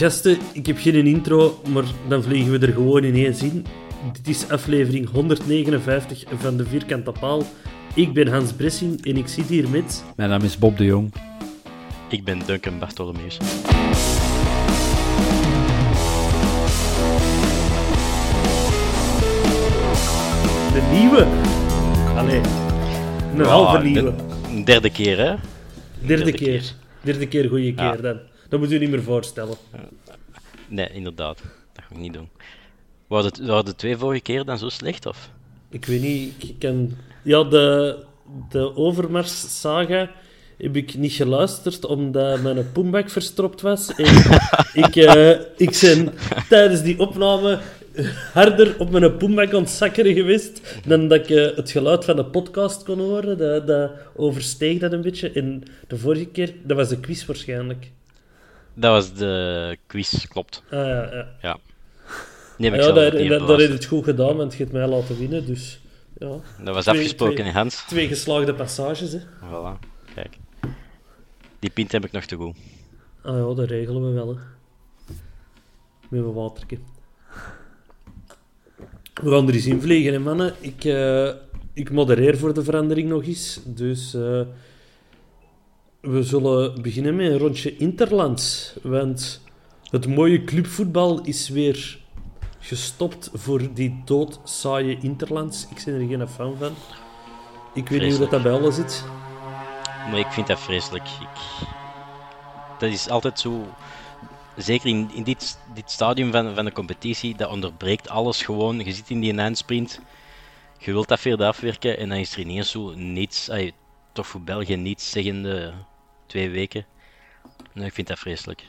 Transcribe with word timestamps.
Gasten, 0.00 0.38
ik 0.52 0.66
heb 0.66 0.78
geen 0.78 1.06
intro, 1.06 1.60
maar 1.72 1.84
dan 2.08 2.22
vliegen 2.22 2.52
we 2.52 2.66
er 2.66 2.72
gewoon 2.72 3.04
ineens 3.04 3.42
in. 3.42 3.66
Dit 4.12 4.28
is 4.28 4.48
aflevering 4.48 5.10
159 5.10 6.24
van 6.38 6.56
de 6.56 6.66
Vierkante 6.66 7.12
Paal. 7.20 7.42
Ik 7.94 8.12
ben 8.12 8.28
Hans 8.28 8.52
Bressing 8.52 9.06
en 9.06 9.16
ik 9.16 9.28
zit 9.28 9.46
hier 9.46 9.68
met... 9.68 10.04
Mijn 10.16 10.30
naam 10.30 10.42
is 10.42 10.58
Bob 10.58 10.76
de 10.76 10.84
Jong. 10.84 11.12
Ik 12.08 12.24
ben 12.24 12.38
Duncan 12.46 12.78
Bartholomeus. 12.78 13.38
De 20.72 20.88
nieuwe. 20.92 21.26
Allee, 22.16 22.40
een 23.36 23.44
halve 23.44 23.82
nieuwe. 23.82 24.14
Een 24.48 24.64
derde 24.64 24.90
keer, 24.90 25.18
hè? 25.18 25.24
Derde 25.26 25.36
derde 26.06 26.32
keer. 26.32 26.48
keer. 26.48 26.72
Derde 27.00 27.28
keer 27.28 27.48
goede 27.48 27.74
keer 27.74 27.84
Ja. 27.84 27.96
dan. 27.96 28.16
Dat 28.50 28.60
moet 28.60 28.72
u 28.72 28.78
niet 28.78 28.90
meer 28.90 29.02
voorstellen. 29.02 29.56
Nee, 30.68 30.88
inderdaad. 30.92 31.38
Dat 31.72 31.84
ga 31.84 31.94
ik 31.94 32.00
niet 32.00 32.12
doen. 32.12 32.28
Waren 33.06 33.26
het, 33.26 33.46
waren 33.46 33.64
de 33.64 33.74
twee 33.74 33.96
vorige 33.96 34.22
keer 34.22 34.44
dan 34.44 34.58
zo 34.58 34.68
slecht, 34.68 35.06
of? 35.06 35.30
Ik 35.68 35.84
weet 35.84 36.00
niet, 36.02 36.42
ik 36.42 36.58
kan... 36.58 36.90
Ja, 37.22 37.44
de, 37.44 37.96
de 38.50 38.76
Overmars-saga 38.76 40.10
heb 40.58 40.76
ik 40.76 40.94
niet 40.94 41.12
geluisterd, 41.12 41.84
omdat 41.84 42.42
mijn 42.42 42.72
poembak 42.72 43.10
verstropt 43.10 43.60
was. 43.60 43.94
En 43.94 44.14
ik, 44.84 44.96
eh, 44.96 45.30
ik 45.56 45.78
ben 45.80 46.12
tijdens 46.48 46.82
die 46.82 46.98
opname 46.98 47.58
harder 48.32 48.74
op 48.78 48.90
mijn 48.90 49.16
poembak 49.16 49.54
aan 49.54 49.62
het 49.62 49.70
zakkeren 49.70 50.14
geweest 50.14 50.80
dan 50.86 51.08
dat 51.08 51.18
ik 51.18 51.30
eh, 51.30 51.56
het 51.56 51.70
geluid 51.70 52.04
van 52.04 52.16
de 52.16 52.24
podcast 52.24 52.82
kon 52.82 52.98
horen. 52.98 53.38
Dat, 53.38 53.66
dat 53.66 53.90
oversteeg 54.16 54.78
dat 54.78 54.92
een 54.92 55.02
beetje. 55.02 55.32
En 55.32 55.62
de 55.88 55.98
vorige 55.98 56.26
keer, 56.26 56.54
dat 56.64 56.76
was 56.76 56.88
de 56.88 57.00
quiz 57.00 57.24
waarschijnlijk. 57.24 57.90
Dat 58.74 58.90
was 58.92 59.14
de 59.14 59.76
quiz, 59.86 60.26
klopt. 60.26 60.62
Ah, 60.70 60.78
ja, 60.86 61.26
ja. 61.42 61.58
Ik 62.58 62.74
ja 62.74 62.92
dat, 62.92 63.12
dat, 63.12 63.46
dat 63.46 63.58
heeft 63.58 63.72
het 63.72 63.84
goed 63.84 64.04
gedaan, 64.04 64.36
want 64.36 64.52
je 64.52 64.58
hebt 64.58 64.72
mij 64.72 64.86
laten 64.86 65.18
winnen. 65.18 65.46
Dus 65.46 65.80
ja, 66.18 66.28
Dat 66.64 66.74
was 66.74 66.84
Twee- 66.84 66.96
afgesproken, 66.96 67.34
twee- 67.34 67.46
hè, 67.46 67.52
Hans? 67.52 67.84
twee 67.88 68.08
geslaagde 68.08 68.54
passages. 68.54 69.12
Hè. 69.12 69.18
Voilà, 69.18 69.78
kijk. 70.14 70.36
Die 71.58 71.70
pint 71.70 71.92
heb 71.92 72.04
ik 72.04 72.12
nog 72.12 72.24
te 72.24 72.36
goed. 72.36 72.56
Ah 73.22 73.36
ja, 73.36 73.54
dat 73.54 73.68
regelen 73.68 74.02
we 74.08 74.10
wel. 74.14 74.28
Hè. 74.28 74.42
Met 76.08 76.20
een 76.24 76.32
watertje. 76.32 76.78
We 79.22 79.30
gaan 79.30 79.48
er 79.48 79.54
eens 79.54 79.66
in 79.66 79.80
vliegen, 79.80 80.12
hè, 80.12 80.18
mannen. 80.18 80.54
Ik, 80.60 80.84
eh, 80.84 81.30
ik 81.72 81.90
modereer 81.90 82.38
voor 82.38 82.54
de 82.54 82.64
verandering 82.64 83.08
nog 83.08 83.24
eens. 83.24 83.60
Dus 83.64 84.14
eh, 84.14 84.40
we 86.00 86.22
zullen 86.22 86.82
beginnen 86.82 87.16
met 87.16 87.30
een 87.30 87.38
rondje 87.38 87.76
Interlands. 87.76 88.74
Want 88.82 89.40
het 89.90 90.06
mooie 90.06 90.44
clubvoetbal 90.44 91.20
is 91.22 91.48
weer 91.48 91.98
gestopt 92.58 93.30
voor 93.32 93.74
die 93.74 94.02
doodsaaie 94.04 94.98
Interlands. 95.00 95.66
Ik 95.70 95.82
ben 95.84 95.94
er 95.94 96.08
geen 96.08 96.28
fan 96.28 96.56
van. 96.58 96.72
Ik 97.74 97.88
weet 97.88 98.00
niet 98.00 98.10
hoe 98.10 98.20
dat, 98.20 98.30
dat 98.30 98.42
bij 98.42 98.52
alles 98.52 98.74
zit. 98.74 99.04
Maar 100.10 100.18
ik 100.18 100.26
vind 100.26 100.46
dat 100.46 100.60
vreselijk. 100.60 101.04
Ik... 101.04 101.66
Dat 102.78 102.90
is 102.90 103.08
altijd 103.08 103.40
zo... 103.40 103.66
Zeker 104.56 104.88
in, 104.88 105.10
in 105.14 105.22
dit, 105.22 105.58
dit 105.74 105.90
stadium 105.90 106.32
van, 106.32 106.54
van 106.54 106.64
de 106.64 106.72
competitie, 106.72 107.36
dat 107.36 107.50
onderbreekt 107.50 108.08
alles 108.08 108.42
gewoon. 108.42 108.84
Je 108.84 108.92
zit 108.92 109.10
in 109.10 109.20
die 109.20 109.36
eindsprint, 109.36 110.00
je 110.78 110.92
wilt 110.92 111.08
dat 111.08 111.20
verder 111.20 111.46
afwerken 111.46 111.98
en 111.98 112.08
dan 112.08 112.18
is 112.18 112.32
er 112.32 112.40
ineens 112.40 112.70
zo 112.70 112.94
niets, 112.94 113.50
ay, 113.50 113.72
toch 114.12 114.26
voor 114.26 114.40
België 114.40 114.76
niets 114.76 115.10
zeggende 115.10 115.72
twee 116.30 116.50
weken. 116.50 116.86
Nou, 117.74 117.86
ik 117.86 117.92
vind 117.92 118.06
dat 118.08 118.18
vreselijk. 118.18 118.64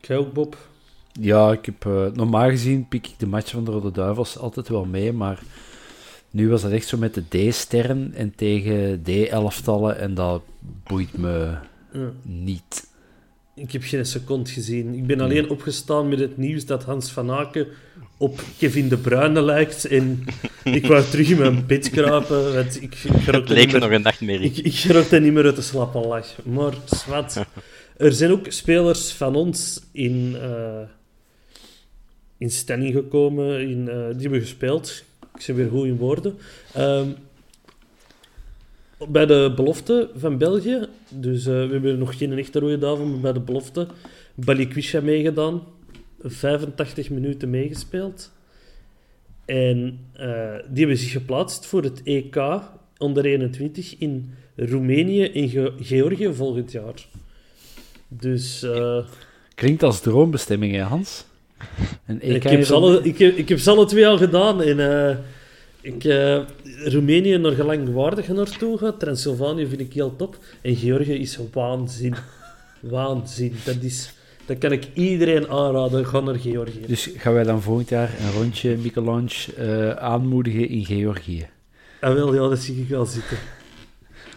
Jij 0.00 0.16
ook, 0.16 0.32
Bob? 0.32 0.68
Ja, 1.12 1.52
ik 1.52 1.66
heb, 1.66 1.86
eh, 1.86 2.06
normaal 2.12 2.48
gezien 2.48 2.88
pik 2.88 3.06
ik 3.06 3.18
de 3.18 3.26
match 3.26 3.50
van 3.50 3.64
de 3.64 3.70
Rode 3.70 3.90
Duivels 3.90 4.38
altijd 4.38 4.68
wel 4.68 4.84
mee, 4.84 5.12
maar 5.12 5.42
nu 6.30 6.48
was 6.48 6.62
dat 6.62 6.70
echt 6.70 6.86
zo 6.86 6.96
met 6.98 7.14
de 7.14 7.48
D-sterren 7.48 8.12
en 8.14 8.34
tegen 8.34 9.02
D-elftallen 9.02 9.98
en 9.98 10.14
dat 10.14 10.42
boeit 10.84 11.18
me 11.18 11.56
Ja. 11.92 12.12
niet. 12.22 12.88
Ik 13.54 13.72
heb 13.72 13.82
geen 13.82 14.06
seconde 14.06 14.50
gezien. 14.50 14.94
Ik 14.94 15.06
ben 15.06 15.20
alleen 15.20 15.50
opgestaan 15.50 16.08
met 16.08 16.18
het 16.18 16.36
nieuws 16.36 16.66
dat 16.66 16.84
Hans 16.84 17.10
van 17.12 17.30
Aken 17.30 17.66
op 18.16 18.40
Kevin 18.58 18.88
De 18.88 18.96
Bruyne 18.96 19.42
lijkt. 19.42 19.84
En 19.84 20.24
ik 20.64 20.86
wou 20.86 21.04
terug 21.04 21.30
in 21.30 21.38
mijn 21.38 21.66
bed 21.66 21.90
kruipen. 21.90 22.54
Want 22.54 22.82
ik, 22.82 22.94
ik 22.94 23.12
Het 23.12 23.48
leek 23.48 23.66
me 23.66 23.72
meer, 23.72 23.80
nog 23.80 23.90
een 23.90 24.02
nachtmerrie. 24.02 24.50
ik, 24.50 24.58
ik 24.58 24.74
gerokte 24.74 25.20
niet 25.20 25.32
meer 25.32 25.44
uit 25.44 25.56
de 25.56 25.62
slappe 25.62 25.98
lach. 25.98 26.36
Maar 26.44 26.74
zwart. 26.84 27.36
Er 27.96 28.12
zijn 28.12 28.30
ook 28.30 28.46
spelers 28.48 29.12
van 29.12 29.34
ons 29.34 29.80
in, 29.92 30.36
eh, 30.40 30.80
in 32.38 32.50
stelling 32.50 32.94
gekomen. 32.94 33.60
In, 33.60 33.88
eh, 33.88 33.96
die 33.96 34.22
hebben 34.22 34.40
gespeeld. 34.40 35.04
Ik 35.34 35.40
zeg 35.40 35.56
weer 35.56 35.68
goed 35.68 35.86
in 35.86 35.96
woorden. 35.96 36.38
Ehm, 36.72 37.08
bij 39.08 39.26
de 39.26 39.52
belofte 39.56 40.10
van 40.16 40.38
België, 40.38 40.86
dus 41.08 41.46
eh, 41.46 41.52
we 41.52 41.72
hebben 41.72 41.98
nog 41.98 42.18
geen 42.18 42.38
echte 42.38 42.58
rode 42.58 42.78
duivel, 42.78 43.06
maar 43.06 43.20
bij 43.20 43.32
de 43.32 43.40
belofte, 43.40 43.86
Balikwisha 44.34 45.00
meegedaan, 45.00 45.62
85 46.30 47.10
minuten 47.10 47.50
meegespeeld. 47.50 48.32
En 49.44 49.98
eh, 50.12 50.54
die 50.68 50.78
hebben 50.78 50.96
zich 50.96 51.10
geplaatst 51.12 51.66
voor 51.66 51.82
het 51.82 52.02
EK 52.02 52.36
onder 52.98 53.24
21 53.24 53.96
in 53.98 54.34
Roemenië 54.56 55.24
en 55.24 55.48
Ge- 55.48 55.72
Georgië 55.80 56.34
volgend 56.34 56.72
jaar. 56.72 57.06
Dus 58.08 58.62
eh, 58.62 58.98
Klinkt 59.54 59.82
als 59.82 60.00
droombestemming, 60.00 60.74
hè, 60.74 60.80
Hans? 60.82 61.24
En 62.04 62.22
ik, 62.22 62.42
heb 62.42 62.64
ze 62.64 62.74
alle, 62.74 63.00
ik, 63.02 63.18
heb, 63.18 63.36
ik 63.36 63.48
heb 63.48 63.58
ze 63.58 63.70
alle 63.70 63.84
twee 63.86 64.06
al 64.06 64.16
gedaan. 64.18 64.62
En, 64.62 65.08
eh, 65.08 65.16
ik, 65.80 66.04
eh, 66.04 66.42
Roemenië 66.84 67.36
nog 67.38 67.54
gelangwaardig 67.54 68.28
naartoe 68.28 68.78
gaat. 68.78 69.00
Transylvanië 69.00 69.66
vind 69.66 69.80
ik 69.80 69.92
heel 69.92 70.16
top. 70.16 70.38
En 70.62 70.76
Georgië 70.76 71.14
is 71.14 71.38
waanzin. 71.52 72.14
Waanzin. 72.80 73.54
Dat, 73.64 73.76
is, 73.82 74.12
dat 74.46 74.58
kan 74.58 74.72
ik 74.72 74.88
iedereen 74.94 75.48
aanraden. 75.48 76.06
Ga 76.06 76.20
naar 76.20 76.34
Georgië. 76.38 76.84
Dus 76.86 77.10
gaan 77.16 77.32
wij 77.32 77.42
dan 77.44 77.62
volgend 77.62 77.88
jaar 77.88 78.10
een 78.20 78.32
rondje 78.32 78.76
Michelange 78.76 79.54
eh 79.56 79.90
aanmoedigen 79.90 80.68
in 80.68 80.84
Georgië? 80.84 81.46
Ah, 82.00 82.14
wel, 82.14 82.34
ja, 82.34 82.48
dat 82.48 82.58
zie 82.58 82.80
ik 82.80 82.88
wel 82.88 83.06
zitten. 83.06 83.36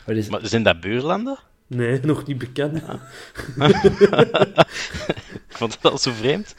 Wat 0.05 0.15
is... 0.15 0.29
Maar 0.29 0.39
zijn 0.47 0.63
dat 0.63 0.79
buurlanden? 0.81 1.37
Nee, 1.67 1.99
nog 2.03 2.25
niet 2.27 2.37
bekend. 2.37 2.77
Ik 5.49 5.55
vond 5.65 5.73
het 5.73 5.91
al 5.91 5.97
zo 5.97 6.11
vreemd. 6.11 6.55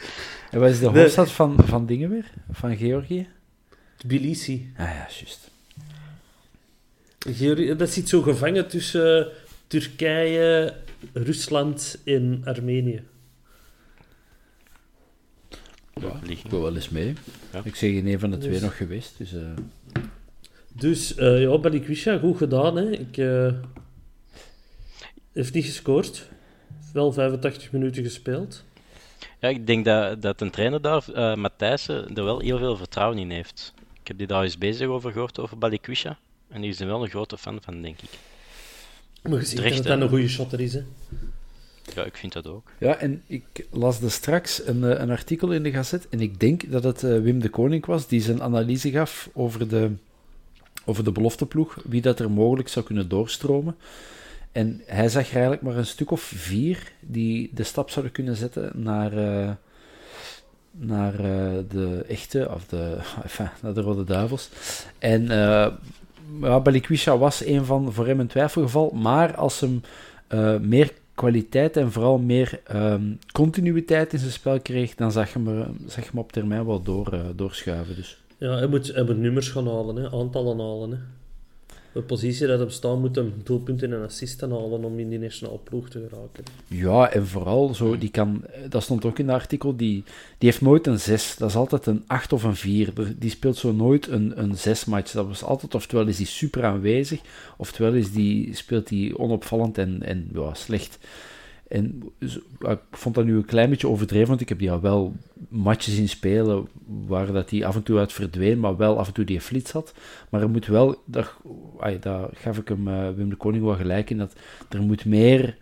En 0.50 0.60
wat 0.60 0.70
is 0.70 0.78
de 0.78 0.90
Nee. 0.90 1.00
hoofdstad 1.02 1.30
van, 1.30 1.56
van 1.64 1.86
dingen 1.86 2.10
weer? 2.10 2.30
Van 2.52 2.76
Georgië? 2.76 3.28
Tbilisi. 3.96 4.72
Ah 4.76 4.86
ja, 4.86 5.06
juist. 5.18 5.50
Georgië, 7.18 7.76
dat 7.76 7.90
zit 7.90 8.08
zo 8.08 8.22
gevangen 8.22 8.68
tussen 8.68 9.26
eh, 9.26 9.32
Turkije, 9.66 10.74
Rusland 11.12 11.98
en 12.04 12.40
Armenië. 12.44 13.02
Ja, 16.00 16.20
ik 16.28 16.40
wil 16.48 16.62
wel 16.62 16.74
eens 16.74 16.88
mee. 16.88 17.14
Ja. 17.52 17.60
Ik 17.64 17.74
zeg 17.76 17.90
in 17.90 18.06
een 18.06 18.18
van 18.18 18.30
de 18.30 18.38
twee 18.38 18.52
Dus- 18.52 18.60
nog 18.60 18.76
geweest. 18.76 19.18
Dus, 19.18 19.32
eh, 19.34 19.40
Dus 20.72 21.14
eh 21.14 21.40
ja, 21.42 21.58
Balikwisha, 21.58 22.18
goed 22.18 22.36
gedaan. 22.36 22.76
Hè. 22.76 22.90
Ik 22.90 23.16
eh 23.16 23.52
heeft 25.32 25.54
niet 25.54 25.64
gescoord. 25.64 26.28
Wel 26.92 27.12
85 27.12 27.72
minuten 27.72 28.02
gespeeld. 28.02 28.64
Ja, 29.40 29.48
ik 29.48 29.66
denk 29.66 29.84
dat, 29.84 30.22
dat 30.22 30.40
een 30.40 30.50
trainer 30.50 30.80
daar, 30.80 31.04
eh 31.14 31.34
Matthijssen, 31.34 32.16
er 32.16 32.24
wel 32.24 32.40
heel 32.40 32.58
veel 32.58 32.76
vertrouwen 32.76 33.18
in 33.18 33.30
heeft. 33.30 33.74
Ik 34.00 34.08
heb 34.08 34.18
die 34.18 34.26
daar 34.26 34.42
eens 34.42 34.58
bezig 34.58 34.86
over 34.88 35.12
gehoord, 35.12 35.38
over 35.38 35.58
Balikwisha. 35.58 36.18
En 36.48 36.60
die 36.60 36.70
is 36.70 36.80
er 36.80 36.86
wel 36.86 37.02
een 37.02 37.08
grote 37.10 37.38
fan 37.38 37.58
van, 37.62 37.82
denk 37.82 38.00
ik. 38.02 38.08
Maar 39.22 39.38
je 39.38 39.44
ziet 39.44 39.56
Terecht, 39.56 39.76
dat 39.76 39.84
hè. 39.84 39.90
dat 39.90 40.00
een 40.00 40.08
goede 40.08 40.28
shotter 40.28 40.60
is. 40.60 40.74
Hè. 40.74 40.82
Ja, 41.94 42.04
ik 42.04 42.16
vind 42.16 42.32
dat 42.32 42.46
ook. 42.46 42.70
Ja, 42.78 42.96
en 42.96 43.22
ik 43.26 43.66
las 43.70 44.02
er 44.02 44.10
straks 44.10 44.66
een, 44.66 44.84
eh, 44.84 45.00
een 45.00 45.10
artikel 45.10 45.52
in 45.52 45.62
de 45.62 45.70
Gazet. 45.70 46.08
En 46.08 46.20
ik 46.20 46.40
denk 46.40 46.70
dat 46.70 46.84
het 46.84 47.04
eh, 47.04 47.18
Wim 47.18 47.40
de 47.40 47.48
Koning 47.48 47.86
was 47.86 48.06
die 48.06 48.20
zijn 48.20 48.42
analyse 48.42 48.90
gaf 48.90 49.30
over 49.32 49.68
de, 49.68 49.90
over 50.84 51.04
de 51.04 51.12
belofteploeg. 51.12 51.78
Wie 51.84 52.00
dat 52.00 52.20
er 52.20 52.30
mogelijk 52.30 52.68
zou 52.68 52.84
kunnen 52.84 53.08
doorstromen. 53.08 53.76
En 54.52 54.82
hij 54.86 55.08
zag 55.08 55.26
er 55.26 55.32
eigenlijk 55.32 55.62
maar 55.62 55.76
een 55.76 55.86
stuk 55.86 56.10
of 56.10 56.20
vier 56.20 56.92
die 57.00 57.50
de 57.54 57.62
stap 57.62 57.90
zouden 57.90 58.12
kunnen 58.12 58.36
zetten 58.36 58.72
naar, 58.74 59.12
eh, 59.12 59.50
naar 60.70 61.16
de 61.68 62.04
echte, 62.08 62.50
of 62.54 62.66
de, 62.66 62.96
enfin, 63.22 63.50
naar 63.62 63.74
de 63.74 63.80
Rode 63.80 64.04
Duivels. 64.04 64.50
En 64.98 65.24
ja, 66.40 66.60
Balikwisha 66.60 67.18
was 67.18 67.44
een 67.44 67.64
van 67.64 67.92
voor 67.92 68.06
hem 68.06 68.20
een 68.20 68.26
twijfelgeval. 68.26 68.90
Maar 68.90 69.36
als 69.36 69.60
hem 69.60 69.82
meer 70.68 70.92
kwaliteit 71.20 71.76
en 71.76 71.92
vooral 71.92 72.18
meer 72.18 72.60
ehm, 72.64 73.02
continuïteit 73.32 74.12
in 74.12 74.18
zijn 74.18 74.32
spel 74.32 74.60
kreeg, 74.60 74.94
dan 74.94 75.12
zag 75.12 75.32
je 75.32 75.38
er- 75.46 75.70
zag 75.86 76.04
je 76.04 76.10
hem 76.10 76.18
op 76.20 76.32
termijn 76.32 76.66
wel 76.66 76.82
door, 76.82 77.12
eh, 77.12 77.20
doorschuiven. 77.36 77.94
Dus. 77.96 78.18
Ja, 78.38 78.56
hij 78.56 78.66
moet, 78.66 78.86
hij 78.94 79.02
nummers 79.18 79.48
gaan 79.48 79.66
halen, 79.66 79.96
hè. 79.96 80.10
aantallen 80.10 80.58
halen. 80.58 80.90
Hè. 80.90 80.96
De 81.92 82.02
positie 82.02 82.46
dat 82.46 82.58
hem 82.58 82.70
staan 82.70 83.00
moet 83.00 83.16
hem 83.16 83.32
doelpunten 83.44 83.92
en 83.92 84.02
assisten 84.02 84.50
halen 84.50 84.84
om 84.84 84.98
in 84.98 85.08
die 85.08 85.18
nationale 85.18 85.58
ploeg 85.58 85.88
te 85.88 86.06
geraken. 86.08 86.44
Ja, 86.66 87.10
en 87.10 87.26
vooral 87.26 87.74
zo, 87.74 87.98
die 87.98 88.10
kan, 88.10 88.44
dat 88.68 88.82
stond 88.82 89.04
ook 89.04 89.18
in 89.18 89.28
het 89.28 89.40
artikel, 89.40 89.76
die, 89.76 90.04
die 90.38 90.48
heeft 90.48 90.60
nooit 90.60 90.86
een 90.86 91.00
6. 91.00 91.36
Dat 91.36 91.48
is 91.48 91.56
altijd 91.56 91.86
een 91.86 92.04
8 92.06 92.32
of 92.32 92.42
een 92.42 92.56
4. 92.56 92.92
Die 93.18 93.30
speelt 93.30 93.56
zo 93.56 93.72
nooit 93.72 94.06
een, 94.06 94.42
een 94.42 94.56
6 94.56 94.84
match. 94.84 95.12
Dat 95.12 95.26
was 95.26 95.42
altijd, 95.42 95.74
oftewel 95.74 96.06
is 96.06 96.16
die 96.16 96.26
super 96.26 96.64
aanwezig, 96.64 97.20
oftewel 97.56 97.92
is 97.92 98.12
die, 98.12 98.54
speelt 98.54 98.88
die 98.88 99.18
onopvallend 99.18 99.78
en, 99.78 100.02
en 100.02 100.30
ja, 100.34 100.54
slecht. 100.54 100.98
En 101.70 102.02
ik 102.58 102.78
vond 102.90 103.14
dat 103.14 103.24
nu 103.24 103.36
een 103.36 103.44
klein 103.44 103.70
beetje 103.70 103.88
overdreven, 103.88 104.28
want 104.28 104.40
ik 104.40 104.48
heb 104.48 104.58
die 104.58 104.70
al 104.70 104.80
wel 104.80 105.14
matches 105.48 105.94
zien 105.94 106.08
spelen 106.08 106.68
waar 107.06 107.32
dat 107.32 107.48
die 107.48 107.66
af 107.66 107.74
en 107.74 107.82
toe 107.82 107.98
uit 107.98 108.12
verdween, 108.12 108.60
maar 108.60 108.76
wel 108.76 108.98
af 108.98 109.06
en 109.06 109.12
toe 109.12 109.24
die 109.24 109.40
flits 109.40 109.72
had. 109.72 109.94
Maar 110.28 110.40
er 110.40 110.50
moet 110.50 110.66
wel, 110.66 111.02
daar, 111.04 111.32
daar 112.00 112.28
gaf 112.34 112.58
ik 112.58 112.68
hem 112.68 112.88
eh, 112.88 113.10
Wim 113.10 113.28
de 113.28 113.36
Koning 113.36 113.64
wel 113.64 113.76
gelijk 113.76 114.10
in, 114.10 114.18
dat 114.18 114.34
er 114.68 114.82
moet 114.82 115.04
meer 115.04 115.56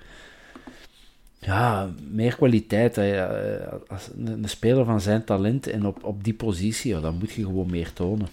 ja, 1.39 1.91
meer 2.11 2.37
kwaliteit. 2.37 2.95
Ja, 2.95 3.29
eh, 3.29 3.73
Als 3.87 4.09
een, 4.17 4.49
speler 4.49 4.85
van 4.85 5.01
zijn 5.01 5.25
talent 5.25 5.67
en 5.67 5.87
op, 5.87 6.05
op 6.05 6.25
die 6.25 6.35
positie, 6.35 7.01
dan 7.01 7.19
moet 7.19 7.33
je 7.33 7.45
gewoon 7.45 7.71
meer 7.71 7.93
tonen. 7.93 8.29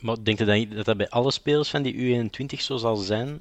Maar 0.00 0.16
denk 0.22 0.38
je 0.38 0.68
dat 0.68 0.84
dat 0.84 0.96
bij 0.96 1.08
alle 1.08 1.30
spelers 1.30 1.70
van 1.70 1.82
die 1.82 2.30
U21 2.30 2.58
zo 2.58 2.76
zal 2.76 2.96
zijn? 2.96 3.38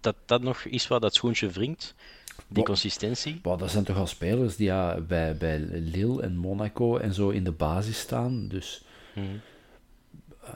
Dat 0.00 0.14
dat 0.26 0.42
nog 0.42 0.64
is 0.64 0.88
waar 0.88 1.00
dat 1.00 1.14
schoentje 1.14 1.48
wringt? 1.48 1.94
Die 2.36 2.44
Wat- 2.56 2.64
consistentie? 2.64 3.40
Maar 3.42 3.56
dat 3.56 3.70
zijn 3.70 3.84
toch 3.84 3.96
al 3.96 4.06
spelers 4.06 4.56
die 4.56 4.66
ja, 4.66 5.00
bij, 5.00 5.36
bij 5.36 5.58
Lille 5.70 6.22
en 6.22 6.36
Monaco 6.36 6.96
en 6.96 7.14
zo 7.14 7.28
in 7.28 7.44
de 7.44 7.52
basis 7.52 7.98
staan. 7.98 8.48
Dus 8.48 8.84
Mhm. 9.14 9.26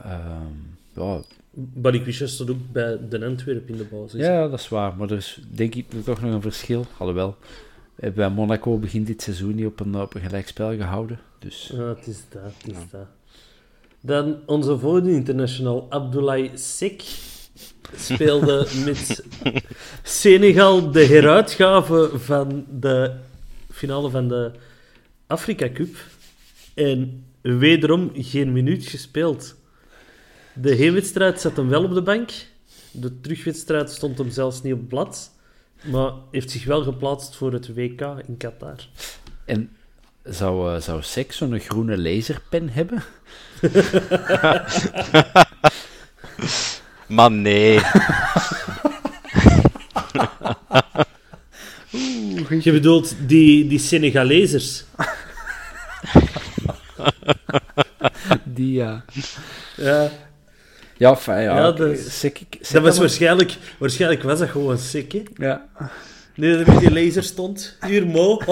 ehm, 0.03 0.53
ja, 0.93 1.21
Balikwisha 1.57 2.27
staat 2.27 2.49
ook 2.49 2.71
bij 2.71 2.99
de 3.09 3.25
Antwerp 3.25 3.69
in 3.69 3.77
de 3.77 3.83
basis. 3.83 4.19
ja, 4.21 4.47
dat 4.47 4.59
is 4.59 4.67
waar. 4.69 4.95
Maar 4.95 5.09
er 5.11 5.17
is 5.17 5.39
denk 5.51 5.75
ik 5.75 5.85
toch 6.03 6.21
nog 6.21 6.33
een 6.33 6.41
verschil. 6.41 6.85
Alhoewel, 6.97 7.35
eh, 7.95 8.11
bij 8.11 8.29
Monaco 8.29 8.77
begint 8.77 9.07
dit 9.07 9.21
seizoen 9.21 9.55
niet 9.55 9.65
op 9.65 9.79
een, 9.79 9.95
op 9.95 10.13
een 10.15 10.21
gelijkspel 10.21 10.75
gehouden. 10.75 11.19
Dus 11.39 11.71
Ja, 11.73 11.83
het 11.87 12.07
is 12.07 12.23
dat, 12.29 12.41
het 12.43 12.67
is 12.75 12.89
dat. 12.91 13.07
Dan 14.01 14.37
onze 14.45 14.79
volgende 14.79 15.11
international, 15.11 15.85
Abdoulaye 15.89 16.49
Sek, 16.57 17.03
speelde 17.95 18.67
met 18.85 19.23
Senegal 20.03 20.91
de 20.91 21.05
heruitgave 21.05 22.09
van 22.13 22.65
de 22.69 23.11
finale 23.71 24.09
van 24.09 24.27
de 24.27 24.51
Afrika 25.27 25.69
Cup. 25.73 25.95
En 26.73 27.25
wederom 27.41 28.11
geen 28.13 28.51
minuut 28.51 28.85
gespeeld. 28.85 29.55
De 30.53 30.75
heenwedstrijd 30.75 31.41
zat 31.41 31.55
hem 31.55 31.69
wel 31.69 31.83
op 31.83 31.93
de 31.93 32.01
bank. 32.01 32.31
De 32.91 33.21
terugwedstrijd 33.21 33.89
stond 33.89 34.17
hem 34.17 34.29
zelfs 34.29 34.61
niet 34.61 34.73
op 34.73 34.79
het 34.79 34.87
blad. 34.87 35.31
Maar 35.83 36.11
heeft 36.31 36.51
zich 36.51 36.65
wel 36.65 36.83
geplaatst 36.83 37.35
voor 37.35 37.53
het 37.53 37.75
WK 37.75 38.01
in 38.27 38.37
Qatar. 38.37 38.87
En 39.45 39.69
zou, 40.23 40.75
eh, 40.75 40.81
zou 40.81 41.01
Sex 41.01 41.37
zo'n 41.37 41.59
groene 41.59 41.97
laserpen 41.97 42.69
hebben? 42.69 43.03
Maar 47.07 47.31
nee. 47.31 47.79
Je 52.59 52.71
bedoelt 52.71 53.15
die, 53.19 53.67
die 53.67 53.79
Senegalezers. 53.79 54.83
Die, 58.43 58.73
ja. 58.73 59.05
Ja, 59.75 60.11
Ja, 60.97 61.15
fijn, 61.15 61.43
ja. 61.43 61.57
Ja, 61.57 61.71
dat 61.71 61.97
dat 62.71 62.81
was 62.81 62.97
waarschijnlijk... 62.97 63.57
Waarschijnlijk 63.77 64.23
was 64.23 64.39
dat 64.39 64.49
gewoon 64.49 64.77
sick, 64.77 65.11
hè? 65.11 65.23
Ja. 65.35 65.65
Nee, 66.35 66.57
dat 66.57 66.67
er 66.67 66.73
met 66.73 66.81
die 66.81 67.05
laser 67.05 67.23
stond. 67.23 67.77
Hier, 67.85 68.07
Mo. 68.07 68.37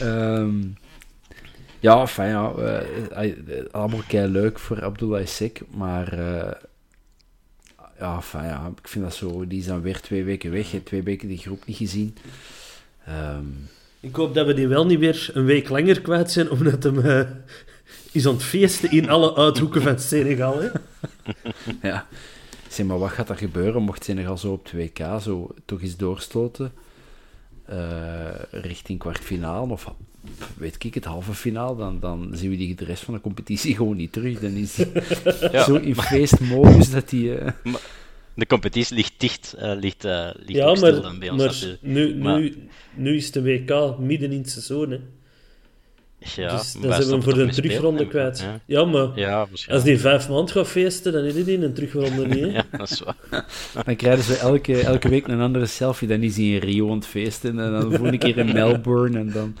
Ehm, 0.00 0.54
ja, 1.80 2.06
fijn, 2.06 2.30
ja. 2.30 2.52
eh, 2.54 3.24
eh, 3.30 3.64
allemaal 3.70 4.02
kei 4.08 4.28
leuk 4.28 4.58
voor 4.58 4.82
Abdullah 4.84 5.26
Sek, 5.26 5.60
maar... 5.70 6.12
eh, 6.12 6.52
ja, 7.98 8.22
fijn, 8.22 8.44
ja. 8.48 8.72
Ik 8.82 8.88
vind 8.88 9.04
dat 9.04 9.14
zo... 9.14 9.46
Die 9.46 9.58
is 9.58 9.66
dan 9.66 9.80
weer 9.82 10.00
twee 10.00 10.24
weken 10.24 10.50
weg. 10.50 10.74
Twee 10.84 11.02
weken 11.02 11.28
die 11.28 11.38
groep 11.38 11.66
niet 11.66 11.76
gezien. 11.76 12.16
Ehm, 13.06 13.44
Ik 14.00 14.14
hoop 14.16 14.34
dat 14.34 14.46
we 14.46 14.54
die 14.54 14.68
wel 14.68 14.86
niet 14.86 14.98
weer 14.98 15.30
een 15.34 15.44
week 15.44 15.68
langer 15.68 16.00
kwijt 16.00 16.30
zijn, 16.30 16.50
omdat 16.50 16.82
hem 16.82 17.00
eh, 17.00 17.20
is 18.12 18.26
aan 18.26 18.32
het 18.34 18.42
feesten 18.42 18.90
in 18.90 19.08
alle 19.08 19.34
uithoeken 19.36 19.82
van 19.82 19.98
Senegal, 19.98 20.60
hè? 20.60 20.68
ja. 21.88 22.06
Zeg 22.68 22.86
maar, 22.86 22.98
wat 22.98 23.10
gaat 23.10 23.28
er 23.28 23.36
gebeuren 23.36 23.82
mocht 23.82 24.04
Senegal 24.04 24.38
zo 24.38 24.52
op 24.52 24.68
2K 24.76 25.22
zo 25.22 25.54
toch 25.64 25.82
eens 25.82 25.96
doorstoten? 25.96 26.72
eh, 27.66 28.34
richting 28.50 28.98
kwartfinale 28.98 29.72
of 29.72 29.94
weet 30.56 30.84
ik 30.84 30.94
het, 30.94 31.04
halve 31.04 31.34
finale, 31.34 31.76
dan, 31.76 32.00
dan 32.00 32.30
zien 32.34 32.50
we 32.50 32.56
die 32.56 32.74
de 32.74 32.84
rest 32.84 33.02
van 33.04 33.14
de 33.14 33.20
competitie 33.20 33.74
gewoon 33.76 33.96
niet 33.96 34.12
terug. 34.12 34.40
Dan 34.40 34.50
is 34.50 34.74
die 34.74 34.86
Ja, 35.52 35.64
zo 35.68 35.74
in 35.74 35.96
feestmodus 35.96 36.90
dat 36.90 37.08
die... 37.08 37.34
eh, 37.38 37.52
De 38.34 38.46
competitie 38.46 38.96
ligt 38.96 39.12
dicht, 39.16 39.54
eh, 39.58 39.72
ligt, 39.80 40.04
eh 40.04 40.28
ligt 40.34 40.58
Ja, 40.58 40.64
ook 40.66 40.76
stil 40.76 41.02
dan 41.02 41.18
bij 41.18 41.30
ons 41.30 41.38
maar 41.42 41.46
natuurlijk. 41.52 41.82
nu, 41.82 42.14
Maar- 42.16 42.38
nu, 42.40 42.56
nu 42.94 43.16
is 43.16 43.30
de 43.32 43.42
WK 43.42 43.98
midden 43.98 44.32
in 44.32 44.38
het 44.38 44.50
seizoen, 44.50 44.90
hè? 44.90 44.98
Ja, 46.36 46.56
dus 46.56 46.72
dan 46.72 46.82
zijn 46.92 47.04
we 47.04 47.10
hem 47.12 47.22
voor 47.22 47.34
de 47.34 47.46
terugronde 47.48 48.02
en- 48.02 48.08
kwijt. 48.08 48.38
Ja, 48.40 48.60
Ja, 48.66 48.84
maar 48.84 49.08
ja 49.18 49.48
als 49.68 49.82
die 49.82 49.98
vijf 49.98 50.28
maanden 50.28 50.48
gaat 50.54 50.68
feesten, 50.68 51.12
dan 51.12 51.24
is 51.24 51.34
hij 51.34 51.42
in 51.42 51.62
een 51.62 51.72
terugronde 51.72 52.26
niet, 52.26 52.38
hè? 52.40 52.46
Ja, 52.58 52.64
dat 52.70 52.90
is 52.90 53.00
waar. 53.02 53.44
Dan 53.84 53.96
krijgen 53.96 54.24
ze 54.24 54.36
elke, 54.36 54.80
elke 54.80 55.08
week 55.08 55.26
een 55.28 55.40
andere 55.40 55.66
selfie. 55.66 56.08
Dan 56.08 56.20
is 56.22 56.36
hij 56.36 56.44
in 56.44 56.58
Rio 56.58 56.88
aan 56.90 56.96
het 56.96 57.06
feesten. 57.06 57.58
En 57.58 57.70
dan 57.72 57.80
de 57.90 57.96
volgende 57.96 58.18
keer 58.18 58.38
in 58.38 58.52
Melbourne. 58.52 59.18
En 59.18 59.30
dan... 59.32 59.56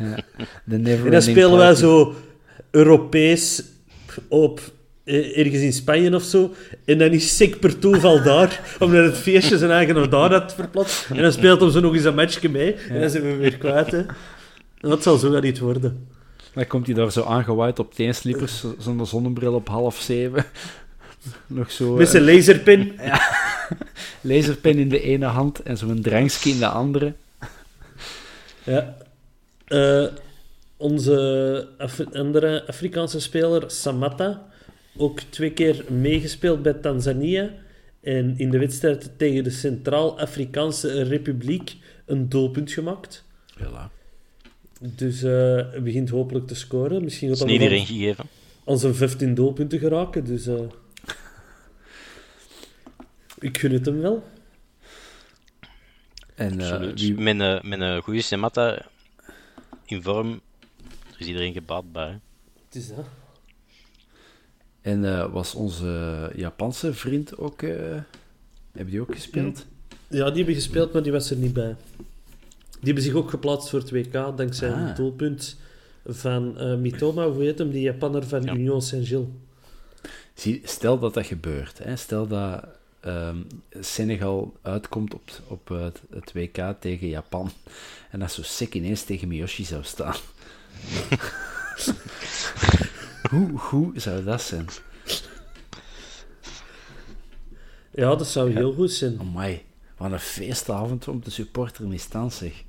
En 0.00 1.10
dan 1.10 1.22
spelen 1.22 1.56
wij 1.56 1.74
zo 1.74 2.14
Europees 2.70 3.62
op 4.28 4.60
eh, 5.04 5.38
ergens 5.38 5.62
in 5.62 5.72
Spanje 5.72 6.14
of 6.14 6.22
zo. 6.22 6.54
En 6.84 6.98
dan 6.98 7.10
is 7.10 7.36
Sik 7.36 7.60
per 7.60 7.78
toeval 7.78 8.22
daar, 8.22 8.60
omdat 8.80 9.04
het 9.04 9.16
feestje 9.16 9.58
zijn 9.58 9.70
eigen 9.70 10.10
daar 10.10 10.32
had 10.32 10.54
verplaatst. 10.54 11.06
En 11.10 11.22
dan 11.22 11.32
speelt 11.32 11.60
hem 11.60 11.70
zo 11.70 11.80
nog 11.80 11.94
eens 11.94 12.04
een 12.04 12.14
matchje 12.14 12.48
mee. 12.48 12.74
En 12.74 13.00
dan 13.00 13.10
zijn 13.10 13.22
we 13.22 13.36
weer 13.36 13.56
kwijt, 13.58 13.90
hè. 13.90 14.02
Dat 14.80 15.02
zal 15.02 15.16
zo 15.16 15.30
wel 15.30 15.40
niet 15.40 15.58
worden. 15.58 16.06
Dan 16.54 16.66
komt 16.66 16.86
hij 16.86 16.94
daar 16.94 17.12
zo 17.12 17.22
aangewaaid 17.22 17.78
op 17.78 17.94
teenslippers. 17.94 18.60
zo- 18.60 18.74
Zonder 18.78 19.06
zonnebril 19.06 19.54
op 19.54 19.68
half 19.68 19.96
zeven. 20.00 20.44
Nog 21.46 21.70
zo... 21.70 21.94
Met 21.94 22.06
eh, 22.06 22.12
zijn 22.12 22.24
laserpin. 22.24 22.98
laserpen 24.20 24.78
in 24.78 24.88
de 24.88 25.00
ene 25.00 25.26
hand 25.26 25.62
en 25.62 25.76
zo'n 25.76 26.00
drankje 26.02 26.50
in 26.50 26.58
de 26.58 26.66
andere. 26.68 27.12
Ja. 28.64 28.96
Eh, 29.70 30.06
onze 30.76 31.68
Af- 31.78 32.12
andere 32.12 32.66
Afrikaanse 32.66 33.20
speler, 33.20 33.70
Samatta, 33.70 34.46
ook 34.96 35.20
twee 35.20 35.52
keer 35.52 35.84
meegespeeld 35.88 36.62
bij 36.62 36.72
Tanzania. 36.72 37.50
En 38.00 38.34
in 38.38 38.50
de 38.50 38.58
wedstrijd 38.58 39.10
tegen 39.16 39.44
de 39.44 39.50
Centraal-Afrikaanse 39.50 41.02
Republiek 41.02 41.76
een 42.06 42.28
doelpunt 42.28 42.72
gemaakt. 42.72 43.24
Voilà. 43.58 43.90
Dus 44.80 45.22
eh, 45.22 45.30
hij 45.70 45.82
begint 45.82 46.08
hopelijk 46.10 46.46
te 46.46 46.54
scoren. 46.54 47.04
Misschien 47.04 47.28
gaat 47.28 47.36
is 47.36 47.42
niet 47.44 47.52
iedereen 47.52 47.86
gegeven. 47.86 48.24
aan 48.66 48.78
zijn 48.78 48.94
15 48.94 49.34
doelpunten 49.34 49.78
geraken. 49.78 50.24
Dus 50.24 50.46
eh, 50.46 50.58
ik 53.48 53.58
gun 53.58 53.72
het 53.72 53.86
hem 53.86 54.00
wel. 54.00 54.24
En 56.34 56.60
eh, 56.60 56.70
Absoluut. 56.70 57.00
wie, 57.00 57.14
Met, 57.14 57.40
een, 57.40 57.60
met 57.68 57.80
een 57.80 58.02
goede 58.02 58.22
Sematta 58.22 58.86
in 59.90 60.02
vorm, 60.02 60.40
er 61.12 61.20
is 61.20 61.26
iedereen 61.26 61.52
gebaat 61.52 61.92
bij. 61.92 62.06
hè. 62.08 62.16
Het 62.64 62.74
is 62.74 62.88
dat. 62.88 63.04
en 64.80 65.04
eh, 65.04 65.32
was 65.32 65.54
onze 65.54 66.32
Japanse 66.36 66.94
vriend 66.94 67.38
ook... 67.38 67.62
eh, 67.62 67.70
hebben 68.72 68.90
die 68.92 69.00
ook 69.00 69.14
gespeeld? 69.14 69.66
Ja, 70.08 70.26
die 70.28 70.36
hebben 70.36 70.54
gespeeld, 70.54 70.92
maar 70.92 71.02
die 71.02 71.12
was 71.12 71.30
er 71.30 71.36
niet 71.36 71.52
bij. 71.52 71.76
Die 72.70 72.78
hebben 72.92 73.02
zich 73.02 73.14
ook 73.14 73.30
geplaatst 73.30 73.68
voor 73.68 73.78
het 73.78 73.90
WK, 73.90 74.12
dankzij 74.12 74.72
Ah. 74.72 74.80
een 74.88 74.94
doelpunt 74.94 75.56
van 76.06 76.58
eh, 76.58 76.76
Mitoma, 76.76 77.28
hoe 77.28 77.42
heet 77.42 77.58
hem, 77.58 77.70
die 77.70 77.82
Japanner 77.82 78.26
van 78.26 78.42
Ja. 78.42 78.54
Union 78.54 78.82
Saint-Gilles. 78.82 79.28
Stel 80.62 80.98
dat 80.98 81.14
dat 81.14 81.26
gebeurt. 81.26 81.78
Hè? 81.78 81.96
Stel 81.96 82.26
dat 82.26 82.64
ehm, 83.00 83.36
Senegal 83.80 84.56
uitkomt 84.62 85.14
op, 85.14 85.30
op 85.46 85.68
het, 85.68 86.00
het 86.10 86.32
WK 86.32 86.74
tegen 86.80 87.08
Japan. 87.08 87.50
En 88.10 88.18
dat 88.18 88.32
zo 88.32 88.42
sick 88.42 88.74
ineens 88.74 89.02
tegen 89.02 89.28
Miyoshi 89.28 89.64
zou 89.64 89.84
staan. 89.84 90.10
hoe, 93.30 93.58
hoe 93.58 93.92
zou 93.94 94.24
dat 94.24 94.42
zijn? 94.42 94.66
Ja, 97.90 98.14
dat 98.14 98.26
zou 98.26 98.52
heel 98.52 98.72
goed 98.72 98.92
zijn. 98.92 99.20
Amai, 99.20 99.62
wat 99.96 100.12
een 100.12 100.20
feestavond 100.20 101.08
om 101.08 101.22
te 101.22 101.30
supporteren 101.30 101.92
is 101.92 102.08
dan 102.08 102.30
zeg. 102.30 102.64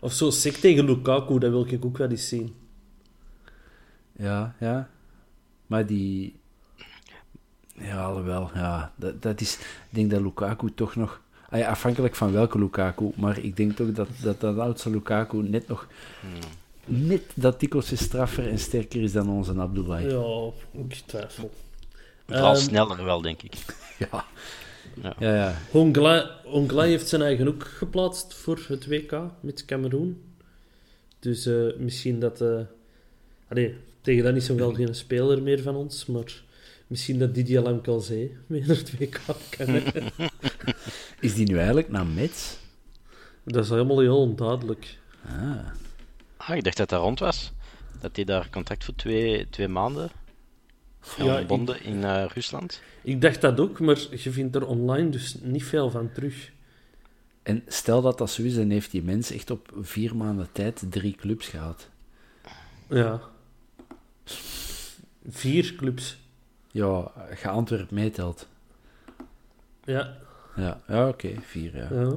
Of 0.00 0.12
zo 0.12 0.30
sick 0.30 0.54
tegen 0.54 0.84
Lukaku, 0.84 1.38
dat 1.38 1.50
wil 1.50 1.66
ik 1.66 1.84
ook 1.84 1.98
wel 1.98 2.08
eens 2.08 2.28
zien. 2.28 2.54
Ja, 4.16 4.54
ja. 4.60 4.90
Maar 5.66 5.86
die... 5.86 6.36
Ja, 7.78 8.04
alhoewel, 8.04 8.50
ja. 8.54 8.92
Dat, 8.96 9.22
dat 9.22 9.40
is... 9.40 9.54
Ik 9.54 9.60
denk 9.88 10.10
dat 10.10 10.20
Lukaku 10.20 10.72
toch 10.74 10.96
nog... 10.96 11.20
Ah 11.50 11.58
ja, 11.58 11.68
afhankelijk 11.68 12.14
van 12.14 12.32
welke 12.32 12.58
Lukaku. 12.58 13.10
Maar 13.14 13.38
ik 13.38 13.56
denk 13.56 13.76
toch 13.76 13.92
dat 13.92 14.08
dat, 14.22 14.40
dat 14.40 14.58
oudste 14.58 14.90
Lukaku 14.90 15.36
net 15.42 15.68
nog... 15.68 15.86
Net 16.84 17.22
dat 17.34 17.58
tikkeltje 17.58 17.96
straffer 17.96 18.48
en 18.48 18.58
sterker 18.58 19.02
is 19.02 19.12
dan 19.12 19.28
onze 19.28 19.54
Abdoulaye. 19.54 20.08
Ja, 20.10 20.50
ik 20.82 21.02
twijfel. 21.06 21.50
Vooral 22.26 22.52
Ehm, 22.54 22.60
sneller 22.62 23.04
wel, 23.04 23.20
denk 23.20 23.42
ik. 23.42 23.54
Ja. 23.98 24.24
Ja. 25.02 25.14
Ja, 25.18 25.34
ja. 25.34 25.54
Hongla, 25.70 26.30
Hongla 26.44 26.82
heeft 26.82 27.08
zijn 27.08 27.22
eigen 27.22 27.48
ook 27.48 27.64
geplaatst 27.64 28.34
voor 28.34 28.60
het 28.68 28.86
WK 28.86 29.20
met 29.40 29.64
Cameroen. 29.64 30.22
Dus 31.18 31.46
eh, 31.46 31.76
misschien 31.78 32.20
dat... 32.20 32.40
eh 32.40 32.60
allee, 33.48 33.74
tegen 34.00 34.24
dat 34.24 34.36
is 34.36 34.48
wel 34.48 34.74
geen 34.74 34.94
speler 34.94 35.42
meer 35.42 35.62
van 35.62 35.74
ons, 35.76 36.06
maar 36.06 36.42
misschien 36.86 37.18
dat 37.18 37.34
Didier 37.34 37.60
Lamkelzee 37.60 38.36
mee 38.46 38.60
naar 38.66 38.76
het 38.76 38.98
WK 38.98 39.20
kan. 39.50 39.68
Is 41.20 41.34
die 41.34 41.46
nu 41.46 41.56
eigenlijk 41.56 41.88
naar 41.88 42.06
Metz? 42.06 42.56
dat 43.44 43.64
is 43.64 43.70
helemaal 43.70 44.00
heel 44.00 44.20
onduidelijk. 44.20 44.98
Ah. 45.26 45.56
Ah, 46.36 46.56
ik 46.56 46.64
dacht 46.64 46.76
dat 46.76 46.88
dat 46.88 47.00
rond 47.00 47.18
was. 47.18 47.52
Dat 48.00 48.16
hij 48.16 48.24
daar 48.24 48.50
contact 48.50 48.84
voor 48.84 48.94
twee, 48.94 49.48
twee 49.48 49.68
maanden 49.68 50.10
Ja, 51.16 51.38
in 51.82 52.04
eh, 52.04 52.24
Rusland. 52.34 52.82
Ik 53.02 53.20
dacht 53.20 53.40
dat 53.40 53.60
ook, 53.60 53.80
maar 53.80 53.98
je 54.10 54.30
vindt 54.30 54.54
er 54.54 54.66
online 54.66 55.10
dus 55.10 55.36
niet 55.42 55.64
veel 55.64 55.90
van 55.90 56.12
terug. 56.12 56.50
En 57.42 57.62
stel 57.66 58.02
dat 58.02 58.18
dat 58.18 58.30
zo 58.30 58.42
is, 58.42 58.54
dan 58.54 58.70
heeft 58.70 58.90
die 58.90 59.02
mens 59.02 59.30
echt 59.30 59.50
op 59.50 59.72
vier 59.80 60.16
maanden 60.16 60.48
tijd 60.52 60.84
drie 60.90 61.14
clubs 61.14 61.48
gehad. 61.48 61.88
Ja. 62.88 63.20
Vier 65.28 65.74
clubs. 65.76 66.18
Ja, 66.76 67.12
ga 67.30 67.50
Antwerp 67.50 67.90
meetelt. 67.90 68.48
Ja. 69.84 70.16
Ja, 70.56 70.80
ja 70.88 71.08
oké, 71.08 71.34
vier, 71.40 71.76
ja. 71.76 71.88
ja. 71.90 72.12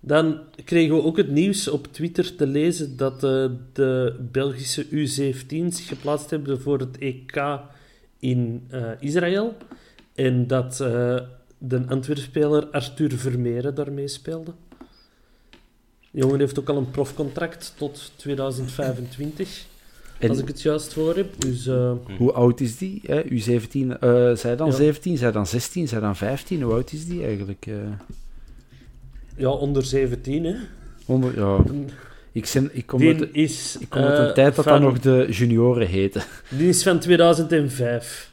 Dan 0.00 0.40
kregen 0.64 0.96
we 0.96 1.02
ook 1.02 1.16
het 1.16 1.30
nieuws 1.30 1.68
op 1.68 1.86
Twitter 1.92 2.36
te 2.36 2.46
lezen 2.46 2.96
dat 2.96 3.14
eh, 3.24 3.46
de 3.72 4.16
Belgische 4.32 4.86
U17 4.86 5.66
zich 5.66 5.88
geplaatst 5.88 6.30
hebben 6.30 6.60
voor 6.60 6.78
het 6.78 6.98
EK 6.98 7.60
in 8.18 8.66
eh, 8.70 8.90
Israël. 8.98 9.56
En 10.14 10.46
dat 10.46 10.80
eh, 10.80 11.18
de 11.58 11.84
Antwerp-speler 11.88 12.66
Arthur 12.66 13.12
Vermeeren 13.12 13.74
daarmee 13.74 14.08
speelde. 14.08 14.52
De 16.10 16.20
jongen 16.20 16.38
heeft 16.38 16.58
ook 16.58 16.68
al 16.68 16.76
een 16.76 16.90
profcontract 16.90 17.74
tot 17.76 18.12
2025, 18.16 19.66
En 20.18 20.28
als 20.28 20.38
ik 20.38 20.48
het 20.48 20.62
juist 20.62 20.92
voor 20.92 21.16
heb. 21.16 21.40
Dus 21.40 21.66
eh, 21.66 21.92
hoe 22.18 22.32
oud 22.32 22.60
is 22.60 22.76
die? 22.78 23.00
Hè? 23.06 23.22
U17, 23.22 23.98
eh 24.00 24.32
zij 24.34 24.56
dan 24.56 24.66
Ja. 24.66 24.72
17, 24.76 25.16
zij 25.16 25.32
dan 25.32 25.46
16, 25.46 25.88
zij 25.88 26.00
dan 26.00 26.16
15? 26.16 26.62
Hoe 26.62 26.72
oud 26.72 26.92
is 26.92 27.06
die 27.06 27.24
eigenlijk? 27.24 27.66
eh? 27.66 27.74
ja, 29.36 29.48
onder 29.48 29.84
17, 29.84 30.44
hè. 30.44 30.54
Onder, 31.06 31.38
ja. 31.38 31.64
Ik, 32.32 32.46
zin, 32.46 32.70
ik 32.72 32.86
kom 32.86 33.02
uit, 33.02 33.18
Die 33.18 33.28
is, 33.32 33.76
ik 33.80 33.88
kom 33.88 34.02
uit 34.02 34.28
een 34.28 34.34
tijd 34.34 34.54
dat 34.56 34.64
van, 34.64 34.72
dat 34.82 34.90
nog 34.92 35.00
de 35.00 35.26
junioren 35.30 35.86
heette. 35.88 36.22
Die 36.50 36.68
is 36.68 36.82
van 36.82 36.98
2005. 36.98 38.30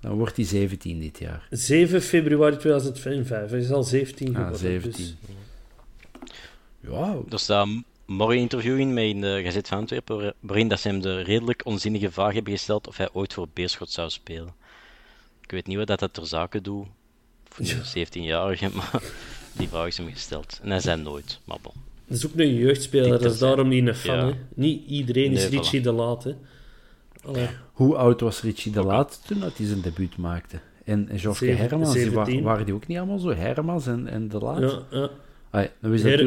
Dan 0.00 0.12
wordt 0.12 0.36
hij 0.36 0.44
17 0.44 1.00
dit 1.00 1.18
jaar. 1.18 1.46
7 1.50 2.02
februari 2.02 2.56
2005. 2.56 3.50
Hij 3.50 3.58
is 3.58 3.70
al 3.70 3.84
17 3.84 4.28
Ah, 4.28 4.34
geworden. 4.34 4.58
17. 4.58 4.92
Dus. 4.92 5.16
Ja, 6.80 7.16
staat 7.30 7.66
een 7.66 7.84
morgen 8.08 8.38
interview 8.38 8.78
in 8.78 8.94
met 8.94 9.04
in 9.04 9.20
de 9.20 9.40
Gazet 9.44 9.68
van 9.68 9.78
Antwerpen, 9.78 10.16
waar- 10.16 10.32
waarin 10.40 10.68
dat 10.68 10.80
ze 10.80 10.88
hem 10.88 11.00
de 11.00 11.20
redelijk 11.20 11.60
onzinnige 11.64 12.10
vraag 12.10 12.32
hebben 12.34 12.52
gesteld 12.52 12.88
of 12.88 12.96
hij 12.96 13.08
ooit 13.12 13.32
voor 13.32 13.46
Beerschot 13.52 13.90
zou 13.90 14.10
spelen. 14.10 14.54
Ik 15.42 15.50
weet 15.50 15.66
niet 15.66 15.76
wat 15.76 15.86
dat, 15.86 15.98
dat 15.98 16.14
ter 16.14 16.26
zake 16.26 16.60
doet 16.60 16.86
voor 17.48 17.66
een 17.66 18.06
17-jarige, 18.06 18.68
maar 18.76 19.02
die 19.52 19.68
vraag 19.68 19.86
is 19.86 19.96
hem 19.96 20.10
gesteld. 20.12 20.60
En 20.62 20.70
hij 20.70 20.80
zei 20.80 21.02
nooit, 21.02 21.40
maar 21.44 21.58
bon. 21.62 21.72
Dat 22.06 22.16
is 22.18 22.26
ook 22.26 22.32
een 22.36 22.54
jeugdspeler, 22.54 23.08
dat 23.22 23.32
is 23.32 23.38
daarom 23.38 23.68
niet 23.68 23.86
een 23.86 23.94
fan. 23.94 24.26
Ja. 24.26 24.32
Niet 24.54 24.86
iedereen 24.86 25.32
is 25.32 25.48
Nee, 25.48 25.58
Richie 25.58 25.80
de 25.80 25.92
Laat. 25.92 26.24
Hè. 26.24 26.34
Allee. 27.24 27.48
hoe 27.72 27.96
oud 27.96 28.20
was 28.20 28.42
Richie 28.42 28.72
de 28.72 28.82
Laat 28.82 29.20
toen 29.26 29.40
dat 29.40 29.56
hij 29.56 29.66
zijn 29.66 29.80
debuut 29.80 30.16
maakte? 30.16 30.60
En, 30.84 31.08
en 31.08 31.18
Geoffrey 31.18 31.48
Zeven- 31.48 31.68
Hermans, 31.68 31.92
die 31.92 32.10
wa- 32.10 32.24
17. 32.24 32.42
waren 32.44 32.64
die 32.64 32.74
ook 32.74 32.86
niet 32.86 32.96
allemaal 32.98 33.18
zo? 33.18 33.28
Hermans 33.34 33.86
en, 33.86 34.06
en 34.06 34.28
de 34.28 34.38
Laat? 34.38 34.60
Ja, 34.60 34.82
ja. 34.98 35.10
Ai, 35.50 35.70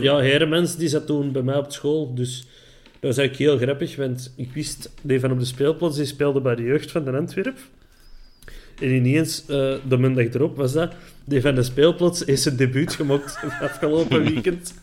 ja, 0.01 0.17
Heremans 0.17 0.75
die 0.75 0.87
zat 0.87 1.05
toen 1.05 1.31
bij 1.31 1.41
mij 1.41 1.57
op 1.57 1.71
school, 1.71 2.13
dus 2.13 2.47
dat 2.81 3.09
was 3.09 3.17
eigenlijk 3.17 3.49
heel 3.49 3.67
grappig, 3.67 3.95
want 3.95 4.33
ik 4.35 4.53
wist, 4.53 4.91
die 5.01 5.19
van 5.19 5.31
op 5.31 5.39
de 5.39 5.45
speelplaats, 5.45 5.97
die 5.97 6.05
speelde 6.05 6.41
bij 6.41 6.55
de 6.55 6.63
jeugd 6.63 6.91
van 6.91 7.03
de 7.03 7.11
Antwerp. 7.11 7.57
En 8.79 8.89
ineens, 8.89 9.41
eh, 9.41 9.75
de 9.87 9.97
maandag 9.97 10.33
erop 10.33 10.57
was 10.57 10.73
dat, 10.73 10.93
die 11.25 11.41
van 11.41 11.55
de 11.55 11.63
speelplaats 11.63 12.23
is 12.23 12.43
zijn 12.43 12.55
debuut 12.55 12.93
gemaakt 12.93 13.39
afgelopen 13.61 14.23
weekend. 14.23 14.73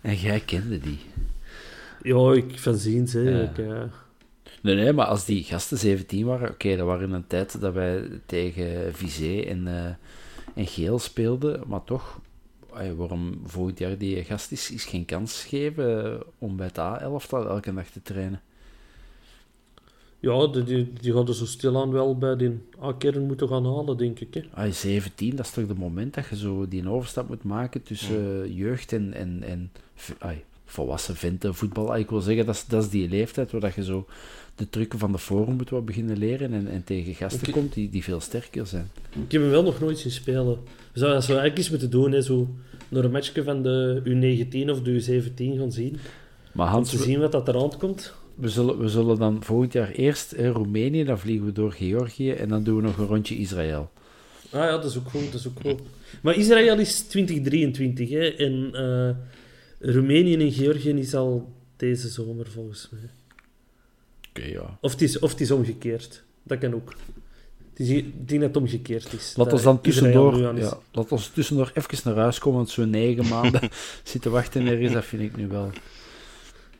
En 0.00 0.14
jij 0.14 0.40
kende 0.40 0.78
die. 0.78 0.98
Ja, 2.02 2.32
ik 2.32 2.58
van 2.58 2.76
ziens, 2.76 3.12
hè. 3.12 3.20
Ja. 3.20 3.40
Ik, 3.40 3.58
eh, 3.58 3.82
Nee, 4.62 4.74
nee, 4.74 4.92
maar 4.92 5.06
als 5.06 5.24
die 5.24 5.44
gasten 5.44 5.78
17 5.78 6.26
waren, 6.26 6.48
oké, 6.48 6.76
dat 6.76 6.86
waren 6.86 7.12
een 7.12 7.26
tijd 7.26 7.60
dat 7.60 7.74
wij 7.74 8.08
tegen 8.26 8.94
Vizé 8.94 9.40
en, 9.40 9.66
eh, 9.66 9.84
en 10.54 10.66
Geel 10.66 10.98
speelden, 10.98 11.60
maar 11.66 11.84
toch, 11.84 12.20
ay, 12.72 12.94
waarom 12.94 13.40
volgend 13.44 13.78
jaar 13.78 13.98
die 13.98 14.24
gast 14.24 14.52
is, 14.52 14.70
is 14.70 14.84
geen 14.84 15.04
kans 15.04 15.44
geven 15.44 16.04
eh, 16.04 16.20
om 16.38 16.56
bij 16.56 16.66
het 16.66 16.78
A-elftal 16.78 17.48
elke 17.48 17.74
dag 17.74 17.88
te 17.90 18.02
trainen. 18.02 18.40
ja, 20.20 20.46
die, 20.46 20.62
die, 20.62 20.92
die 20.92 21.12
hadden 21.12 21.34
zo 21.34 21.46
stilaan 21.46 21.90
wel 21.90 22.18
bij 22.18 22.36
die 22.36 22.58
A-kern 22.82 23.26
moeten 23.26 23.48
gaan 23.48 23.64
halen, 23.64 23.96
denk 23.96 24.20
ik. 24.20 24.34
Hè. 24.34 24.42
Ay, 24.54 24.72
17, 24.72 25.36
dat 25.36 25.46
is 25.46 25.52
toch 25.52 25.68
het 25.68 25.78
moment 25.78 26.14
dat 26.14 26.26
je 26.26 26.36
zo 26.36 26.68
die 26.68 26.88
overstap 26.88 27.28
moet 27.28 27.44
maken 27.44 27.82
tussen 27.82 28.54
jeugd 28.54 28.92
en, 28.92 29.12
en, 29.12 29.42
en 29.42 29.72
ay, 30.18 30.44
volwassen 30.70 31.16
venten, 31.16 31.54
voetbal. 31.54 31.92
Ay, 31.92 32.00
ik 32.00 32.10
wil 32.10 32.20
zeggen, 32.20 32.46
dat 32.46 32.54
is, 32.54 32.66
dat 32.66 32.82
is 32.82 32.90
die 32.90 33.08
leeftijd 33.08 33.52
waar 33.52 33.60
dat 33.60 33.74
je 33.74 33.84
zo 33.84 34.06
de 34.54 34.68
trucken 34.70 34.98
van 34.98 35.12
de 35.12 35.18
forum 35.18 35.54
moet 35.54 35.70
wat 35.70 35.84
beginnen 35.84 36.18
leren 36.18 36.52
en, 36.52 36.68
en 36.68 36.84
tegen 36.84 37.14
gasten 37.14 37.52
komt 37.52 37.72
die, 37.72 37.90
die 37.90 38.02
veel 38.02 38.20
sterker 38.20 38.66
zijn. 38.66 38.90
Ik 39.10 39.32
heb 39.32 39.42
hem 39.42 39.50
wel 39.50 39.62
nog 39.62 39.80
nooit 39.80 39.98
zien 39.98 40.12
spelen. 40.12 40.58
We 40.92 40.98
zouden 40.98 41.18
dat 41.18 41.24
zo 41.24 41.32
eigenlijk 41.32 41.58
eens 41.58 41.70
moeten 41.70 41.90
doen, 41.90 42.12
hè, 42.12 42.22
zo 42.22 42.48
naar 42.88 43.04
een 43.04 43.10
matchje 43.10 43.42
van 43.42 43.62
de 43.62 44.02
U19 44.04 44.70
of 44.70 44.82
de 44.82 45.22
U17 45.22 45.58
gaan 45.58 45.72
zien. 45.72 45.98
Maar 46.52 46.66
Om 46.66 46.72
Hans, 46.72 46.90
te 46.90 46.98
zien 46.98 47.20
wat 47.20 47.32
dat 47.32 47.48
eraan 47.48 47.78
komt. 47.78 48.14
We 48.34 48.48
zullen, 48.48 48.78
we 48.78 48.88
zullen 48.88 49.18
dan 49.18 49.42
volgend 49.42 49.72
jaar 49.72 49.90
eerst 49.90 50.32
eh, 50.32 50.50
Roemenië, 50.50 51.04
dan 51.04 51.18
vliegen 51.18 51.46
we 51.46 51.52
door 51.52 51.72
Georgië 51.72 52.30
en 52.30 52.48
dan 52.48 52.62
doen 52.62 52.76
we 52.76 52.82
nog 52.82 52.98
een 52.98 53.06
rondje 53.06 53.36
Israël. 53.36 53.90
Ah 54.50 54.60
ja, 54.60 54.70
dat 54.70 54.84
is 54.84 54.98
ook 54.98 55.08
goed. 55.08 55.32
Dat 55.32 55.40
is 55.40 55.48
ook 55.48 55.60
goed. 55.60 55.80
Maar 56.22 56.36
Israël 56.36 56.78
is 56.78 57.00
2023 57.00 58.10
hè, 58.10 58.28
en 58.28 58.70
eh, 58.72 59.16
Roemenië 59.80 60.34
en 60.36 60.52
Georgië 60.52 60.90
is 60.90 61.14
al 61.14 61.52
deze 61.76 62.08
zomer 62.08 62.50
volgens 62.50 62.88
mij. 62.90 63.10
Oké, 64.28 64.44
ja. 64.44 64.78
Of 64.80 64.90
het, 64.92 65.02
is, 65.02 65.18
of 65.18 65.30
het 65.30 65.40
is 65.40 65.50
omgekeerd. 65.50 66.22
Dat 66.42 66.58
kan 66.58 66.74
ook. 66.74 66.94
Het 67.70 67.80
is, 67.80 67.88
ik 67.88 68.28
denk 68.28 68.40
dat 68.40 68.48
het 68.54 68.56
omgekeerd 68.62 69.12
is. 69.12 69.34
Laat 69.36 69.52
ons 69.52 69.62
dan 69.62 69.80
tussendoor, 69.80 70.54
is. 70.56 70.64
ja, 70.64 70.78
laat 70.92 71.12
ons 71.12 71.28
tussendoor 71.28 71.70
even 71.74 71.98
naar 72.04 72.16
huis 72.22 72.38
komen, 72.38 72.58
want 72.58 72.70
zo'n 72.70 72.90
negen 72.90 73.28
maanden 73.34 73.68
zitten 74.02 74.30
wachten 74.30 74.66
ergens, 74.66 74.92
dat 74.92 75.04
vind 75.04 75.22
ik 75.22 75.36
nu 75.36 75.48
wel. 75.48 75.70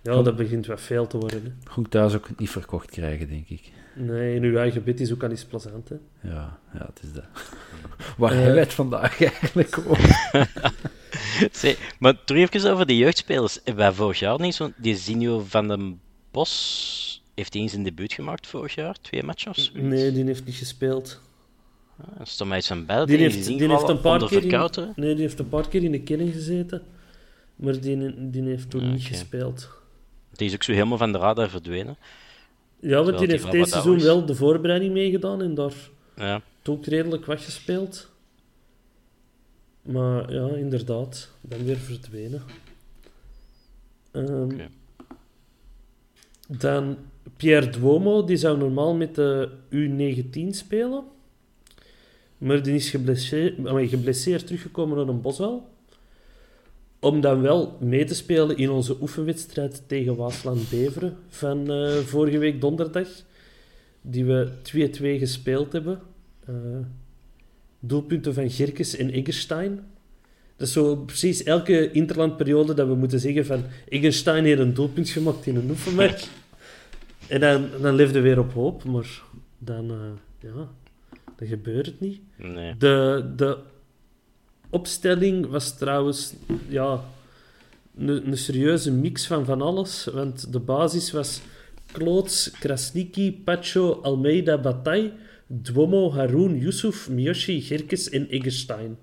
Ja, 0.03 0.23
dat 0.23 0.37
begint 0.37 0.67
wel 0.67 0.79
veel 0.79 1.07
te 1.07 1.17
worden. 1.19 1.43
Hè. 1.75 1.81
Ik 1.81 1.89
thuis 1.89 2.15
ook 2.15 2.29
niet 2.39 2.51
verkocht 2.51 2.91
krijgen, 2.91 3.29
denk 3.29 3.49
ik. 3.49 3.63
Nee, 3.95 4.35
in 4.35 4.43
uw 4.43 4.57
eigen 4.57 4.85
bed 4.85 5.01
is 5.01 5.13
ook 5.13 5.23
al 5.23 5.31
eens 5.31 5.45
plezant. 5.45 5.89
Hè. 5.89 5.97
Ja, 6.29 6.59
ja 6.75 6.87
het 6.95 7.01
is 7.03 7.13
dat. 7.13 7.25
Waar 8.19 8.33
Eh. 8.33 8.39
hebben 8.39 8.59
het 8.59 8.73
vandaag 8.75 9.23
eigenlijk 9.25 9.79
over? 9.87 10.49
Zee, 11.53 11.77
maar 11.99 12.25
terug 12.25 12.51
even 12.51 12.71
over 12.73 12.87
de 12.87 12.97
jeugdspelers. 12.97 13.59
Wij 13.75 13.93
vorig 13.93 14.19
jaar 14.19 14.41
niet 14.41 14.55
zo'n... 14.55 14.75
Die 14.77 14.97
Zinio 14.97 15.45
van 15.49 15.69
den 15.69 16.01
Bos 16.31 17.23
heeft 17.35 17.53
hij 17.53 17.63
eens 17.63 17.73
een 17.73 17.83
debuut 17.83 18.13
gemaakt 18.13 18.47
vorig 18.47 18.75
jaar? 18.75 18.97
Twee 19.01 19.23
zoiets? 19.37 19.71
Nee, 19.75 20.13
die 20.13 20.25
heeft 20.25 20.45
niet 20.45 20.55
gespeeld. 20.55 21.21
Ah, 22.01 22.21
Er 22.21 22.27
stond 22.27 22.49
mij 22.49 22.59
iets 22.59 22.67
van 22.67 22.87
bij. 22.87 22.97
dat 22.97 23.07
Die 23.09 23.17
heeft, 23.17 23.37
is 23.37 23.47
die 23.47 23.53
heeft 23.59 23.71
ingevallen 23.71 23.97
een 23.97 24.03
paar 24.03 24.29
keer 24.29 24.45
in, 24.79 24.93
nee, 24.97 25.13
die 25.15 25.23
heeft 25.23 25.39
een 25.39 25.49
paar 25.49 25.69
keer 25.69 25.83
in 25.83 25.93
de 25.93 26.01
kenning 26.01 26.33
gezeten. 26.33 26.83
Maar 27.57 27.81
die, 27.81 28.31
die 28.31 28.43
heeft 28.43 28.71
toen 28.71 28.81
Ah, 28.85 28.91
niet 28.91 29.03
gespeeld. 29.03 29.69
Die 30.33 30.49
is 30.49 30.55
ook 30.55 30.63
zo 30.63 30.73
helemaal 30.73 30.99
van 30.99 31.13
de 31.13 31.19
radar 31.19 31.49
verdwenen. 31.51 31.97
Ja, 32.81 33.03
want 33.03 33.19
die 33.19 33.29
die 33.29 33.37
heeft 33.39 33.51
deze 33.51 33.71
seizoen 33.71 33.97
is. 33.97 34.03
wel 34.03 34.27
de 34.27 34.35
voorbereiding 34.35 34.93
meegedaan 34.93 35.43
en 35.43 35.55
daar 35.55 35.73
Ja. 36.17 36.43
ook 36.65 36.87
redelijk 36.87 37.27
wat 37.27 37.41
gespeeld. 37.41 38.10
Maar 39.93 40.33
ja, 40.33 40.49
inderdaad, 40.49 41.31
dan 41.41 41.65
weer 41.65 41.77
verdwenen. 41.77 42.43
Ehm. 44.11 44.59
Dan 46.47 46.97
Pierre 47.37 47.71
Duomo, 47.71 48.25
die 48.25 48.37
zou 48.37 48.59
normaal 48.59 48.95
met 48.95 49.15
de 49.15 49.51
U19 49.71 50.49
spelen. 50.51 51.05
Maar 52.39 52.63
die 52.63 52.75
is 52.75 52.91
geblesseerd, 52.91 53.55
geblesseerd 53.65 54.47
teruggekomen 54.47 54.97
naar 54.97 55.09
een 55.09 55.21
Boswel. 55.21 55.69
Om 56.99 57.21
dan 57.21 57.41
wel 57.41 57.77
mee 57.81 58.05
te 58.05 58.15
spelen 58.15 58.57
in 58.57 58.71
onze 58.71 58.97
oefenwedstrijd 59.01 59.83
tegen 59.87 60.17
Waasland-Beveren 60.17 61.17
van 61.29 61.71
eh, 61.71 61.97
vorige 61.97 62.39
week 62.39 62.61
donderdag. 62.61 63.09
Die 64.01 64.25
we 64.25 64.51
2-2 64.63 65.19
gespeeld 65.19 65.73
hebben. 65.73 66.01
Eh, 66.45 66.55
doelpunten 67.81 68.35
van 68.35 68.51
Gerkes 68.51 68.97
en 68.97 69.11
Eggerstein. 69.11 69.81
Dat 70.57 70.67
is 70.67 70.73
zo 70.75 70.97
precies 70.97 71.43
elke 71.43 71.91
interlandperiode 71.91 72.75
dat 72.75 72.89
we 72.89 72.95
moeten 72.95 73.21
zeggen 73.21 73.47
van 73.47 73.65
Eggerstein 73.89 74.45
heeft 74.45 74.61
een 74.61 74.75
doelpunt 74.75 75.09
gemaakt 75.09 75.47
in 75.47 75.57
een 75.57 75.71
oefenmatch. 75.71 76.29
En 77.29 77.41
dan, 77.41 77.69
dan 77.81 77.95
leefde 77.95 78.15
we 78.15 78.21
weer 78.21 78.39
op 78.39 78.53
hoop, 78.53 78.85
maar 78.85 79.23
dan, 79.59 79.91
eh, 79.91 80.51
ja, 80.51 80.69
dan 81.37 81.49
gebeurt 81.49 81.87
het 81.87 82.01
niet. 82.01 82.21
Nee. 82.37 82.77
De, 82.77 83.25
de 83.37 83.59
opstelling 84.71 85.47
was 85.47 85.79
trouwens 85.79 86.35
ja, 86.69 87.01
een, 87.97 88.27
een 88.27 88.39
serieuze 88.39 88.93
mix 88.93 89.27
van 89.27 89.45
van 89.45 89.63
alles. 89.63 90.05
Want 90.13 90.53
de 90.53 90.59
basis 90.59 91.13
was 91.13 91.41
Kloots, 91.93 92.51
Krasniki, 92.51 93.33
Pacho, 93.45 94.01
Almeida, 94.03 94.59
Bataille, 94.59 95.13
Duomo, 95.53 96.13
Haroun, 96.13 96.59
Yusuf, 96.59 97.09
Miyoshi, 97.09 97.61
Gerkes 97.61 98.09
en 98.09 98.29
Eggerstein. 98.29 98.99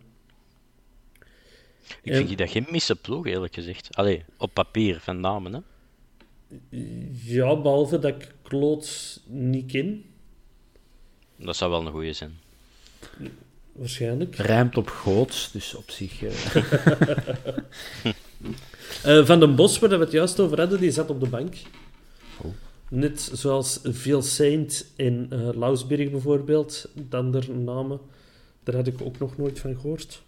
Ik 2.01 2.13
vind 2.15 2.37
dat 2.37 2.49
geen 2.49 2.65
misse 2.71 2.95
ploeg, 2.95 3.25
eerlijk 3.25 3.53
gezegd. 3.53 3.95
Allee, 3.95 4.23
op 4.37 4.53
papier, 4.53 4.99
van 4.99 5.19
namen, 5.19 5.53
hè. 5.53 5.59
Ja, 7.23 7.55
behalve 7.61 7.99
dat 7.99 8.15
ik 8.15 8.33
Kloots 8.41 9.19
niet 9.25 9.71
ken, 9.71 10.03
Dat 11.35 11.55
zou 11.55 11.71
wel 11.71 11.85
een 11.85 11.91
goeie 11.91 12.13
zijn. 12.13 12.37
waarschijnlijk. 13.71 14.35
Rijmt 14.35 14.77
op 14.77 14.87
goots, 14.89 15.51
dus 15.51 15.75
op 15.75 15.89
zich... 15.91 16.23
eh, 16.23 16.63
Eh, 19.03 19.25
van 19.25 19.39
den 19.39 19.55
Bos, 19.55 19.79
waar 19.79 19.89
we 19.89 19.95
het 19.97 20.11
juist 20.11 20.39
over 20.39 20.59
hadden, 20.59 20.79
die 20.79 20.91
zat 20.91 21.09
op 21.09 21.19
de 21.19 21.27
bank. 21.29 21.55
Oh. 22.41 22.53
Net 22.89 23.31
zoals 23.33 23.79
Veel 23.83 24.21
Saint 24.21 24.85
en 24.95 25.27
eh 25.29 25.39
Lausberg 25.55 26.11
bijvoorbeeld, 26.11 26.89
de 27.09 27.17
andere 27.17 27.53
namen. 27.53 27.99
Daar 28.63 28.75
had 28.75 28.87
ik 28.87 29.01
ook 29.03 29.19
nog 29.19 29.37
nooit 29.37 29.59
van 29.59 29.75
gehoord. 29.81 30.21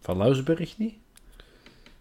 van 0.00 0.16
Lausberg 0.16 0.78
niet? 0.78 0.94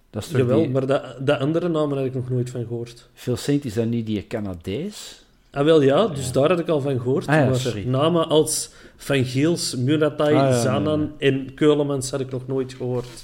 Dat 0.10 0.24
is 0.24 0.30
Jawel, 0.32 0.60
die... 0.60 0.70
maar 0.70 0.88
de, 0.88 1.15
de 1.24 1.38
andere 1.38 1.68
namen 1.70 1.98
had 1.98 2.06
ik 2.06 2.13
nog 2.13 2.30
nooit 2.30 2.50
van 2.50 2.62
gehoord. 2.62 3.10
Phil 3.13 3.36
Saint, 3.36 3.65
is 3.65 3.74
dat 3.74 3.86
niet 3.86 4.06
die 4.06 4.28
Canadees? 4.28 5.24
Ah, 5.52 5.63
wel 5.65 5.82
ja, 5.82 6.08
dus 6.08 6.32
daar 6.32 6.50
had 6.50 6.60
ik 6.60 6.68
al 6.68 6.82
van 6.82 7.00
gehoord. 7.00 7.28
Ah 7.28 7.36
ja, 7.36 7.46
maar 7.46 7.56
sorry. 7.56 7.86
namen 7.86 8.28
als 8.28 8.70
Van 8.96 9.26
Giels, 9.26 9.76
Muratai, 9.76 10.36
Ah, 10.36 10.50
ja, 10.50 10.62
Zanan 10.62 11.12
en 11.18 11.54
Keulemans 11.54 12.12
had 12.12 12.20
ik 12.20 12.32
nog 12.32 12.48
nooit 12.48 12.74
gehoord. 12.74 13.24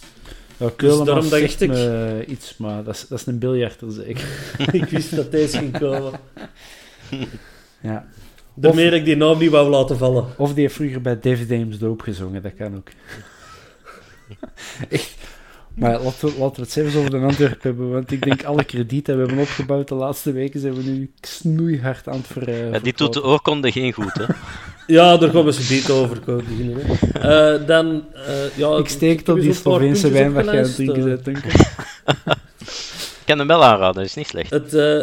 Ja, 0.62 0.70
daarom 0.78 1.06
dacht 1.06 1.28
zegt 1.28 1.62
ik- 1.62 1.70
me 1.70 2.24
iets, 2.28 2.58
maar 2.58 2.84
dat 2.84 2.96
is, 2.96 3.08
dat 3.08 3.20
is 3.20 3.26
een 3.26 3.40
biljarter 3.40 3.92
zeker. 3.92 4.28
ik 4.82 4.86
wist 4.86 5.16
dat 5.16 5.32
deze 5.32 5.58
ging 5.58 5.80
komen. 5.80 6.20
Ja. 7.82 8.06
Daarmee 8.54 8.90
dat 8.90 9.00
ik 9.00 9.06
die 9.06 9.16
naam 9.16 9.38
niet 9.40 9.50
wou 9.50 9.70
laten 9.70 9.98
vallen. 9.98 10.26
Of 10.38 10.54
die 10.54 10.64
heeft 10.64 10.76
vroeger 10.76 11.02
bij 11.02 11.20
Dave 11.20 11.46
Dames 11.46 11.78
Dope 11.80 12.04
gezongen, 12.04 12.42
dat 12.42 12.56
kan 12.56 12.76
ook. 12.76 12.90
Echt. 14.90 15.16
Maar 15.76 16.02
laten 16.02 16.28
we, 16.28 16.34
laten 16.40 16.56
we 16.56 16.62
het 16.62 16.72
zelfs 16.72 16.96
over 16.96 17.10
de 17.12 17.18
Antwerpen 17.18 17.60
hebben, 17.62 17.92
want 17.92 18.12
ik 18.12 18.22
denk 18.24 18.44
alle 18.44 18.64
krediet 18.64 19.06
dat 19.06 19.16
we 19.16 19.22
hebben 19.22 19.40
opgebouwd 19.42 19.88
de 19.88 19.96
laatste 19.96 20.32
weken 20.32 20.60
zijn 20.60 20.74
we 20.74 20.84
nu 20.84 21.12
snoeihard 21.22 22.08
aan 22.08 22.18
het 22.18 22.28
ver, 22.28 22.48
eh, 22.50 22.72
Ja, 22.72 22.80
die 22.80 22.94
doet 22.94 23.14
de 23.14 23.24
oorkonde 23.24 23.72
geen 23.72 23.94
goed, 23.94 24.14
hè. 24.14 24.26
Ja, 24.92 25.18
daar 25.18 25.30
gaan 25.30 25.46
we 25.46 25.54
zo 25.54 25.74
niet 25.74 25.90
over 25.90 26.20
beginnen. 26.26 26.78
Hè. 26.82 26.94
Eh, 27.20 27.68
dan, 27.68 28.06
eh, 28.14 28.58
ja, 28.58 28.78
Ik 28.78 28.88
steek 28.88 29.22
tot 29.22 29.42
die 29.42 29.54
Sloveense 29.54 30.02
puntjes 30.02 30.22
wijn 30.22 30.34
wat 30.34 30.46
jij 30.46 30.58
aan 30.58 30.64
het 30.64 30.76
drinken 30.76 30.98
eh. 30.98 31.04
bent, 31.04 31.26
Duncan. 31.26 31.52
Ik 33.22 33.28
kan 33.38 33.38
hem 33.38 33.48
wel 33.48 33.64
aanraden, 33.64 33.96
dat 33.96 34.06
is 34.06 34.16
niet 34.16 34.28
slecht. 34.28 34.50
Het 34.50 34.74
eh, 34.74 35.02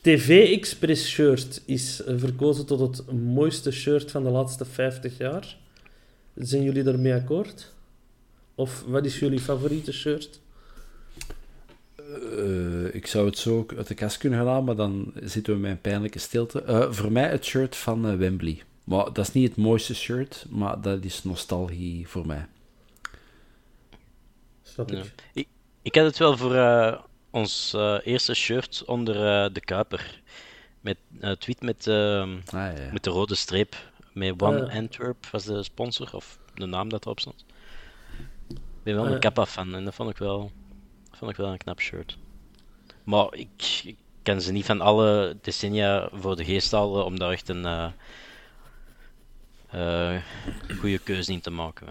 TV 0.00 0.52
Express 0.52 1.08
shirt 1.08 1.62
is 1.64 2.02
verkozen 2.06 2.66
tot 2.66 2.80
het 2.80 3.12
mooiste 3.12 3.70
shirt 3.70 4.10
van 4.10 4.22
de 4.22 4.30
laatste 4.30 4.64
50 4.64 5.18
jaar. 5.18 5.56
Zijn 6.34 6.62
jullie 6.62 6.82
daarmee 6.82 7.14
akkoord? 7.14 7.72
Of 8.54 8.84
wat 8.86 9.04
is 9.04 9.18
jullie 9.18 9.40
favoriete 9.40 9.92
shirt? 9.92 10.40
Eh, 12.36 12.94
ik 12.94 13.06
zou 13.06 13.26
het 13.26 13.38
zo 13.38 13.58
ook 13.58 13.74
uit 13.76 13.86
de 13.86 13.94
kast 13.94 14.18
kunnen 14.18 14.38
halen, 14.38 14.64
maar 14.64 14.76
dan 14.76 15.12
zitten 15.22 15.54
we 15.54 15.58
met 15.58 15.70
een 15.70 15.80
pijnlijke 15.80 16.18
stilte. 16.18 16.62
Eh, 16.62 16.92
voor 16.92 17.12
mij 17.12 17.28
het 17.28 17.44
shirt 17.44 17.76
van 17.76 18.18
Wembley. 18.18 18.62
Maar 18.88 19.04
dat 19.04 19.18
is 19.18 19.32
niet 19.32 19.48
het 19.48 19.56
mooiste 19.56 19.94
shirt, 19.94 20.46
maar 20.48 20.80
dat 20.80 21.04
is 21.04 21.24
nostalgie 21.24 22.08
voor 22.08 22.26
mij. 22.26 22.46
Snap 24.62 24.90
Ja. 24.90 24.98
ik. 24.98 25.12
Ik, 25.32 25.48
ik 25.82 25.94
had 25.94 26.04
het 26.04 26.18
wel 26.18 26.36
voor 26.36 26.54
eh, 26.54 26.98
ons 27.30 27.72
eh, 27.74 27.98
eerste 28.04 28.34
shirt 28.34 28.82
onder 28.86 29.14
eh, 29.44 29.52
de 29.54 29.60
Kuiper. 29.60 30.20
Met 30.80 30.96
eh 31.20 31.30
tweet 31.30 31.60
met, 31.62 31.86
ehm, 31.86 32.34
Ah, 32.36 32.52
ja, 32.52 32.68
ja. 32.70 32.92
met 32.92 33.04
de 33.04 33.10
rode 33.10 33.34
streep. 33.34 33.76
Met 34.12 34.42
One 34.42 34.66
Ah. 34.70 34.74
Antwerp 34.76 35.26
was 35.26 35.44
de 35.44 35.62
sponsor, 35.62 36.10
of 36.14 36.38
de 36.54 36.66
naam 36.66 36.88
dat 36.88 37.04
erop 37.04 37.20
stond. 37.20 37.44
Ik 38.48 38.56
ben 38.82 38.94
wel 38.94 39.04
Ah, 39.06 39.10
een. 39.10 39.20
Kappa 39.20 39.46
fan 39.46 39.74
en 39.74 39.84
dat 39.84 39.94
vond 39.94 40.10
ik 40.10 40.16
wel, 40.18 40.50
vond 41.12 41.30
ik 41.30 41.36
wel 41.36 41.50
een 41.50 41.58
knap 41.58 41.80
shirt. 41.80 42.18
Maar 43.04 43.34
ik, 43.34 43.80
ik 43.84 43.96
kan 44.22 44.40
ze 44.40 44.52
niet 44.52 44.64
van 44.64 44.80
alle 44.80 45.36
decennia 45.42 46.08
voor 46.12 46.36
de 46.36 46.44
geest 46.44 46.70
halen 46.72 47.04
om 47.04 47.18
daar 47.18 47.30
echt 47.30 47.48
een 47.48 47.92
goede 50.78 50.98
keuze 50.98 51.32
in 51.32 51.40
te 51.40 51.50
maken. 51.50 51.86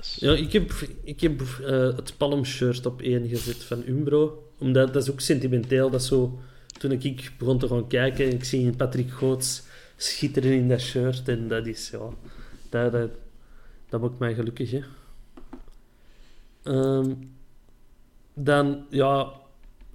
Is... 0.00 0.16
Ja, 0.20 0.32
ik 0.32 0.52
heb, 0.52 0.72
ik 1.04 1.20
heb 1.20 1.40
eh, 1.40 1.96
het 1.96 2.14
Palm 2.16 2.44
shirt 2.44 2.86
op 2.86 3.00
één 3.00 3.28
gezet 3.28 3.64
van 3.64 3.82
Umbro. 3.86 4.52
Omdat 4.58 4.92
dat 4.92 5.02
is 5.02 5.10
ook 5.10 5.20
sentimenteel. 5.20 5.90
Dat 5.90 6.02
zo, 6.02 6.38
toen 6.78 6.92
ik 6.92 7.32
begon 7.38 7.58
te 7.58 7.68
gaan 7.68 7.86
kijken, 7.86 8.32
ik 8.32 8.44
zie 8.44 8.72
Patrick 8.72 9.10
Goots 9.10 9.62
schitteren 9.96 10.52
in 10.52 10.68
dat 10.68 10.80
shirt. 10.80 11.28
En 11.28 11.48
dat 11.48 11.66
is, 11.66 11.90
ja, 11.90 12.08
dat, 12.68 12.92
dat, 12.92 13.10
dat 13.88 14.00
maakt 14.00 14.18
mij 14.18 14.34
gelukkig. 14.34 14.70
Hè. 14.70 14.80
Ehm, 16.62 17.14
dan, 18.34 18.84
ja, 18.90 19.32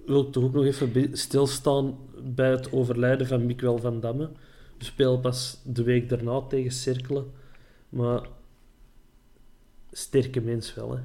wil 0.06 0.20
ik 0.20 0.32
toch 0.32 0.44
ook 0.44 0.54
nog 0.54 0.64
even 0.64 1.10
stilstaan 1.12 1.98
bij 2.22 2.50
het 2.50 2.72
overlijden 2.72 3.26
van 3.26 3.46
Mikkel 3.46 3.78
van 3.78 4.00
Damme. 4.00 4.30
We 4.78 4.84
spelen 4.84 5.20
pas 5.20 5.58
de 5.64 5.82
week 5.82 6.08
daarna 6.08 6.40
tegen 6.40 6.72
Cerkelen. 6.72 7.32
Maar 7.88 8.28
sterke 9.92 10.40
mens 10.40 10.74
wel, 10.74 10.96
hè. 10.96 11.02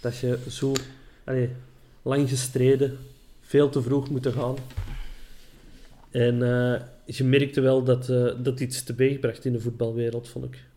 Dat 0.00 0.18
je 0.18 0.38
zo 0.48 0.72
allee, 1.24 1.50
lang 2.02 2.28
gestreden, 2.28 2.98
veel 3.40 3.68
te 3.68 3.82
vroeg 3.82 4.10
moeten 4.10 4.32
gaan. 4.32 4.56
En 6.10 6.42
eh, 6.42 6.80
je 7.04 7.24
merkte 7.24 7.60
wel 7.60 7.82
dat, 7.84 8.08
eh, 8.08 8.30
dat 8.42 8.60
iets 8.60 8.82
teweeg 8.82 9.18
bracht 9.18 9.44
in 9.44 9.52
de 9.52 9.60
voetbalwereld, 9.60 10.28
vond 10.28 10.44
ik. 10.44 10.67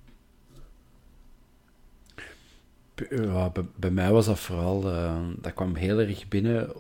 Ja, 3.10 3.52
bij, 3.76 3.92
mij 3.92 4.12
was 4.12 4.26
dat 4.26 4.40
vooral, 4.40 4.92
eh, 4.92 5.18
dat 5.42 5.54
kwam 5.54 5.76
heel 5.76 6.00
erg 6.00 6.28
binnen, 6.28 6.74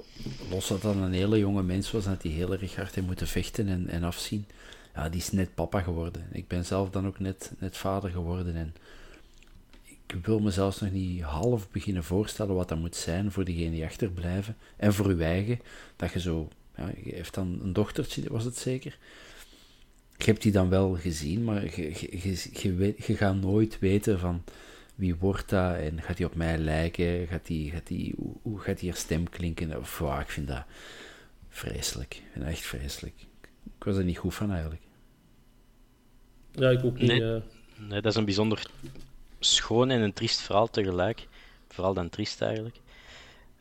los 0.49 0.67
dat 0.67 0.81
dat 0.81 0.95
een 0.95 1.13
hele 1.13 1.39
jonge 1.39 1.63
mens 1.63 1.91
was, 1.91 2.05
dat 2.05 2.23
hij 2.23 2.31
heel 2.31 2.51
erg 2.51 2.75
hard 2.75 2.95
heeft 2.95 3.07
moeten 3.07 3.27
vechten 3.27 3.67
en, 3.67 3.87
en 3.87 4.03
afzien. 4.03 4.45
Ja, 4.95 5.09
die 5.09 5.19
is 5.19 5.31
net 5.31 5.55
papa 5.55 5.81
geworden. 5.81 6.27
Ik 6.31 6.47
ben 6.47 6.65
zelf 6.65 6.89
dan 6.89 7.07
ook 7.07 7.19
net, 7.19 7.51
net 7.59 7.77
vader 7.77 8.09
geworden 8.09 8.55
en 8.55 8.73
ik 10.13 10.25
wil 10.25 10.39
me 10.39 10.51
zelfs 10.51 10.81
nog 10.81 10.91
niet 10.91 11.21
half 11.21 11.69
beginnen 11.69 12.03
voorstellen 12.03 12.55
wat 12.55 12.69
dat 12.69 12.77
moet 12.77 12.95
zijn 12.95 13.31
voor 13.31 13.45
diegenen 13.45 13.71
die 13.71 13.85
achterblijven 13.85 14.57
en 14.77 14.93
voor 14.93 15.05
uw 15.05 15.19
eigen, 15.19 15.59
dat 15.95 16.11
je 16.11 16.19
zo, 16.19 16.49
ja, 16.75 16.91
je 17.03 17.15
heeft 17.15 17.33
dan 17.33 17.59
een 17.63 17.73
dochtertje, 17.73 18.29
was 18.29 18.43
het 18.43 18.57
zeker? 18.57 18.97
Je 20.17 20.25
hebt 20.25 20.41
die 20.41 20.51
dan 20.51 20.69
wel 20.69 20.95
gezien, 20.95 21.43
maar 21.43 21.63
je, 21.63 21.93
je, 22.51 22.93
je 22.97 23.15
gaat 23.15 23.35
nooit 23.35 23.79
weten 23.79 24.19
van 24.19 24.43
wie 24.95 25.15
wordt 25.15 25.49
dat 25.49 25.75
en 25.75 26.01
gaat 26.01 26.17
hij 26.17 26.27
op 26.27 26.35
mij 26.35 26.57
lijken, 26.57 27.27
gaat 27.27 27.45
die, 27.45 27.71
gaat 27.71 27.87
die, 27.87 28.13
hoe, 28.17 28.35
hoe 28.41 28.59
gaat 28.59 28.79
die 28.79 28.89
haar 28.89 28.97
stem 28.97 29.29
klinken? 29.29 29.77
Of, 29.77 29.97
wow, 29.97 30.19
ik 30.19 30.29
vind 30.29 30.47
dat 30.47 30.63
vreselijk, 31.49 32.15
ik 32.15 32.27
vind 32.31 32.45
dat 32.45 32.53
echt 32.53 32.65
vreselijk. 32.65 33.15
Ik 33.77 33.83
was 33.83 33.97
er 33.97 34.03
niet 34.03 34.17
goed 34.17 34.33
van 34.35 34.51
eigenlijk. 34.51 34.81
Ja, 36.51 36.69
ik 36.69 36.83
ook 36.83 36.97
niet. 36.97 37.07
Nee. 37.07 37.35
eh. 37.35 37.41
Nee, 37.77 38.01
dat 38.01 38.11
is 38.11 38.15
een 38.15 38.25
bijzonder 38.25 38.65
schoon 39.39 39.89
en 39.89 40.01
een 40.01 40.13
triest 40.13 40.41
verhaal 40.41 40.69
tegelijk. 40.69 41.27
Vooral 41.67 41.93
dan 41.93 42.09
triest 42.09 42.41
eigenlijk. 42.41 42.79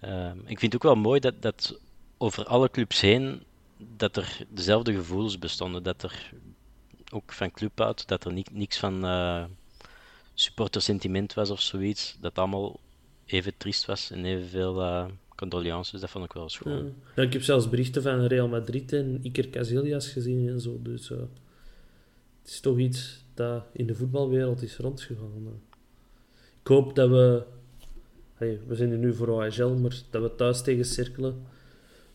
Ehm, 0.01 0.39
ik 0.39 0.59
vind 0.59 0.73
het 0.73 0.75
ook 0.75 0.83
wel 0.83 1.03
mooi 1.03 1.21
dat, 1.21 1.43
dat 1.43 1.81
over 2.19 2.45
alle 2.45 2.71
clubs 2.71 3.01
heen 3.01 3.43
dat 3.97 4.17
er 4.17 4.47
dezelfde 4.49 4.95
gevoelens 4.95 5.39
bestonden. 5.39 5.83
Dat 5.83 6.03
er 6.03 6.33
ook 7.13 7.33
van 7.33 7.51
club 7.51 7.81
uit, 7.81 8.09
dat 8.09 8.25
er 8.25 8.33
ni 8.33 8.45
niks 8.53 8.79
van 8.79 9.05
eh 9.05 9.45
supportersentiment 10.41 11.35
was 11.35 11.51
of 11.51 11.61
zoiets. 11.61 12.17
Dat 12.21 12.39
allemaal 12.39 12.81
even 13.27 13.53
triest 13.57 13.85
was 13.87 14.11
en 14.11 14.25
evenveel 14.25 14.81
eh 14.81 15.07
condolences. 15.37 16.01
Dat 16.01 16.11
vond 16.11 16.25
ik 16.25 16.33
wel 16.33 16.49
schoon. 16.49 16.85
Ja. 16.85 16.91
Ja, 17.17 17.23
ik 17.23 17.33
heb 17.33 17.43
zelfs 17.43 17.69
berichten 17.69 18.03
van 18.03 18.25
Real 18.25 18.49
Madrid 18.49 18.93
en 18.93 19.19
Iker 19.23 19.51
Casillas 19.51 20.09
gezien 20.09 20.49
en 20.49 20.61
zo. 20.61 20.79
Dus 20.83 21.11
eh, 21.11 21.19
het 22.43 22.51
is 22.51 22.61
toch 22.61 22.79
iets 22.79 23.25
dat 23.35 23.65
in 23.73 23.87
de 23.87 23.95
voetbalwereld 23.95 24.63
is 24.63 24.77
rondgegaan. 24.77 25.47
eh. 25.47 25.53
Ik 26.61 26.67
hoop 26.67 26.95
dat 26.95 27.09
we... 27.11 27.43
hey, 28.35 28.61
we 28.67 28.75
zijn 28.75 28.91
er 28.91 28.99
nu 28.99 29.15
voor 29.15 29.29
OHL, 29.29 29.69
maar 29.75 29.97
dat 30.11 30.23
we 30.23 30.35
thuis 30.35 30.63
tegen 30.63 30.85
Cirkelen 30.85 31.43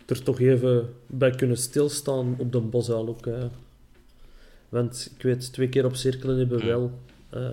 er 0.06 0.24
toch 0.24 0.40
even 0.40 0.94
bij 1.08 1.32
kunnen 1.32 1.58
stilstaan 1.58 2.36
op 2.40 2.52
de 2.52 2.60
Bosuil 2.60 3.08
ook. 3.08 3.28
eh. 3.28 3.44
Want 4.70 5.12
ik 5.16 5.22
weet, 5.22 5.54
twee 5.54 5.70
keer 5.70 5.86
op 5.86 5.96
Cirkelen 5.96 6.38
hebben 6.38 6.60
we 6.60 6.66
wel... 6.66 7.00
eh, 7.30 7.50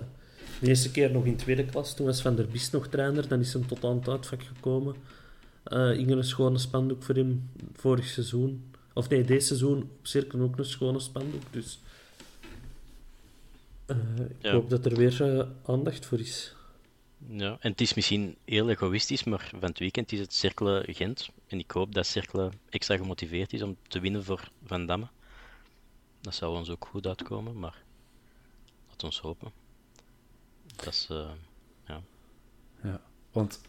de 0.63 0.69
eerste 0.69 0.91
keer 0.91 1.11
nog 1.11 1.25
in 1.25 1.35
tweede 1.35 1.65
klas, 1.65 1.95
toen 1.95 2.05
was 2.05 2.21
Van 2.21 2.35
der 2.35 2.47
Biest 2.47 2.71
nog 2.71 2.87
trainer. 2.87 3.27
Dan 3.27 3.39
is 3.39 3.53
hem 3.53 3.67
tot 3.67 3.83
aan 3.85 3.95
het 3.95 4.07
uitvak 4.09 4.43
gekomen. 4.43 4.95
Eh 5.63 5.97
heb 5.97 6.09
een 6.09 6.23
schone 6.23 6.57
spandoek 6.57 7.03
voor 7.03 7.15
hem 7.15 7.49
vorig 7.73 8.05
seizoen. 8.05 8.71
Of 8.93 9.09
nee, 9.09 9.23
deze 9.23 9.45
seizoen 9.47 9.81
op 9.81 10.07
Cirkel 10.07 10.39
ook 10.39 10.57
een 10.57 10.65
schone 10.65 10.99
spandoek. 10.99 11.41
Dus 11.51 11.79
eh, 13.85 13.97
ik 14.29 14.35
Ja. 14.41 14.51
hoop 14.51 14.69
dat 14.69 14.85
er 14.85 14.95
weer 14.95 15.37
eh, 15.39 15.47
aandacht 15.65 16.05
voor 16.05 16.19
is. 16.19 16.55
Ja, 17.27 17.57
en 17.59 17.71
het 17.71 17.81
is 17.81 17.93
misschien 17.93 18.35
heel 18.45 18.69
egoïstisch, 18.69 19.23
maar 19.23 19.49
van 19.59 19.69
het 19.69 19.79
weekend 19.79 20.11
is 20.11 20.19
het 20.19 20.33
Cercle 20.33 20.85
Gent. 20.87 21.29
En 21.47 21.59
ik 21.59 21.71
hoop 21.71 21.93
dat 21.93 22.05
Cercle 22.07 22.49
extra 22.69 22.97
gemotiveerd 22.97 23.53
is 23.53 23.61
om 23.61 23.77
te 23.87 23.99
winnen 23.99 24.23
voor 24.23 24.49
Van 24.65 24.85
Damme. 24.85 25.07
Dat 26.21 26.35
zou 26.35 26.57
ons 26.57 26.69
ook 26.69 26.85
goed 26.89 27.07
uitkomen, 27.07 27.59
maar 27.59 27.83
laat 28.89 29.03
ons 29.03 29.19
hopen. 29.19 29.62
Dat 30.83 30.93
is, 30.93 31.07
eh, 31.11 31.29
ja. 31.87 32.01
Ja, 32.83 33.01
want 33.31 33.61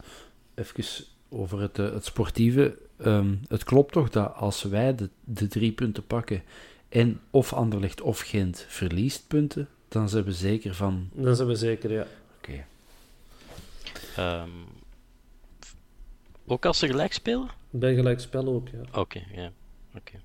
even 0.54 1.04
over 1.28 1.60
het, 1.60 1.78
eh, 1.78 1.92
het 1.92 2.04
sportieve. 2.04 2.78
ehm, 2.96 3.34
het 3.48 3.64
klopt 3.64 3.92
toch 3.92 4.10
dat 4.10 4.34
als 4.34 4.62
wij 4.62 4.94
de, 4.94 5.08
de 5.24 5.46
drie 5.46 5.72
punten 5.72 6.06
pakken 6.06 6.42
en 6.88 7.20
of 7.30 7.52
Anderlecht 7.52 8.00
of 8.00 8.20
Gent 8.20 8.64
verliest 8.68 9.26
punten, 9.28 9.68
dan 9.88 10.08
zijn 10.08 10.24
we 10.24 10.32
zeker 10.32 10.74
van... 10.74 11.08
Dat 11.12 11.36
zijn 11.36 11.48
we 11.48 11.54
zeker, 11.54 11.92
ja. 11.92 12.06
Oké, 12.38 12.64
Ehm, 14.16 14.48
ook 16.46 16.64
als 16.66 16.78
ze 16.78 16.86
gelijk 16.86 17.12
spelen? 17.12 17.48
Bij 17.70 17.94
gelijk 17.94 18.20
spel 18.20 18.46
ook, 18.46 18.68
ja. 18.68 19.00
Oké, 19.00 19.22
ja. 19.34 19.52
Oké. 19.96 20.20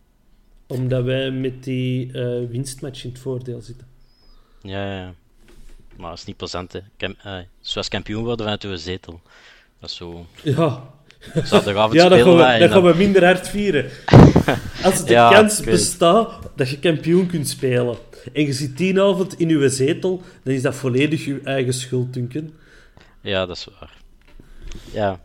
Omdat 0.67 1.03
wij 1.03 1.31
met 1.31 1.63
die 1.63 2.11
eh, 2.13 2.49
winstmatch 2.49 3.03
in 3.03 3.09
het 3.09 3.19
voordeel 3.19 3.61
zitten. 3.61 3.87
Ja, 4.61 4.85
ja, 4.85 4.99
ja. 4.99 5.13
Maar 5.99 6.09
dat 6.09 6.19
is 6.19 6.25
niet 6.25 6.37
plezant, 6.37 6.73
hè. 6.73 6.79
Kam 6.97 7.15
eh, 7.23 7.37
zoals 7.61 7.87
kampioen 7.87 8.23
worden 8.23 8.39
vanuit 8.45 8.63
uw 8.63 8.75
zetel. 8.75 9.21
Dat 9.79 9.89
is 9.89 9.95
zo... 9.95 10.25
Ja, 10.43 10.83
Zaterdagavond 11.33 11.93
ja 12.01 12.09
dat, 12.09 12.19
gaan 12.19 12.27
spelen 12.31 12.53
we, 12.53 12.59
dat 12.59 12.71
gaan 12.71 12.83
dan- 12.83 12.91
we 12.91 12.97
minder 12.97 13.25
hard 13.25 13.49
vieren. 13.49 13.89
Als 14.83 15.05
de 15.05 15.11
Ja, 15.11 15.29
kans 15.31 15.61
bestaat 15.61 16.49
dat 16.55 16.69
je 16.69 16.79
kampioen 16.79 17.27
kunt 17.27 17.47
spelen 17.47 17.97
en 18.33 18.45
je 18.45 18.53
zit 18.53 18.77
die 18.77 19.01
avond 19.01 19.39
in 19.39 19.49
uw 19.49 19.69
zetel, 19.69 20.21
dan 20.43 20.53
is 20.53 20.61
dat 20.61 20.75
volledig 20.75 21.25
je 21.25 21.41
eigen 21.43 21.73
schuld, 21.73 22.13
Duncan. 22.13 22.53
Ja, 23.21 23.45
dat 23.45 23.55
is 23.57 23.67
waar. 23.79 23.93
Ja. 24.91 25.19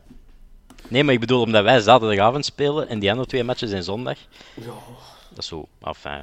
Nee, 0.88 1.04
maar 1.04 1.14
ik 1.14 1.20
bedoel, 1.20 1.40
omdat 1.40 1.64
wij 1.64 1.80
zaterdagavond 1.80 2.44
spelen 2.44 2.88
en 2.88 2.98
die 2.98 3.10
andere 3.10 3.28
twee 3.28 3.44
matches 3.44 3.70
zijn 3.70 3.82
zondag. 3.82 4.18
Dat 4.54 5.38
is 5.38 5.46
zo, 5.46 5.68
enfin. 5.82 6.22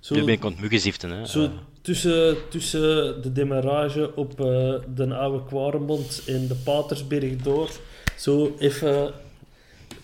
Zo, 0.00 0.14
Nu 0.14 0.24
ben 0.24 0.34
ik 0.34 0.44
aan 0.44 0.50
het 0.50 0.60
muggenziften, 0.60 1.10
hè. 1.10 1.26
zo 1.26 1.42
Eh, 1.44 1.50
tussen, 1.84 2.48
tussen 2.48 3.22
de 3.22 3.32
demarrage 3.32 4.16
op 4.16 4.40
eh, 4.40 4.74
de 4.94 5.14
oude 5.14 5.44
Quaremont 5.44 6.22
en 6.26 6.46
de 6.46 6.54
Patersberg 6.54 7.36
door, 7.36 7.70
zo 8.16 8.54
even 8.58 9.12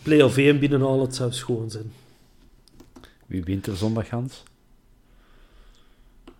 play-off 0.03 0.37
1 0.37 0.59
binnenhalen, 0.59 1.01
het 1.01 1.15
zou 1.15 1.33
schoon 1.33 1.71
zijn. 1.71 1.93
wie 3.27 3.43
wint 3.45 3.67
er 3.67 3.77
zondag, 3.77 4.09
Hans? 4.09 4.43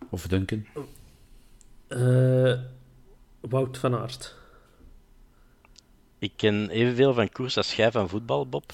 Of 0.09 0.27
Duncan? 0.27 0.65
Eh, 1.87 2.53
Wout 3.39 3.77
van 3.77 3.95
Aert. 3.95 4.35
ik 6.19 6.31
ken 6.35 6.69
evenveel 6.69 7.13
van 7.13 7.29
koers 7.29 7.57
als 7.57 7.75
jij 7.75 7.91
van 7.91 8.09
voetbal, 8.09 8.47
Bob. 8.47 8.73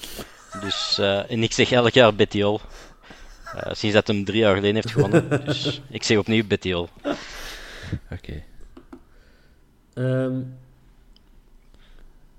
Dus, 0.60 0.98
eh, 0.98 1.30
en 1.30 1.42
ik 1.42 1.52
zeg 1.52 1.70
elk 1.70 1.92
jaar 1.92 2.14
Bettiol. 2.14 2.60
Eh, 3.54 3.72
sinds 3.72 3.94
dat 3.94 4.06
hem 4.06 4.24
drie 4.24 4.38
jaar 4.38 4.54
geleden 4.54 4.74
heeft 4.74 4.90
gewonnen. 4.90 5.28
Dus 5.44 5.80
ik 5.90 6.02
zeg 6.02 6.18
opnieuw 6.18 6.46
Bettiol. 6.46 6.88
Oké. 8.10 8.42
Ehm, 9.94 10.34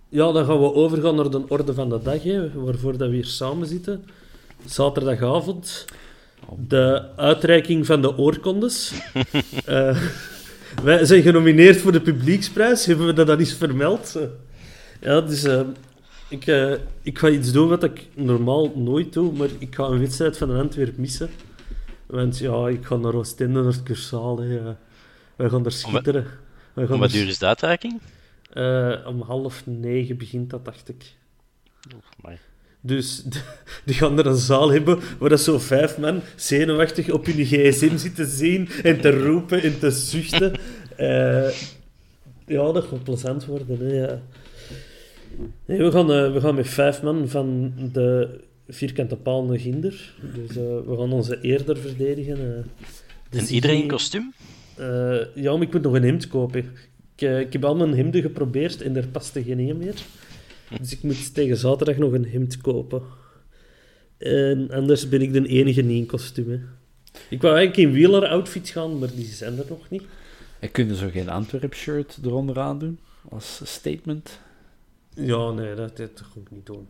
ja, 0.09 0.31
dan 0.31 0.45
gaan 0.45 0.59
we 0.59 0.73
overgaan 0.73 1.15
naar 1.15 1.29
de 1.29 1.43
orde 1.47 1.73
van 1.73 1.89
de 1.89 2.01
dag, 2.03 2.23
hè, 2.23 2.61
waarvoor 2.61 2.97
dat 2.97 3.09
we 3.09 3.15
hier 3.15 3.25
samen 3.25 3.67
zitten. 3.67 4.05
Zaterdagavond, 4.65 5.85
de 6.67 7.05
uitreiking 7.15 7.85
van 7.85 8.01
de 8.01 8.17
oorkondes. 8.17 8.91
Eh, 9.65 9.97
wij 10.83 11.05
zijn 11.05 11.21
genomineerd 11.21 11.77
voor 11.77 11.91
de 11.91 12.01
publieksprijs, 12.01 12.85
hebben 12.85 13.05
we 13.05 13.13
dat 13.13 13.27
dan 13.27 13.39
eens 13.39 13.53
vermeld? 13.53 14.19
Ja, 15.01 15.21
dus 15.21 15.43
eh, 15.43 15.61
ik, 16.29 16.47
eh, 16.47 16.73
ik 17.01 17.17
ga 17.19 17.29
iets 17.29 17.51
doen 17.51 17.67
wat 17.69 17.83
ik 17.83 18.07
normaal 18.15 18.71
nooit 18.75 19.13
doe, 19.13 19.31
maar 19.33 19.47
ik 19.59 19.75
ga 19.75 19.83
een 19.83 19.99
wedstrijd 19.99 20.37
van 20.37 20.49
een 20.49 20.61
Antwerp 20.61 20.97
missen. 20.97 21.29
Want 22.05 22.37
ja, 22.37 22.67
ik 22.67 22.85
ga 22.85 22.95
naar 22.95 23.13
Oostende, 23.13 23.61
naar 23.61 23.71
het 23.71 23.83
Cursaal. 23.83 24.37
hè, 24.39 24.45
ja. 24.53 24.77
Wij 25.35 25.49
gaan 25.49 25.65
er 25.65 25.71
schitteren. 25.71 26.25
Wij 26.73 26.85
gaan 26.85 26.93
Om 26.93 26.99
wat 26.99 27.11
er 27.11 27.17
duur 27.17 27.27
is 27.27 27.37
de 27.39 27.45
uitreiking? 27.45 27.99
eh, 28.53 28.95
om 29.05 29.21
half 29.21 29.65
negen 29.65 30.17
begint 30.17 30.49
dat, 30.49 30.65
dacht 30.65 30.89
ik. 30.89 31.15
Maar, 32.21 32.39
Dus 32.81 33.23
die 33.85 33.95
gaan 33.95 34.17
er 34.19 34.25
een 34.25 34.35
zaal 34.35 34.71
hebben 34.71 34.99
waar 35.19 35.29
dat 35.29 35.39
zo 35.41 35.59
vijf 35.59 35.97
man 35.97 36.21
zenuwachtig 36.35 37.09
op 37.09 37.25
hun 37.25 37.45
gsm 37.45 37.97
zitten 37.97 38.27
zien 38.27 38.69
en 38.83 39.01
te 39.01 39.23
roepen 39.25 39.61
en 39.61 39.79
te 39.79 39.91
zuchten. 39.91 40.53
Eh, 40.99 41.49
ja, 42.45 42.71
dat 42.71 42.83
gaat 42.83 43.03
plezant 43.03 43.45
worden. 43.45 43.79
Hè, 43.79 43.93
ja. 43.93 44.21
Nee, 45.65 45.77
we, 45.77 45.91
gaan, 45.91 46.11
eh, 46.11 46.33
we 46.33 46.39
gaan 46.39 46.55
met 46.55 46.67
vijf 46.67 47.01
man 47.01 47.27
van 47.27 47.73
de 47.93 48.39
vierkante 48.67 49.15
paal 49.15 49.43
naar 49.43 49.59
Ginder. 49.59 50.13
Dus 50.35 50.49
eh, 50.49 50.55
we 50.63 50.95
gaan 50.97 51.11
onze 51.11 51.41
eerder 51.41 51.77
verdedigen. 51.77 52.65
Dus 53.29 53.47
en 53.47 53.53
iedereen 53.53 53.81
in 53.81 53.87
kostuum? 53.87 54.33
eh, 54.77 55.35
ja, 55.35 55.53
maar 55.53 55.61
ik 55.61 55.73
moet 55.73 55.81
nog 55.81 55.93
een 55.93 56.03
hemd 56.03 56.27
kopen. 56.27 56.59
Ik, 56.59 57.21
ik 57.21 57.53
heb 57.53 57.65
al 57.65 57.75
mijn 57.75 57.95
hemden 57.95 58.21
geprobeerd 58.21 58.81
en 58.81 58.95
er 58.95 59.07
paste 59.07 59.43
geen 59.43 59.59
een 59.59 59.77
meer. 59.77 59.95
Dus 60.79 60.91
ik 60.91 61.03
moet 61.03 61.33
tegen 61.33 61.57
zaterdag 61.57 61.97
nog 61.97 62.13
een 62.13 62.29
hemd 62.29 62.57
kopen. 62.57 63.01
En 64.17 64.71
anders 64.71 65.09
ben 65.09 65.21
ik 65.21 65.33
de 65.33 65.47
enige 65.47 65.81
niet 65.81 65.97
in 65.97 66.05
kostuum. 66.05 66.49
hè. 66.49 66.59
Ik 67.29 67.41
wou 67.41 67.55
eigenlijk 67.55 67.87
in 67.87 67.95
wieler-outfit 67.95 68.69
gaan, 68.69 68.99
maar 68.99 69.09
die 69.15 69.25
zijn 69.25 69.57
er 69.57 69.65
nog 69.69 69.89
niet. 69.89 70.03
En 70.59 70.71
kunnen 70.71 70.95
zo 70.95 71.09
geen 71.09 71.29
Antwerp-shirt 71.29 72.17
eronder 72.23 72.59
aan 72.59 72.79
doen? 72.79 72.99
Als 73.29 73.61
statement? 73.63 74.39
Ja, 75.19 75.51
nee, 75.51 75.75
dat, 75.75 75.97
dat 75.97 76.11
ga 76.15 76.39
ik 76.39 76.51
niet 76.51 76.65
doen. 76.65 76.87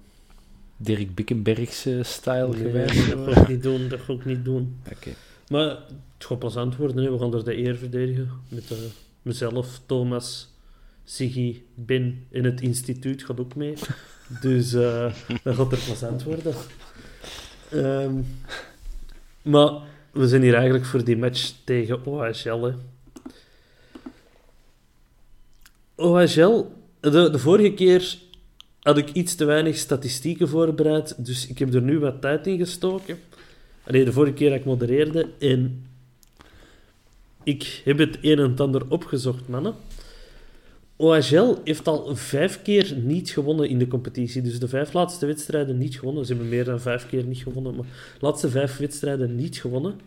Dirk 0.77 1.15
Bickenbergse 1.15 2.03
style 2.03 2.47
Nee, 2.47 2.61
gewijs? 2.61 3.09
dat 3.09 3.33
ga 3.33 3.41
ik 3.41 3.47
niet 3.47 3.63
doen, 3.63 3.87
dat 3.87 3.99
ga 3.99 4.13
ik 4.13 4.25
niet 4.25 4.45
doen. 4.45 4.79
Oké. 4.91 5.09
Maar 5.49 5.69
het 6.17 6.25
gaat 6.25 6.39
plezant 6.39 6.75
worden. 6.75 7.03
Hè. 7.03 7.11
We 7.11 7.19
gaan 7.19 7.33
er 7.33 7.43
de 7.43 7.57
eer 7.57 7.77
verdedigen. 7.77 8.29
Met 8.47 8.71
eh, 8.71 8.77
mezelf, 9.21 9.81
Thomas, 9.85 10.49
Siggy, 11.03 11.61
Ben 11.75 12.25
in 12.29 12.45
het 12.45 12.61
instituut 12.61 13.23
gaat 13.23 13.39
ook 13.39 13.55
mee. 13.55 13.73
Dus 14.41 14.73
uh, 14.73 15.13
dat 15.43 15.55
gaat 15.55 15.71
er 15.71 15.77
plezant 15.77 16.23
worden. 16.23 16.53
Um, 17.73 18.25
maar 19.41 19.71
we 20.11 20.27
zijn 20.27 20.41
hier 20.41 20.53
eigenlijk 20.53 20.85
voor 20.85 21.03
die 21.03 21.17
match 21.17 21.51
tegen 21.63 22.05
OHL. 22.05 22.63
Hè. 22.63 22.73
OHL, 25.95 26.65
de, 26.99 27.29
de 27.29 27.39
vorige 27.39 27.73
keer 27.73 28.17
had 28.79 28.97
ik 28.97 29.11
iets 29.11 29.35
te 29.35 29.45
weinig 29.45 29.77
statistieken 29.77 30.47
voorbereid, 30.47 31.25
dus 31.25 31.47
ik 31.47 31.59
heb 31.59 31.73
er 31.73 31.81
nu 31.81 31.99
wat 31.99 32.21
tijd 32.21 32.47
in 32.47 32.57
gestoken. 32.57 33.19
Allee, 33.83 34.05
de 34.05 34.11
vorige 34.11 34.33
keer 34.33 34.49
dat 34.49 34.59
ik 34.59 34.65
modereerde. 34.65 35.27
En 35.39 35.85
ik 37.43 37.81
heb 37.85 37.97
het 37.97 38.17
een 38.21 38.39
en 38.39 38.57
ander 38.57 38.89
opgezocht, 38.89 39.47
mannen. 39.47 39.75
OHL 40.95 41.55
heeft 41.63 41.87
al 41.87 42.15
vijf 42.15 42.61
keer 42.61 42.93
niet 42.97 43.29
gewonnen 43.29 43.69
in 43.69 43.79
de 43.79 43.87
competitie. 43.87 44.41
Dus 44.41 44.59
de 44.59 44.67
vijf 44.67 44.93
laatste 44.93 45.25
wedstrijden 45.25 45.77
niet 45.77 45.99
gewonnen. 45.99 46.25
Ze 46.25 46.31
hebben 46.33 46.49
meer 46.49 46.63
dan 46.65 46.81
vijf 46.81 47.07
keer 47.07 47.23
niet 47.23 47.37
gewonnen, 47.43 47.75
maar 47.75 47.85
de 48.19 48.25
laatste 48.25 48.49
vijf 48.49 48.77
wedstrijden 48.77 49.35
niet 49.35 49.57
gewonnen. 49.57 49.99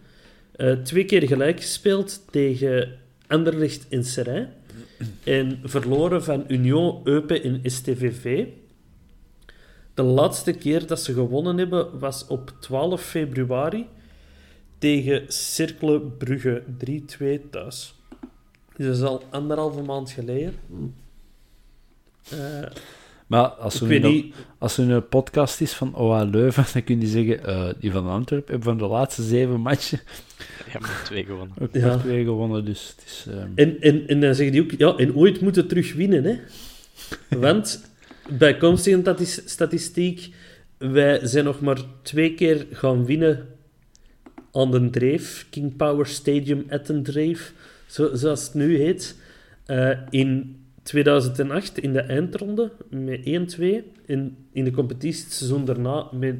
Uh, 0.57 0.73
twee 0.73 1.05
keer 1.05 1.27
gelijk 1.27 1.61
gespeeld 1.61 2.23
tegen 2.31 2.99
Anderlecht 3.27 3.89
en 3.89 4.05
Serij. 4.05 4.49
En 5.25 5.61
verloren 5.65 6.25
van 6.25 6.45
Union, 6.49 7.01
Eupen 7.05 7.43
en 7.43 7.61
STVV. 7.71 8.47
De 9.95 10.03
laatste 10.03 10.53
keer 10.53 10.87
dat 10.87 11.01
ze 11.01 11.13
gewonnen 11.13 11.59
hebben 11.59 11.99
was 11.99 12.27
op 12.27 12.53
12 12.61 13.03
februari 13.03 13.89
tegen 14.79 15.33
Cercle 15.33 16.01
Brugge 16.01 16.63
3-2 16.87 17.51
thuis. 17.51 17.95
Dus 18.77 18.87
dat 18.87 18.97
is 18.97 19.03
al 19.03 19.23
anderhalve 19.31 19.83
maand 19.83 20.11
geleden. 20.11 20.55
Uh, 22.33 22.67
maar 23.33 23.49
als 23.49 23.81
er, 23.81 24.01
niet... 24.01 24.35
als 24.59 24.79
er 24.79 24.91
een 24.91 25.09
podcast 25.09 25.61
is 25.61 25.73
van 25.73 25.95
OA 25.97 26.23
Leuven, 26.23 26.65
dan 26.73 26.85
kun 26.85 27.01
je 27.01 27.07
zeggen, 27.07 27.41
uh, 27.49 27.69
die 27.81 27.91
van 27.91 28.09
Antwerpen 28.09 28.51
hebben 28.51 28.69
van 28.69 28.89
de 28.89 28.95
laatste 28.95 29.23
zeven 29.23 29.61
matchen... 29.61 30.01
Ja, 30.73 30.79
maar 30.81 31.01
twee 31.05 31.25
gewonnen. 31.25 31.57
Ook 31.61 31.69
ja. 31.73 31.97
twee 31.97 32.25
gewonnen, 32.25 32.65
dus 32.65 32.95
het 32.97 33.05
is... 33.07 33.27
Um... 33.29 33.53
En, 33.55 33.81
en, 33.81 34.09
en 34.09 34.21
dan 34.21 34.35
zeggen 34.35 34.53
die 34.53 34.63
ook, 34.63 34.71
ja, 34.71 34.97
en 34.97 35.15
ooit 35.15 35.41
moeten 35.41 35.69
terug 35.69 35.95
winnen, 35.95 36.25
hè. 36.25 36.39
Want 37.39 37.93
bijkomstige 38.39 39.25
statistiek, 39.45 40.35
wij 40.79 41.27
zijn 41.27 41.45
nog 41.45 41.61
maar 41.61 41.79
twee 42.03 42.35
keer 42.35 42.67
gaan 42.73 43.05
winnen 43.05 43.49
aan 44.53 44.71
de 44.71 44.91
Dreef, 44.91 45.47
King 45.51 45.77
Power 45.77 46.07
Stadium 46.07 46.65
at 46.71 46.85
the 46.85 47.03
Dreef, 47.03 47.53
zo, 47.87 48.11
zoals 48.15 48.45
het 48.45 48.55
nu 48.55 48.77
heet. 48.77 49.17
Uh, 49.67 49.91
in 50.11 50.62
2008 50.83 51.79
in 51.79 51.93
de 51.93 52.01
eindronde 52.01 52.73
met 52.89 53.19
1-2, 53.19 53.23
in, 54.07 54.47
in 54.53 54.65
de 54.65 54.71
competitie 54.71 55.25
het 55.25 55.33
seizoen 55.33 55.65
daarna 55.65 56.09
met 56.13 56.37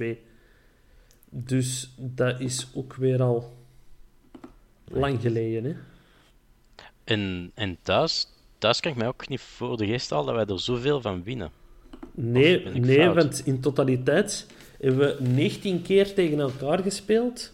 0-2. 0.00 0.04
Dus 1.30 1.94
dat 1.96 2.40
is 2.40 2.68
ook 2.74 2.94
weer 2.94 3.22
al 3.22 3.52
lang 4.84 5.20
geleden. 5.20 5.64
Hè? 5.64 5.74
En, 7.04 7.50
en 7.54 7.78
thuis, 7.82 8.26
thuis 8.58 8.80
kan 8.80 8.90
ik 8.90 8.96
mij 8.96 9.06
ook 9.06 9.28
niet 9.28 9.40
voor 9.40 9.76
de 9.76 9.86
geest 9.86 10.10
halen 10.10 10.26
dat 10.26 10.46
wij 10.46 10.54
er 10.54 10.60
zoveel 10.60 11.00
van 11.00 11.22
winnen. 11.22 11.50
Nee, 12.14 12.64
nee 12.64 13.08
want 13.08 13.46
in 13.46 13.60
totaliteit 13.60 14.46
hebben 14.80 14.98
we 14.98 15.28
19 15.28 15.82
keer 15.82 16.14
tegen 16.14 16.40
elkaar 16.40 16.78
gespeeld, 16.78 17.52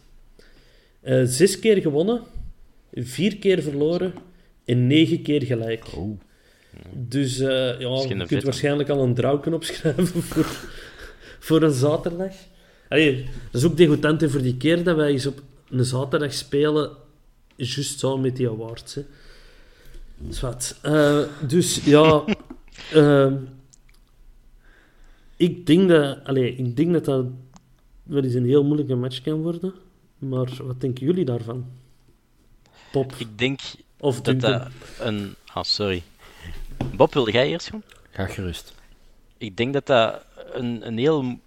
uh, 1.02 1.22
6 1.24 1.58
keer 1.58 1.80
gewonnen, 1.80 2.22
4 2.92 3.36
keer 3.36 3.62
verloren 3.62 4.12
en 4.64 4.86
9 4.86 5.22
keer 5.22 5.42
gelijk. 5.42 5.84
Oh. 5.96 6.20
Dus 6.92 7.40
uh, 7.40 7.80
ja, 7.80 8.04
je 8.08 8.24
kunt 8.26 8.42
waarschijnlijk 8.42 8.88
al 8.88 9.02
een 9.02 9.14
drauken 9.14 9.54
opschrijven 9.54 10.22
voor, 10.30 10.46
voor 11.38 11.62
een 11.62 11.72
zaterdag. 11.72 12.34
Allee, 12.88 13.24
dat 13.50 13.62
is 13.62 13.68
ook 13.68 13.76
degoutant 13.76 14.30
voor 14.30 14.42
die 14.42 14.56
keer 14.56 14.84
dat 14.84 14.96
wij 14.96 15.10
eens 15.10 15.26
op 15.26 15.42
een 15.68 15.84
zaterdag 15.84 16.32
spelen, 16.32 16.90
juist 17.56 17.98
zo 17.98 18.18
met 18.18 18.36
die 18.36 18.48
awards. 18.48 18.94
Hè. 18.94 19.02
Zwat. 20.28 20.78
Uh, 20.84 21.22
dus 21.46 21.84
ja, 21.84 22.24
uh, 22.94 23.32
ik, 25.36 25.66
denk 25.66 25.88
dat, 25.88 26.24
allee, 26.24 26.56
ik 26.56 26.76
denk 26.76 26.92
dat 26.92 27.04
dat 27.04 27.26
wel 28.02 28.22
eens 28.22 28.34
een 28.34 28.46
heel 28.46 28.64
moeilijke 28.64 28.94
match 28.94 29.20
kan 29.20 29.42
worden. 29.42 29.72
Maar 30.18 30.50
wat 30.62 30.80
denken 30.80 31.06
jullie 31.06 31.24
daarvan? 31.24 31.66
Pop. 32.92 33.14
Ik 33.18 33.38
denk 33.38 33.60
of 34.00 34.20
dat 34.20 34.40
dat 34.40 34.68
een... 34.98 35.34
Ah, 35.46 35.64
sorry. 35.64 36.02
Bob, 36.94 37.14
wil 37.14 37.30
jij 37.30 37.48
eerst 37.48 37.68
gaan? 37.68 37.82
Ga 38.10 38.26
gerust. 38.26 38.74
Ik 39.38 39.56
denk 39.56 39.72
dat 39.72 39.86
dat 39.86 40.24
een, 40.52 40.86
een, 40.86 40.98
heel, 40.98 41.38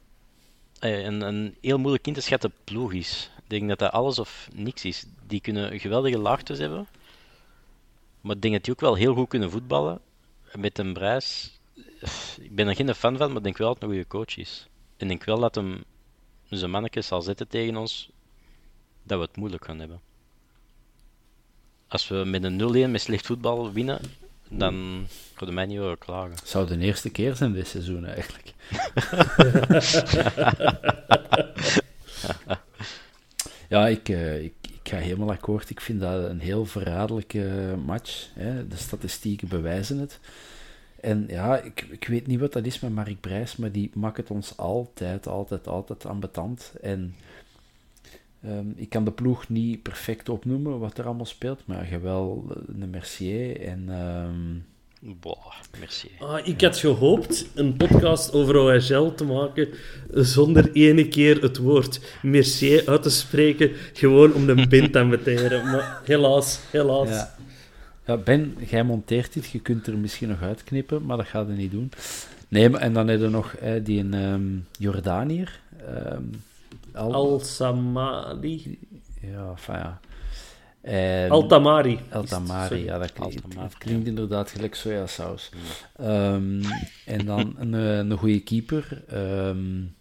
eh, 0.79 1.03
een, 1.03 1.21
een 1.21 1.55
heel 1.61 1.77
moeilijk 1.77 2.07
in 2.07 2.13
te 2.13 2.21
schatten 2.21 2.53
ploeg 2.63 2.93
is. 2.93 3.31
Ik 3.37 3.49
denk 3.49 3.69
dat 3.69 3.79
dat 3.79 3.91
alles 3.91 4.19
of 4.19 4.49
niks 4.53 4.85
is. 4.85 5.05
Die 5.27 5.41
kunnen 5.41 5.79
geweldige 5.79 6.17
laagtes 6.17 6.57
hebben. 6.57 6.87
Maar 8.21 8.35
ik 8.35 8.41
denk 8.41 8.53
dat 8.53 8.63
die 8.63 8.73
ook 8.73 8.79
wel 8.79 8.95
heel 8.95 9.13
goed 9.13 9.27
kunnen 9.27 9.51
voetballen. 9.51 9.99
Met 10.55 10.79
een 10.79 10.93
Brijs. 10.93 11.59
Ik 12.41 12.55
ben 12.55 12.67
er 12.67 12.75
geen 12.75 12.95
fan 12.95 13.17
van, 13.17 13.27
maar 13.27 13.37
ik 13.37 13.43
denk 13.43 13.57
wel 13.57 13.67
dat 13.67 13.75
het 13.75 13.83
een 13.83 13.95
goede 13.95 14.07
coach 14.07 14.37
is. 14.37 14.67
En 14.97 15.03
ik 15.03 15.07
denk 15.07 15.23
wel 15.23 15.39
dat 15.39 15.55
hem 15.55 15.83
zijn 16.49 16.71
mannetjes 16.71 17.07
zal 17.07 17.21
zetten 17.21 17.47
tegen 17.47 17.75
ons. 17.75 18.09
Dat 19.03 19.19
we 19.19 19.25
het 19.25 19.37
moeilijk 19.37 19.65
gaan 19.65 19.79
hebben. 19.79 20.01
Als 21.93 22.07
we 22.07 22.15
met 22.25 22.43
een 22.43 22.87
0-1 22.87 22.91
met 22.91 23.01
slecht 23.01 23.25
voetbal 23.25 23.71
winnen, 23.71 23.99
dan 24.49 25.07
kunnen 25.35 25.55
mij 25.55 25.65
niet 25.65 25.97
klagen. 25.97 26.35
Het 26.35 26.47
zou 26.47 26.67
de 26.67 26.77
eerste 26.77 27.09
keer 27.09 27.35
zijn 27.35 27.53
dit 27.53 27.67
seizoen 27.67 28.05
eigenlijk. 28.05 28.53
ja, 33.73 33.87
ik, 33.87 34.09
uh, 34.09 34.43
ik, 34.43 34.53
ik, 34.61 34.79
ga 34.83 34.97
helemaal 34.97 35.31
akkoord. 35.31 35.69
Ik 35.69 35.81
vind 35.81 36.01
dat 36.01 36.29
een 36.29 36.39
heel 36.39 36.65
verraderlijke 36.65 37.75
match. 37.85 38.27
Hè. 38.33 38.67
De 38.67 38.77
statistieken 38.77 39.47
bewijzen 39.47 39.97
het. 39.97 40.19
En 41.01 41.25
ja, 41.27 41.57
ik, 41.57 41.81
ik 41.89 42.07
weet 42.07 42.27
niet 42.27 42.39
wat 42.39 42.53
dat 42.53 42.65
is 42.65 42.79
met 42.79 42.93
Mark 42.93 43.19
Brijs, 43.19 43.55
maar 43.55 43.71
die 43.71 43.91
maakt 43.93 44.17
het 44.17 44.31
ons 44.31 44.57
altijd, 44.57 45.27
altijd, 45.27 45.67
altijd 45.67 46.05
ambetant. 46.05 46.73
En 46.81 47.15
um, 48.45 48.73
ik 48.75 48.89
kan 48.89 49.05
de 49.05 49.11
ploeg 49.11 49.49
niet 49.49 49.81
perfect 49.81 50.29
opnoemen 50.29 50.79
wat 50.79 50.97
er 50.97 51.05
allemaal 51.05 51.25
speelt, 51.25 51.61
maar 51.65 51.89
je 51.89 51.99
wel 51.99 52.55
een 52.79 52.89
Mercier 52.89 53.61
en... 53.61 53.89
Um... 53.89 54.65
Boah, 55.19 55.53
Mercier. 55.79 56.11
Ah, 56.19 56.47
ik 56.47 56.61
had 56.61 56.77
gehoopt 56.77 57.49
een 57.55 57.77
podcast 57.77 58.33
over 58.33 58.55
OHL 58.57 59.13
te 59.15 59.23
maken 59.23 59.67
zonder 60.11 60.71
ene 60.71 61.07
keer 61.07 61.41
het 61.41 61.57
woord 61.57 62.17
Mercier 62.21 62.83
uit 62.89 63.03
te 63.03 63.09
spreken, 63.09 63.71
gewoon 63.93 64.33
om 64.33 64.45
de 64.45 64.67
bind 64.67 64.93
te 64.93 65.03
meteren. 65.03 65.63
Maar 65.71 66.01
helaas, 66.05 66.59
helaas. 66.71 67.09
Ja. 67.09 67.35
Ja, 68.05 68.17
Ben, 68.17 68.57
jij 68.67 68.83
monteert 68.83 69.33
dit, 69.33 69.49
je 69.49 69.59
kunt 69.59 69.87
er 69.87 69.97
misschien 69.97 70.27
nog 70.27 70.41
uitknippen, 70.41 71.05
maar 71.05 71.17
dat 71.17 71.27
gaat 71.27 71.47
er 71.47 71.53
niet 71.53 71.71
doen. 71.71 71.91
Nee, 72.47 72.69
maar, 72.69 72.81
en 72.81 72.93
dan 72.93 73.07
heb 73.07 73.19
je 73.19 73.27
nog 73.27 73.53
eh, 73.53 73.71
die 73.83 73.99
een 73.99 74.13
um, 74.13 74.65
Jordaniër. 74.79 75.59
Um, 76.11 76.29
Al, 76.93 77.13
Al-Samari. 77.13 78.79
Ja, 79.21 79.49
enfin 79.49 79.75
ja. 79.75 79.99
En, 80.83 81.29
Altamari. 81.29 81.99
Altamari, 82.11 82.83
ja, 82.83 82.97
dat 82.97 83.13
klinkt, 83.13 83.55
dat 83.55 83.77
klinkt 83.77 84.07
inderdaad 84.07 84.49
gelijk 84.49 84.75
sojasaus. 84.75 85.49
Ja. 85.97 86.33
Um, 86.33 86.61
en 87.05 87.25
dan 87.25 87.55
een, 87.59 87.73
eh, 87.73 87.97
een 87.97 88.17
goede 88.17 88.39
keeper. 88.39 89.03
Um, 89.13 89.95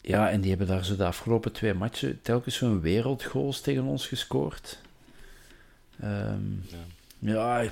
ja, 0.00 0.30
en 0.30 0.40
die 0.40 0.50
hebben 0.50 0.68
daar 0.68 0.84
zo 0.84 0.96
de 0.96 1.04
afgelopen 1.04 1.52
twee 1.52 1.74
matchen 1.74 2.22
telkens 2.22 2.56
zo'n 2.56 2.80
wereldgoals 2.80 3.60
tegen 3.60 3.84
ons 3.84 4.06
gescoord. 4.06 4.78
Um, 6.04 6.64
ja. 7.18 7.62
ja, 7.62 7.70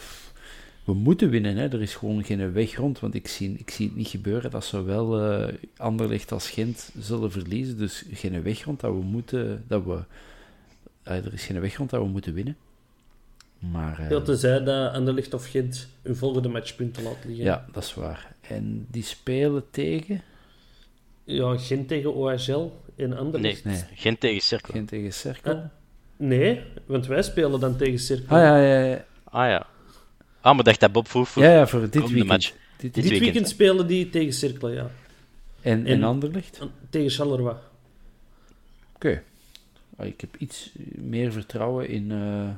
we 0.87 0.95
moeten 0.95 1.31
winnen. 1.31 1.57
Hè. 1.57 1.69
Er 1.69 1.83
is 1.83 1.95
gewoon 1.95 2.25
geen 2.25 2.53
weg 2.53 2.77
rond. 2.77 3.01
Want 3.01 3.15
ik 3.15 3.29
zie, 3.29 3.55
ik 3.59 3.71
zie 3.71 3.87
het 3.87 3.97
niet 3.97 4.09
gebeuren 4.09 4.51
dat 4.51 4.65
zowel 4.65 5.33
uh, 5.41 5.55
Anderlecht 5.77 6.33
als 6.33 6.51
Gent 6.51 6.91
zullen 6.99 7.31
verliezen. 7.31 7.79
Dus 7.79 8.05
geen 8.13 8.43
weg 8.43 8.65
rond 8.65 8.81
dat 8.81 8.93
we 8.93 9.03
moeten. 9.03 9.65
Dat 9.69 9.85
we, 9.85 9.93
uh, 11.09 11.17
er 11.25 11.33
is 11.33 11.45
geen 11.45 11.61
weg 11.61 11.77
rond 11.77 11.91
dat 11.91 12.01
we 12.01 12.09
moeten 12.09 12.35
winnen. 12.35 12.57
Maar, 13.59 14.01
uh, 14.01 14.11
ja, 14.11 14.21
tenzij 14.21 14.65
dat 14.65 14.93
Anderlecht 14.93 15.35
of 15.35 15.47
Gent 15.47 15.89
hun 16.03 16.17
volgende 16.17 16.49
matchpunten 16.49 17.03
laten 17.03 17.29
liggen. 17.29 17.45
Ja, 17.45 17.67
dat 17.73 17.83
is 17.83 17.95
waar. 17.95 18.35
En 18.41 18.87
die 18.91 19.03
spelen 19.03 19.65
tegen. 19.71 20.23
Ja, 21.25 21.57
Gent 21.57 21.89
tegen 21.89 22.15
OHL 22.15 22.73
in 22.95 23.17
Anderlecht. 23.17 23.65
Nee, 23.65 23.75
nee. 23.75 23.85
Gent 23.95 24.21
tegen 24.21 24.41
Cirkel. 24.41 24.75
Gent 24.75 24.89
tegen 24.89 25.13
Cirkel. 25.13 25.71
Nee, 26.17 26.63
want 26.87 27.07
wij 27.07 27.23
spelen 27.23 27.61
dan 27.61 27.77
tegen 27.77 27.99
Cirkel. 27.99 28.37
Ah 28.37 28.43
ja, 28.43 28.57
ja, 28.57 28.85
ja. 28.85 29.05
Ah 29.25 29.49
ja. 29.49 29.67
Ah, 30.47 30.55
maar 30.55 30.65
dacht 30.65 30.81
dat 30.81 30.93
Bob 30.93 31.09
vroeg 31.09 31.29
voor 31.29 31.43
Ja, 31.43 31.51
ja, 31.53 31.67
voor 31.67 31.81
dit 31.81 31.95
weekend. 31.95 32.27
Match. 32.27 32.53
Dit, 32.77 32.95
dit, 32.95 33.09
dit 33.09 33.19
weekend, 33.19 33.49
spelen 33.49 33.87
die 33.87 34.11
tegen 34.11 34.33
Cirkel, 34.33 34.71
ja. 34.71 34.91
En, 35.61 35.87
en, 35.87 36.03
Anderlecht? 36.03 36.61
Tegen 36.91 37.11
Charleroi. 37.11 37.55
Oké. 37.55 37.61
Okay. 38.95 39.23
Ah, 39.97 40.07
ik 40.07 40.21
heb 40.21 40.37
iets 40.39 40.73
meer 40.95 41.33
vertrouwen 41.33 41.89
in, 41.89 42.11
uh, 42.11 42.49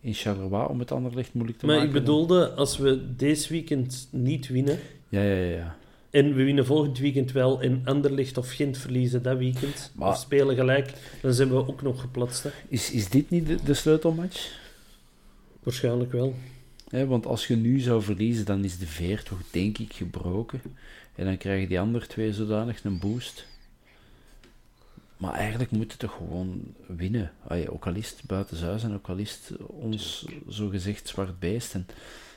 in 0.00 0.14
Charleroi 0.14 0.66
om 0.66 0.78
het 0.78 0.92
Anderlecht 0.92 1.34
moeilijk 1.34 1.58
te 1.58 1.66
Maar 1.66 1.74
maken. 1.74 1.90
ik 1.90 1.98
bedoelde, 2.00 2.50
als 2.50 2.78
we 2.78 3.16
deze 3.16 3.48
weekend 3.48 4.08
niet 4.10 4.48
winnen, 4.48 4.78
Ja, 5.08 5.22
ja, 5.22 5.34
ja. 5.34 5.56
ja. 5.56 5.76
en 6.10 6.34
we 6.34 6.44
winnen 6.44 6.66
volgend 6.66 6.98
weekend 6.98 7.32
wel, 7.32 7.60
en 7.62 7.80
Anderlecht 7.84 8.38
of 8.38 8.52
Gent 8.52 8.78
verliezen 8.78 9.22
dat 9.22 9.38
weekend, 9.38 9.92
Maar- 9.94 10.08
of 10.08 10.16
spelen 10.16 10.56
gelijk, 10.56 10.92
dan 11.22 11.32
zijn 11.32 11.48
we 11.48 11.66
ook 11.66 11.82
nog 11.82 12.00
geplaatst. 12.00 12.42
Hè? 12.42 12.50
Is, 12.68 12.90
is 12.90 13.08
dit 13.08 13.30
niet 13.30 13.46
de, 13.46 13.58
de 13.64 13.74
sleutelmatch? 13.74 14.58
Waarschijnlijk 15.62 16.12
wel. 16.12 16.34
Hè, 16.88 17.06
want 17.06 17.26
als 17.26 17.46
je 17.46 17.56
nu 17.56 17.80
zou 17.80 18.02
verliezen, 18.02 18.44
dan 18.44 18.64
is 18.64 18.78
de 18.78 18.86
veer 18.86 19.22
toch 19.22 19.40
denk 19.50 19.78
ik 19.78 19.92
gebroken. 19.92 20.60
En 21.14 21.24
dan 21.24 21.36
krijgen 21.36 21.68
die 21.68 21.80
andere 21.80 22.06
twee 22.06 22.32
zodanig 22.32 22.84
een 22.84 22.98
boost. 22.98 23.46
Maar 25.16 25.32
eigenlijk 25.32 25.70
moet 25.70 25.90
het 25.90 26.00
toch 26.00 26.12
gewoon 26.12 26.62
winnen. 26.86 27.32
Allee, 27.46 27.72
ook 27.72 27.86
al 27.86 27.94
is 27.94 28.10
het 28.10 28.22
buitenshuis 28.26 28.82
en 28.82 28.94
ook 28.94 29.08
al 29.08 29.16
is 29.16 29.40
het 29.44 29.58
ons 29.58 30.26
zogezegd 30.48 31.08
zwart 31.08 31.38
beest. 31.38 31.74
En, 31.74 31.86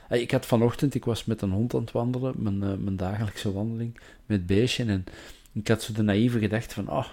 allee, 0.08 0.22
ik 0.22 0.30
had 0.30 0.46
vanochtend, 0.46 0.94
ik 0.94 1.04
was 1.04 1.24
met 1.24 1.42
een 1.42 1.50
hond 1.50 1.74
aan 1.74 1.80
het 1.80 1.92
wandelen, 1.92 2.34
mijn, 2.36 2.62
eh, 2.62 2.74
mijn 2.74 2.96
dagelijkse 2.96 3.52
wandeling, 3.52 4.00
met 4.26 4.46
beestje. 4.46 4.84
En 4.84 5.04
ik 5.52 5.68
had 5.68 5.82
zo 5.82 5.92
de 5.92 6.02
naïeve 6.02 6.38
gedachte 6.38 6.74
van, 6.74 6.88
ah, 6.88 7.04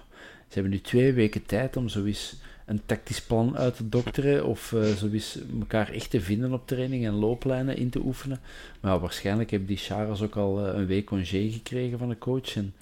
ze 0.48 0.54
hebben 0.54 0.72
nu 0.72 0.82
twee 0.82 1.14
weken 1.14 1.46
tijd 1.46 1.78
om 1.78 1.90
zoiets 1.90 2.36
een 2.68 2.82
tactisch 2.86 3.22
plan 3.22 3.58
uit 3.58 3.76
te 3.76 3.90
dokteren 3.90 4.46
of 4.46 4.74
zoiets 4.96 5.38
elkaar 5.60 5.92
echt 5.92 6.10
te 6.10 6.22
vinden 6.22 6.54
op 6.54 6.68
training 6.68 7.06
en 7.06 7.14
looplijnen 7.14 7.78
in 7.78 7.90
te 7.90 8.00
oefenen. 8.00 8.40
Maar 8.80 8.92
ja, 8.94 9.00
waarschijnlijk 9.00 9.50
hebben 9.50 9.68
die 9.68 9.78
Charas 9.78 10.22
ook 10.22 10.36
al 10.36 10.66
eh, 10.68 10.78
een 10.80 10.86
week 10.86 11.06
congé 11.06 11.50
gekregen 11.52 11.98
van 11.98 12.10
de 12.10 12.18
coach. 12.18 12.56
En, 12.56 12.74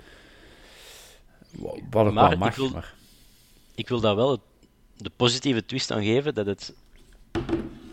wa- 1.52 1.78
wat 1.90 2.06
ook 2.06 2.14
Maar 2.14 2.24
wel 2.24 2.32
ik 2.32 2.38
mag, 2.38 2.56
wil- 2.56 2.70
maar... 2.70 2.94
Ik 3.76 3.90
wil 3.90 4.00
daar 4.00 4.16
wel 4.16 4.32
het- 4.32 4.40
de 4.98 5.12
positieve 5.16 5.66
twist 5.66 5.92
aan 5.92 6.04
geven 6.04 6.34
dat, 6.34 6.46
het, 6.46 6.74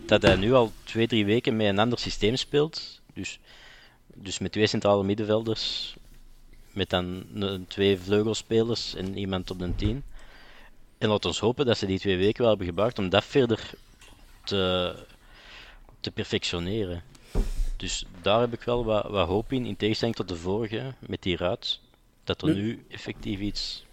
dat 0.05 0.21
hij 0.21 0.35
nu 0.35 0.53
al 0.53 0.71
twee, 0.83 1.07
drie 1.07 1.25
weken 1.25 1.55
met 1.55 1.67
een 1.67 1.79
ander 1.79 1.99
systeem 1.99 2.35
speelt. 2.35 3.01
Dus, 3.13 3.39
dus 4.13 4.39
met 4.39 4.51
twee 4.51 4.67
centrale 4.67 5.03
middenvelders, 5.03 5.95
met 6.71 6.89
dan 6.89 7.25
twee 7.67 7.97
vleugelspelers 7.97 8.95
en 8.95 9.17
iemand 9.17 9.51
op 9.51 9.59
de 9.59 9.75
tien. 9.75 10.03
En 11.03 11.09
laat 11.09 11.25
ons 11.25 11.39
hopen 11.39 11.65
dat 11.65 11.77
ze 11.77 11.85
die 11.85 11.99
twee 11.99 12.17
weken 12.17 12.39
wel 12.39 12.49
hebben 12.49 12.67
gebruikt 12.67 12.99
om 12.99 13.09
dat 13.09 13.23
verder 13.25 13.69
te, 14.43 14.93
te 15.99 16.11
perfectioneren. 16.11 17.01
Dus 17.77 18.05
daar 18.21 18.39
heb 18.39 18.53
ik 18.53 18.61
wel 18.61 18.85
wat, 18.85 19.07
wat 19.09 19.27
hoop 19.27 19.51
in, 19.51 19.65
in 19.65 19.75
tegenstelling 19.75 20.15
tot 20.15 20.27
de 20.27 20.35
vorige, 20.35 20.93
met 20.99 21.21
die 21.21 21.37
ruit, 21.37 21.79
dat 22.23 22.41
er 22.41 22.47
Nu- 22.47 22.61
nu 22.61 22.85
effectief 22.89 23.39
iets 23.39 23.85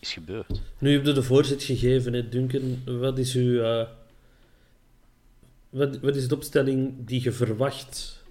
is 0.00 0.12
gebeurd. 0.12 0.60
Nu 0.78 0.92
heb 0.92 1.04
je 1.06 1.12
de 1.12 1.22
voorzet 1.22 1.62
gegeven, 1.62 2.12
hè, 2.12 2.28
Duncan. 2.28 2.82
Wat 2.98 3.18
is 3.18 3.34
uw... 3.34 3.62
eh, 3.62 3.86
wat, 5.70 5.98
wat 6.00 6.16
is 6.16 6.28
de 6.28 6.34
opstelling 6.34 6.94
die 7.06 7.22
je 7.22 7.32
verwacht 7.32 8.22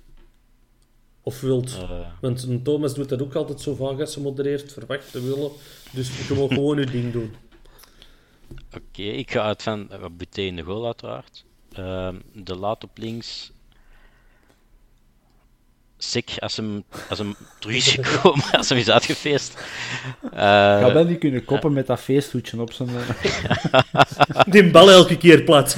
of 1.22 1.42
wilt? 1.42 1.78
Eh, 1.82 2.08
Want 2.22 2.64
Thomas 2.64 2.94
doet 2.94 3.10
dat 3.10 3.22
ook 3.22 3.36
altijd 3.36 3.62
zo 3.62 3.76
vaak 3.76 4.00
als 4.00 4.14
ze 4.14 4.22
modereert, 4.22 4.74
verwachten, 4.74 5.24
willen. 5.24 5.52
Dus 5.92 6.28
je 6.28 6.34
mag 6.34 6.48
gewoon 6.54 6.80
je 6.80 6.86
ding 6.86 7.12
doen. 7.12 7.34
Oké, 8.76 9.02
ik 9.02 9.32
ga 9.32 9.42
uit 9.42 9.64
van 9.64 9.88
uh, 9.92 10.06
Buté 10.12 10.42
in 10.42 10.56
de 10.56 10.62
goal 10.64 10.86
uiteraard. 10.86 11.46
Ehm, 11.74 12.16
de 12.34 12.56
laat 12.56 12.84
op 12.84 12.98
links. 12.98 13.52
Sick 15.98 16.30
als 16.40 16.56
hem, 16.56 16.84
als 17.10 17.20
hem 17.20 17.36
terug 17.60 17.76
is 17.76 17.88
gekomen, 18.00 18.44
als 18.52 18.70
hem 18.70 18.78
is 18.78 18.90
uitgefeest. 18.90 19.64
Eh, 20.24 20.32
Ga 20.40 20.94
wel 20.94 21.06
niet 21.06 21.20
kunnen 21.20 21.46
koppen 21.46 21.74
met 21.74 21.88
dat 21.88 22.00
feesthoedje 22.00 22.62
op 22.62 22.74
zijn... 22.74 22.90
eh, 22.90 24.44
Die 24.54 24.72
bal 24.72 24.92
elke 24.92 25.18
keer 25.18 25.44
plat. 25.44 25.78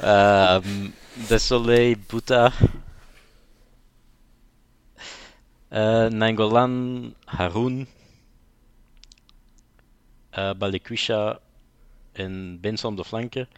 ehm, 0.00 0.90
Desolé, 1.28 1.94
Buta. 2.06 2.52
Eh 5.68 6.06
Nangolan, 6.06 7.14
Haroun. 7.24 7.86
Eh 10.36 10.50
Balikwisha 10.58 11.38
en 12.12 12.60
Benson 12.60 12.90
op 12.90 12.96
de 12.96 13.04
flanken. 13.04 13.48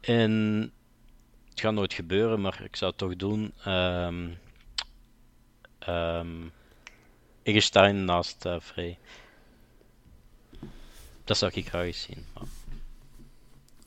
En 0.00 0.32
het 1.48 1.60
gaat 1.60 1.72
nooit 1.72 1.92
gebeuren, 1.94 2.40
maar 2.40 2.60
ik 2.62 2.76
zou 2.76 2.90
het 2.90 2.98
toch 3.00 3.16
doen. 3.16 3.52
Ehm 3.64 4.28
ehm 5.78 6.28
Eggestein 7.42 8.04
naast 8.04 8.44
Frey. 8.62 8.98
Dat 11.24 11.36
zou 11.36 11.52
ik 11.54 11.68
graag 11.68 11.84
eens 11.84 12.02
zien. 12.02 12.24
maar- 12.34 12.44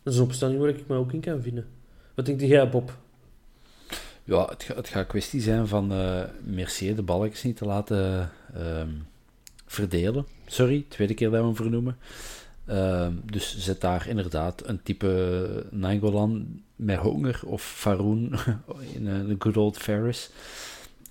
Dat 0.04 0.14
is 0.14 0.20
een 0.20 0.26
opstelling 0.26 0.60
waar 0.60 0.70
ik 0.70 0.88
me 0.88 0.96
ook 0.96 1.14
in 1.14 1.20
kan 1.22 1.42
vinden. 1.42 1.68
Wat 2.16 2.26
denkt 2.26 2.42
jij, 2.42 2.70
Bob? 2.70 2.98
Ja, 4.24 4.46
het, 4.46 4.64
ga- 4.64 4.76
het 4.76 4.88
gaat 4.88 5.08
kwestie 5.08 5.42
zijn 5.42 5.68
van 5.68 5.92
eh 5.92 6.24
Mercier 6.44 6.96
de 6.96 7.02
balkjes 7.04 7.44
niet 7.44 7.58
te 7.58 7.66
laten 7.66 8.32
ehm, 8.54 8.90
verdelen. 9.72 10.26
Sorry, 10.46 10.86
tweede 10.88 11.14
keer 11.14 11.30
dat 11.30 11.40
we 11.40 11.46
hem 11.46 11.56
vernoemen. 11.56 11.98
Ehm, 12.66 13.14
dus 13.24 13.58
zet 13.58 13.82
daar 13.82 14.08
inderdaad 14.08 14.68
een 14.68 14.84
type 14.84 15.66
Nangolan 15.70 16.62
met 16.76 16.98
honger 16.98 17.42
of 17.46 17.64
Faroon 17.64 18.36
in 18.96 19.08
een 19.08 19.30
een 19.30 19.36
good 19.40 19.58
old 19.58 19.78
Ferris 19.78 20.30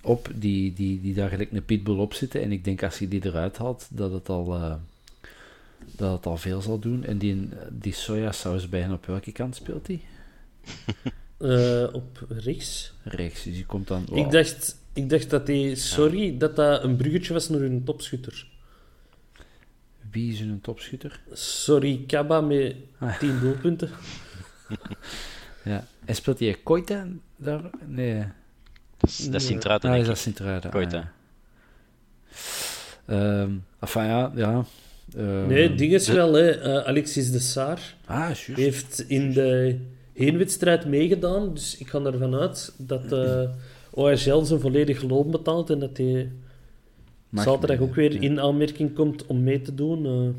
op, 0.01 0.29
die, 0.35 0.73
die, 0.73 1.01
die 1.01 1.13
daar 1.13 1.29
gelijk 1.29 1.51
een 1.51 1.65
pitbull 1.65 1.97
op 1.97 2.13
zitten. 2.13 2.41
En 2.41 2.51
ik 2.51 2.63
denk 2.63 2.83
als 2.83 2.99
je 2.99 3.07
die 3.07 3.25
eruit 3.25 3.57
haalt, 3.57 3.87
dat 3.89 4.11
het 4.11 4.29
al, 4.29 4.55
eh, 4.55 4.73
dat 5.95 6.11
het 6.11 6.25
al 6.25 6.37
veel 6.37 6.61
zal 6.61 6.79
doen. 6.79 7.03
En 7.03 7.17
die, 7.17 7.49
die 7.69 7.93
sojasaus 7.93 8.69
bij 8.69 8.81
hen 8.81 8.93
op 8.93 9.05
welke 9.05 9.31
kant 9.31 9.55
speelt 9.55 9.85
die? 9.85 10.01
Eh, 11.41 11.87
op 11.91 12.25
rechts. 12.29 12.93
Rechts, 13.03 13.43
dus 13.43 13.53
die 13.53 13.65
komt 13.65 13.87
dan... 13.87 14.05
Ik, 14.13 14.31
dacht, 14.31 14.77
ik 14.93 15.09
dacht 15.09 15.29
dat 15.29 15.45
die... 15.45 15.75
Sorry, 15.75 16.37
dat 16.37 16.55
dat 16.55 16.83
een 16.83 16.95
bruggetje 16.95 17.33
was 17.33 17.49
naar 17.49 17.59
hun 17.59 17.83
topschutter. 17.83 18.47
Wie 20.11 20.31
is 20.33 20.39
een 20.39 20.61
topschutter? 20.61 21.19
Sorry, 21.33 22.03
Kaba 22.07 22.41
met 22.41 22.75
Ah. 22.99 23.19
10 23.19 23.39
doelpunten. 23.39 23.89
Ja. 25.63 25.85
En 26.05 26.15
speelt 26.15 26.39
hij 26.39 26.57
Koita 26.63 27.07
daar? 27.35 27.61
Nee. 27.85 28.23
Dat 28.97 29.09
is, 29.09 29.17
dat 29.29 29.41
is 29.41 29.47
Sint-Truiden, 29.47 29.89
Ah, 29.89 29.95
denk 29.95 30.07
is 30.07 30.09
ik. 30.09 30.15
dat 30.15 30.17
Sint-Truiden? 30.23 30.69
Ah, 30.71 30.75
Koita. 30.75 30.97
ja. 30.97 31.11
Ehm, 33.05 33.51
enfin, 33.79 34.03
ja, 34.03 34.31
ja. 34.35 34.65
Ehm, 35.17 35.47
Nee, 35.47 35.75
ding 35.75 35.93
is 35.93 36.07
wel, 36.07 36.33
hè. 36.33 36.49
eh, 36.49 36.87
Alexis 36.87 37.31
de 37.31 37.39
Saar 37.39 37.79
Ah, 38.05 38.29
heeft 38.31 39.03
in 39.07 39.33
de 39.33 39.79
heenwedstrijd 40.13 40.85
meegedaan. 40.85 41.53
Dus 41.53 41.77
ik 41.77 41.87
ga 41.89 41.99
ervan 42.03 42.35
uit 42.35 42.73
dat 42.77 43.11
eh 43.11 43.49
OHL 43.93 44.41
zijn 44.43 44.59
volledig 44.59 45.01
loon 45.01 45.31
betaalt 45.31 45.69
en 45.69 45.79
dat 45.79 45.97
hij 45.97 46.31
zaterdag 47.31 47.79
mee, 47.79 47.87
ook 47.87 47.95
weer 47.95 48.13
ja. 48.13 48.19
in 48.19 48.39
aanmerking 48.39 48.93
komt 48.93 49.25
om 49.25 49.43
mee 49.43 49.61
te 49.61 49.75
doen. 49.75 50.05
Eh, 50.05 50.29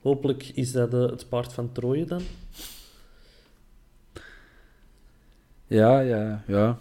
hopelijk 0.00 0.48
is 0.54 0.72
dat 0.72 0.94
eh, 0.94 1.00
het 1.00 1.28
paard 1.28 1.52
van 1.52 1.72
Troje 1.72 2.04
dan. 2.04 2.22
Ja, 5.66 6.00
ja, 6.00 6.42
ja. 6.46 6.78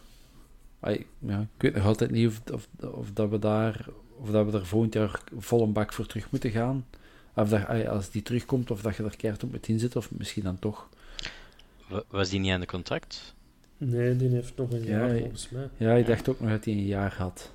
Ja. 1.20 1.40
Ik 1.40 1.62
weet 1.62 1.76
nog 1.76 1.86
altijd 1.86 2.12
niet 2.12 2.28
of, 2.28 2.42
of, 2.54 2.68
of, 2.94 3.12
dat 3.14 3.30
we 3.30 3.40
daar, 3.40 3.86
of 4.18 4.30
dat 4.32 4.52
we 4.52 4.58
er 4.58 4.66
volgend 4.66 4.94
jaar 4.94 5.22
vol 5.38 5.64
een 5.64 5.74
bak 5.74 5.94
voor 5.94 6.06
terug 6.06 6.32
moeten 6.32 6.52
gaan. 6.52 6.86
Of 7.34 7.50
dat, 7.50 7.88
als 7.88 8.10
die 8.12 8.22
terugkomt, 8.22 8.72
of 8.72 8.82
dat 8.82 8.96
je 8.96 9.04
er 9.04 9.18
keihard 9.18 9.44
op 9.44 9.52
moet 9.52 9.68
inzetten, 9.68 10.00
of 10.00 10.12
misschien 10.12 10.44
dan 10.44 10.60
toch. 10.60 10.90
Wa- 11.88 12.04
Was 12.08 12.30
die 12.30 12.40
niet 12.40 12.52
aan 12.52 12.60
de 12.60 12.66
contract? 12.66 13.36
Nee, 13.78 14.16
die 14.16 14.30
heeft 14.30 14.56
nog 14.58 14.72
een 14.72 14.84
Ja, 14.84 14.90
jaar 14.90 15.14
ja. 15.14 15.20
volgens 15.20 15.50
mij. 15.50 15.70
Ja, 15.78 15.94
ik 15.94 16.06
dacht 16.08 16.30
ook 16.30 16.40
nog 16.40 16.50
dat 16.50 16.66
hij 16.66 16.74
een 16.74 16.86
jaar 16.86 17.16
had. 17.18 17.52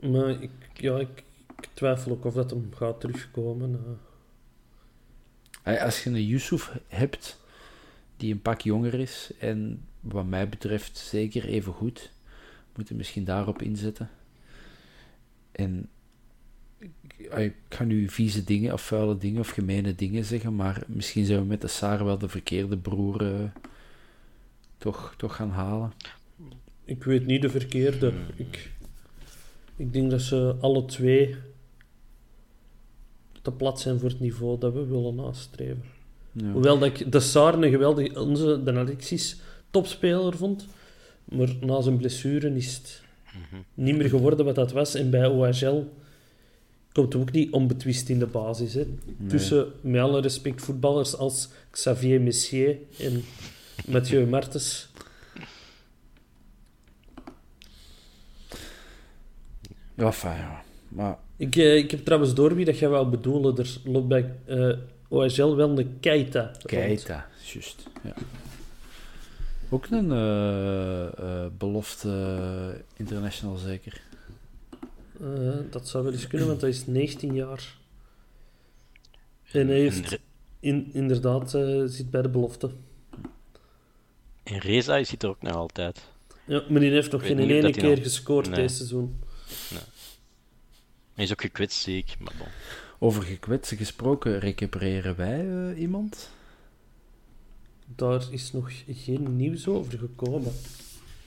Maar 0.00 0.28
ik, 0.42 0.50
ja, 0.74 0.98
ik, 0.98 1.22
ik 1.64 1.68
twijfel 1.74 2.12
ook 2.12 2.24
of 2.24 2.34
dat 2.34 2.50
hem 2.50 2.68
gaat 2.74 3.00
terugkomen. 3.00 3.80
eh. 5.62 5.82
Als 5.82 6.04
je 6.04 6.10
een 6.10 6.26
Yusuf 6.26 6.78
hebt 6.88 7.40
die 8.16 8.32
een 8.32 8.42
pak 8.42 8.60
jonger 8.60 8.94
is 8.94 9.30
en 9.38 9.84
wat 10.00 10.26
mij 10.26 10.48
betreft 10.48 10.98
zeker 10.98 11.44
even 11.44 11.72
goed, 11.72 12.10
moet 12.76 12.88
je 12.88 12.94
misschien 12.94 13.24
daarop 13.24 13.62
inzetten. 13.62 14.10
En 15.52 15.88
ik- 17.36 17.54
ga 17.68 17.84
nu 17.84 18.08
vieze 18.08 18.44
dingen 18.44 18.72
of 18.72 18.82
vuile 18.82 19.18
dingen 19.18 19.40
of 19.40 19.48
gemene 19.48 19.94
dingen 19.94 20.24
zeggen, 20.24 20.54
maar 20.56 20.82
misschien 20.86 21.24
zijn 21.24 21.38
we 21.40 21.44
met 21.46 21.60
de 21.60 21.68
Saar 21.68 22.04
wel 22.04 22.18
de 22.18 22.28
verkeerde 22.28 22.76
broer 22.78 23.34
eh, 23.34 23.50
toch, 24.78 25.14
toch 25.16 25.36
gaan 25.36 25.50
halen. 25.50 25.92
Ik 26.84 27.04
weet 27.04 27.26
niet 27.26 27.42
de 27.42 27.50
verkeerde. 27.50 28.12
Ik, 28.36 28.70
ik 29.76 29.92
denk 29.92 30.10
dat 30.10 30.20
ze 30.22 30.56
alle 30.60 30.84
twee 30.84 31.36
te 33.42 33.50
plat 33.50 33.80
zijn 33.80 33.98
voor 33.98 34.08
het 34.08 34.20
niveau 34.20 34.58
dat 34.58 34.72
we 34.72 34.86
willen 34.86 35.14
nastreven. 35.14 35.82
Ja. 36.32 36.52
Hoewel 36.52 36.78
dat 36.78 36.88
ik 36.88 37.12
de 37.12 37.20
Saar 37.20 37.54
een 37.54 37.70
geweldige, 37.70 38.20
onze, 38.20 38.62
de 38.62 38.72
Alexis, 38.72 39.36
topspeler 39.70 40.36
vond. 40.36 40.66
Maar 41.24 41.48
na 41.60 41.80
zijn 41.80 41.96
blessure 41.96 42.54
is 42.54 42.74
het 42.74 43.02
niet 43.74 43.96
meer 43.96 44.08
geworden 44.08 44.44
wat 44.44 44.54
dat 44.54 44.72
was. 44.72 44.94
En 44.94 45.10
bij 45.10 45.26
OHL 45.26 45.84
komt 46.92 47.14
ook 47.14 47.32
niet 47.32 47.52
onbetwist 47.52 48.08
in 48.08 48.18
de 48.18 48.26
basis. 48.26 48.74
Hè. 48.74 48.86
Tussen, 49.28 49.72
met 49.80 50.00
alle 50.00 50.20
respect, 50.20 50.62
voetballers 50.62 51.16
als 51.16 51.48
Xavier 51.70 52.20
Messier 52.20 52.78
en 52.98 53.24
Mathieu 53.86 54.26
Martens. 54.26 54.88
Ja, 59.94 60.12
fijn, 60.12 60.38
ja. 60.38 60.62
Maar 60.88 61.18
Ik, 61.42 61.56
eh, 61.56 61.76
ik 61.76 61.90
heb 61.90 62.04
trouwens 62.04 62.34
door 62.34 62.54
wie 62.54 62.64
dat 62.64 62.78
jij 62.78 62.88
wou 62.88 63.06
bedoelen. 63.08 63.56
Er 63.56 63.76
loopt 63.84 64.08
bij 64.08 64.34
eh 64.46 64.72
OHL 65.08 65.54
wel 65.56 65.78
een 65.78 65.96
Keita. 66.00 66.50
Keita, 66.62 67.26
juist. 67.52 67.82
Ja. 68.02 68.14
Ook 69.70 69.86
een 69.90 70.12
eh, 70.12 71.46
belofte 71.58 72.84
international 72.96 73.56
zeker. 73.56 74.00
Eh, 75.20 75.26
dat 75.70 75.88
zou 75.88 76.04
wel 76.04 76.12
eens 76.12 76.26
kunnen, 76.26 76.48
want 76.48 76.60
hij 76.60 76.70
is 76.70 76.86
19 76.86 77.34
jaar. 77.34 77.76
En 79.52 79.68
hij 79.68 79.78
heeft 79.78 80.18
in, 80.60 80.90
inderdaad 80.92 81.54
eh, 81.54 81.82
zit 81.86 82.10
bij 82.10 82.22
de 82.22 82.28
belofte. 82.28 82.70
en 84.42 84.58
Reza 84.58 84.96
is 84.96 85.12
er 85.18 85.28
ook 85.28 85.42
nog 85.42 85.54
altijd. 85.54 86.02
Ja, 86.46 86.62
maar 86.68 86.80
die 86.80 86.90
heeft 86.90 87.12
nog 87.12 87.26
geen 87.26 87.38
ene 87.38 87.70
keer 87.70 87.88
nog- 87.94 88.02
gescoord 88.02 88.46
Nee. 88.48 88.60
deze 88.60 88.74
seizoen. 88.76 89.20
Hij 91.14 91.24
is 91.24 91.30
ook 91.32 91.40
gekwetst, 91.40 91.82
zie 91.82 91.96
ik. 91.98 92.16
Maar 92.18 92.32
bon. 92.38 92.46
Over 92.98 93.22
gekwetsen 93.22 93.76
gesproken, 93.76 94.38
recupereren 94.38 95.16
wij 95.16 95.48
eh, 95.70 95.80
iemand? 95.80 96.30
Daar 97.96 98.22
is 98.30 98.52
nog 98.52 98.70
geen 98.88 99.36
nieuws 99.36 99.66
over 99.66 99.98
gekomen. 99.98 100.52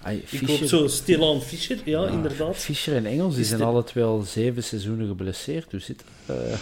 Ai, 0.02 0.24
Ik 0.30 0.48
hoop 0.48 0.58
zo 0.68 0.88
stilaan 0.88 1.42
Fischer, 1.42 1.78
ja, 1.86 2.02
Ja, 2.04 2.10
inderdaad. 2.12 2.56
Fischer 2.58 2.96
en 2.96 3.06
Engels 3.06 3.34
die 3.34 3.42
Is 3.42 3.48
zijn 3.48 3.60
de- 3.60 3.66
alle 3.66 3.84
twee 3.84 4.04
al 4.04 4.22
zeven 4.22 4.64
seizoenen 4.64 5.08
geblesseerd. 5.08 5.72
Hoe 5.72 5.80
zit? 5.80 6.04
Eh, 6.26 6.60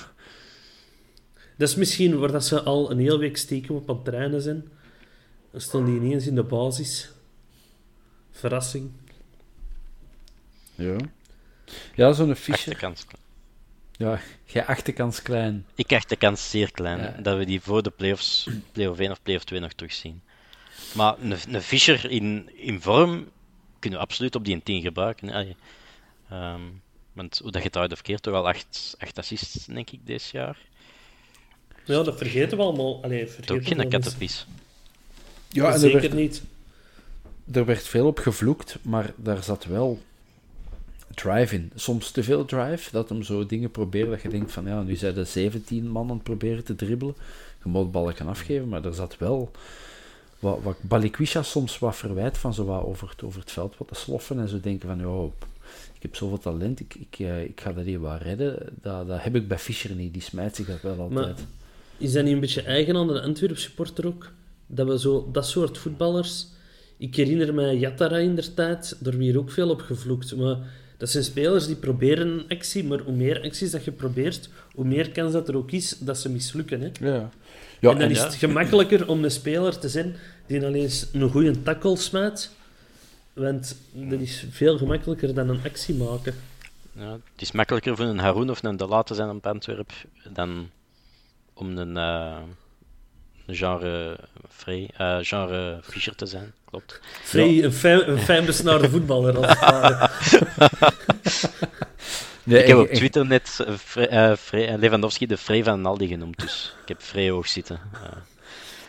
Dat 1.57 1.69
is 1.69 1.76
misschien 1.76 2.19
waar 2.19 2.32
dat 2.32 2.45
ze 2.45 2.61
al 2.61 2.91
een 2.91 2.99
hele 2.99 3.17
week 3.17 3.38
stiekem 3.38 3.76
op 3.76 3.89
aan 3.89 3.95
het 3.95 4.05
trainen 4.05 4.41
zijn. 4.41 4.63
Dan 5.51 5.61
stonden 5.61 5.93
die 5.93 6.01
ineens 6.01 6.28
in 6.28 6.36
de 6.36 6.43
basis. 6.43 7.09
Verrassing. 8.32 8.91
ja. 10.76 10.95
Ja, 11.95 12.13
zo'n 12.13 12.36
Fischer. 12.36 12.53
Achterkans. 12.74 13.05
Ja, 13.97 14.19
jij 14.45 14.65
acht 14.65 14.86
de 14.86 14.91
kans 14.91 15.21
klein. 15.21 15.65
Ik 15.76 15.93
acht 15.93 16.09
de 16.09 16.15
kans 16.15 16.49
zeer 16.49 16.71
klein 16.71 16.99
Ja. 16.99 17.15
dat 17.21 17.38
we 17.38 17.45
die 17.45 17.61
voor 17.61 17.84
de 17.84 17.89
playoffs, 17.89 18.47
play-off 18.71 18.99
1 18.99 19.11
of 19.11 19.21
play-off 19.21 19.45
2 19.45 19.59
nog 19.59 19.74
terugzien. 19.74 20.21
Maar 20.93 21.15
een, 21.21 21.36
een 21.49 21.61
Fischer 21.61 22.11
in, 22.11 22.49
in 22.55 22.82
vorm 22.82 23.30
kunnen 23.80 23.99
we 23.99 24.05
absoluut 24.05 24.36
op 24.36 24.45
die 24.45 24.63
10 24.63 24.82
gebruiken. 24.82 25.30
Allee. 25.30 25.55
Ehm, 26.30 26.61
want 27.13 27.39
hoe 27.41 27.51
dat 27.51 27.61
je 27.61 27.67
het 27.67 27.78
uit 27.78 27.91
of 27.91 28.01
keert, 28.01 28.21
toch 28.21 28.34
al 28.34 28.47
8 28.47 28.97
assists, 29.17 29.65
denk 29.65 29.89
ik, 29.89 29.99
dit 30.03 30.30
jaar. 30.30 30.57
Ja, 31.86 32.03
dat 32.03 32.17
vergeten 32.17 32.57
we 32.57 32.63
allemaal. 32.63 33.03
Allee, 33.03 33.28
vergeten 33.28 33.55
ook 33.55 33.65
geen 33.65 33.89
kattenpies. 33.89 34.47
Ja, 35.49 35.65
en 35.67 35.74
er 35.74 35.80
Zeker 35.80 36.01
werd, 36.01 36.13
niet. 36.13 36.41
er 37.51 37.65
werd 37.65 37.88
veel 37.88 38.07
op 38.07 38.19
gevloekt, 38.19 38.78
maar 38.82 39.13
daar 39.15 39.43
zat 39.43 39.65
wel 39.65 40.01
drive 41.14 41.55
in. 41.55 41.72
Soms 41.76 42.11
te 42.11 42.24
veel 42.24 42.45
drive, 42.45 42.91
dat 42.91 43.09
hem 43.09 43.24
zo 43.24 43.45
dingen 43.45 43.72
probeert 43.72 44.09
dat 44.09 44.22
je 44.22 44.30
denkt 44.30 44.51
van 44.51 44.66
ja, 44.66 44.82
nu 44.82 44.95
zijn 44.95 45.18
er 45.18 45.26
17 45.26 45.89
man 45.89 46.09
aan 46.09 46.16
het 46.16 46.24
proberen 46.24 46.64
te 46.64 46.76
dribbelen. 46.76 47.16
Je 47.64 47.70
moet 47.70 47.91
ballen 47.91 48.16
gaan 48.16 48.28
afgeven, 48.28 48.70
maar 48.70 48.86
er 48.86 48.93
zat 48.93 49.18
wel 49.18 49.51
wat, 50.39 50.59
wat 50.64 50.78
Balikwisha 50.82 51.43
soms 51.43 51.80
wat 51.80 51.95
verwijt 51.95 52.38
van 52.38 52.53
zo 52.53 52.66
wat 52.66 52.84
over 52.84 53.09
het, 53.09 53.24
over 53.24 53.39
het 53.39 53.51
veld 53.51 53.78
wat 53.78 53.88
te 53.88 53.95
sloffen 53.95 54.39
en 54.39 54.47
zo 54.47 54.59
denken 54.59 54.89
van 54.89 54.99
ja, 54.99 55.30
ik 55.95 56.01
heb 56.01 56.16
zoveel 56.16 56.39
talent, 56.39 56.80
ik, 56.80 56.95
ik, 56.95 57.20
eh, 57.20 57.43
ik 57.43 57.61
ga 57.61 57.74
dat 57.74 57.86
hier 57.86 58.01
wel 58.01 58.18
redden. 58.18 58.57
Dat, 58.82 59.07
dat 59.07 59.24
heb 59.24 59.36
ik 59.36 59.47
bij 59.47 59.59
Fischer 59.59 59.95
niet, 59.95 60.14
die 60.14 60.22
smijt 60.22 60.55
zich 60.55 60.68
dat 60.68 60.82
wel 60.82 60.99
altijd. 60.99 61.45
Is 61.97 62.11
dat 62.11 62.24
niet 62.24 62.34
een 62.34 62.39
beetje 62.39 62.61
eigen 62.61 62.95
aan 62.95 63.07
de 63.07 63.22
Antwerp 63.22 63.57
supporter 63.57 64.07
ook? 64.07 64.32
Dat 64.68 64.88
we 64.88 64.99
zo, 64.99 65.30
dat 65.32 65.47
soort 65.47 65.78
voetballers... 65.78 66.47
Ik 66.97 67.16
herinner 67.16 67.53
mij 67.53 67.78
Yattara 67.78 68.18
in 68.18 68.36
der 68.36 68.53
tijd, 68.53 68.97
door 68.99 69.18
wie 69.18 69.32
er 69.32 69.39
ook 69.39 69.51
veel 69.51 69.70
op 69.70 69.82
gevloekt. 69.82 70.36
Maar 70.36 70.57
dat 71.04 71.12
zijn 71.12 71.24
spelers 71.24 71.66
die 71.66 71.76
proberen 71.76 72.28
een 72.28 72.45
actie, 72.47 72.84
maar 72.84 72.99
hoe 72.99 73.14
meer 73.14 73.41
acties 73.41 73.72
dat 73.72 73.84
je 73.84 73.91
probeert, 73.91 74.49
hoe 74.74 74.86
meer 74.86 75.12
kans 75.12 75.34
dat 75.34 75.47
er 75.47 75.58
ook 75.58 75.72
is 75.72 75.97
dat 75.99 76.18
ze 76.18 76.30
mislukken. 76.30 76.82
Hè? 76.82 76.89
Ja. 76.99 77.30
Ja, 77.80 77.89
en 77.89 77.97
dan 77.97 77.99
en 77.99 78.10
is 78.10 78.18
ja. 78.18 78.24
het 78.24 78.34
gemakkelijker 78.34 79.08
om 79.08 79.24
een 79.24 79.32
speler 79.32 79.80
te 79.80 79.89
zijn 79.89 80.16
die 80.47 80.66
alleen 80.66 80.82
eens 80.82 81.08
een 81.14 81.30
goede 81.30 81.62
tackle 81.62 81.97
smijt. 81.97 82.51
Want 83.34 83.76
dat 83.91 84.20
is 84.20 84.45
veel 84.49 84.78
gemakkelijker 84.78 85.34
dan 85.34 85.49
een 85.49 85.64
actie 85.64 85.95
maken. 85.95 86.36
Ja, 86.91 87.12
het 87.12 87.41
is 87.41 87.51
makkelijker 87.51 87.95
voor 87.95 88.06
een 88.06 88.20
Haroon 88.20 88.49
of 88.49 88.64
een 88.64 88.78
De 88.78 89.01
te 89.06 89.16
zijn 89.16 89.30
op 89.30 89.47
Antwerp 89.47 89.91
dan 90.34 90.70
om 91.54 91.78
een, 91.78 91.97
eh, 91.97 92.41
een 93.45 93.56
genre, 93.56 94.20
Frey, 94.49 94.89
eh, 94.97 95.18
genre 95.22 95.80
Fischer 95.82 96.16
te 96.16 96.26
zijn. 96.26 96.54
Klopt. 96.74 96.99
Vrij, 97.24 97.63
een, 97.63 97.71
fijn, 97.74 98.09
een 98.09 98.17
fijn 98.19 98.45
besnaarde 98.45 98.89
voetballer 98.89 99.45
als. 99.47 99.57
Nee, 102.43 102.61
ik 102.61 102.67
heb 102.67 102.78
op 102.78 102.88
Twitter 102.88 103.26
net 103.26 103.59
eh, 103.65 103.74
Fre- 103.74 104.05
eh, 104.05 104.36
Frey- 104.36 104.67
eh, 104.67 104.78
Lewandowski 104.78 105.26
de 105.26 105.38
Frey 105.38 105.63
van 105.63 105.82
Naldi 105.82 106.07
genoemd, 106.07 106.39
dus 106.39 106.76
ik 106.82 106.88
heb 106.88 107.01
Frey 107.01 107.30
hoog 107.30 107.47
zitten. 107.47 107.80
Eh, 107.93 108.01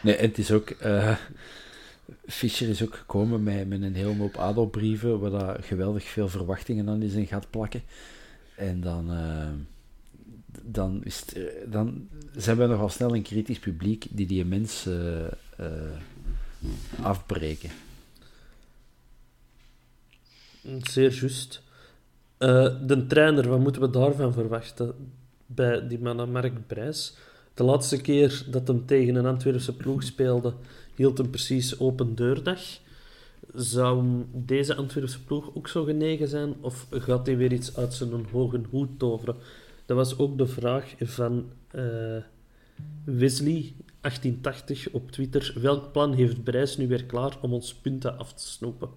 Nee, 0.00 0.16
en 0.16 0.28
het 0.28 0.38
is 0.38 0.50
ook... 0.50 0.70
eh, 0.70 1.16
Fischer 2.26 2.68
is 2.68 2.82
ook 2.82 2.94
gekomen 2.94 3.42
met, 3.42 3.68
met 3.68 3.82
een 3.82 3.94
hele 3.94 4.16
hoop 4.16 4.36
adelbrieven, 4.36 5.18
waar 5.20 5.30
daar 5.30 5.56
geweldig 5.62 6.04
veel 6.04 6.28
verwachtingen 6.28 6.88
aan 6.88 7.02
is 7.02 7.14
en 7.14 7.26
gaat 7.26 7.50
plakken. 7.50 7.82
En 8.54 8.80
dan, 8.80 9.10
eh, 9.12 9.48
dan, 10.62 11.00
is 11.04 11.20
het, 11.20 11.32
eh, 11.36 11.42
dan 11.66 12.08
zijn 12.36 12.56
we 12.56 12.66
nogal 12.66 12.88
snel 12.88 13.14
een 13.14 13.22
kritisch 13.22 13.58
publiek 13.58 14.06
die 14.10 14.26
die 14.26 14.44
mensen 14.44 15.30
eh, 15.56 15.66
eh, 15.66 15.72
afbreken. 17.02 17.70
Zeer 20.82 21.12
juist. 21.20 21.62
Eh, 22.38 22.74
de 22.86 23.06
trainer, 23.06 23.48
wat 23.48 23.58
moeten 23.58 23.82
we 23.82 23.90
daarvan 23.90 24.32
verwachten? 24.32 24.94
Bij 25.46 25.88
die 25.88 25.98
man 25.98 26.30
Mark 26.30 26.66
Brijs. 26.66 27.14
De 27.54 27.64
laatste 27.64 28.00
keer 28.00 28.44
dat 28.50 28.68
hem 28.68 28.86
tegen 28.86 29.14
een 29.14 29.26
Antwerpse 29.26 29.76
ploeg 29.76 30.02
speelde, 30.02 30.54
hield 30.94 31.18
hem 31.18 31.30
precies 31.30 31.78
open 31.78 32.14
deurdag. 32.14 32.60
Zou 33.54 34.24
deze 34.32 34.74
Antwerpse 34.74 35.24
ploeg 35.24 35.50
ook 35.54 35.68
zo 35.68 35.84
genegen 35.84 36.28
zijn? 36.28 36.54
Of 36.60 36.86
gaat 36.90 37.26
hij 37.26 37.36
weer 37.36 37.52
iets 37.52 37.76
uit 37.76 37.94
zijn 37.94 38.26
hoge 38.30 38.60
hoed 38.70 38.98
toveren? 38.98 39.36
Dat 39.86 39.96
was 39.96 40.18
ook 40.18 40.38
de 40.38 40.46
vraag 40.46 40.94
van 41.00 41.50
eh, 41.70 42.16
Wesley, 43.04 43.74
1880, 44.00 44.88
op 44.90 45.10
Twitter. 45.10 45.52
Welk 45.60 45.92
plan 45.92 46.12
heeft 46.12 46.44
Brijs 46.44 46.76
nu 46.76 46.88
weer 46.88 47.04
klaar 47.04 47.36
om 47.40 47.52
ons 47.52 47.74
punten 47.74 48.18
af 48.18 48.32
te 48.32 48.42
snoepen? 48.48 48.90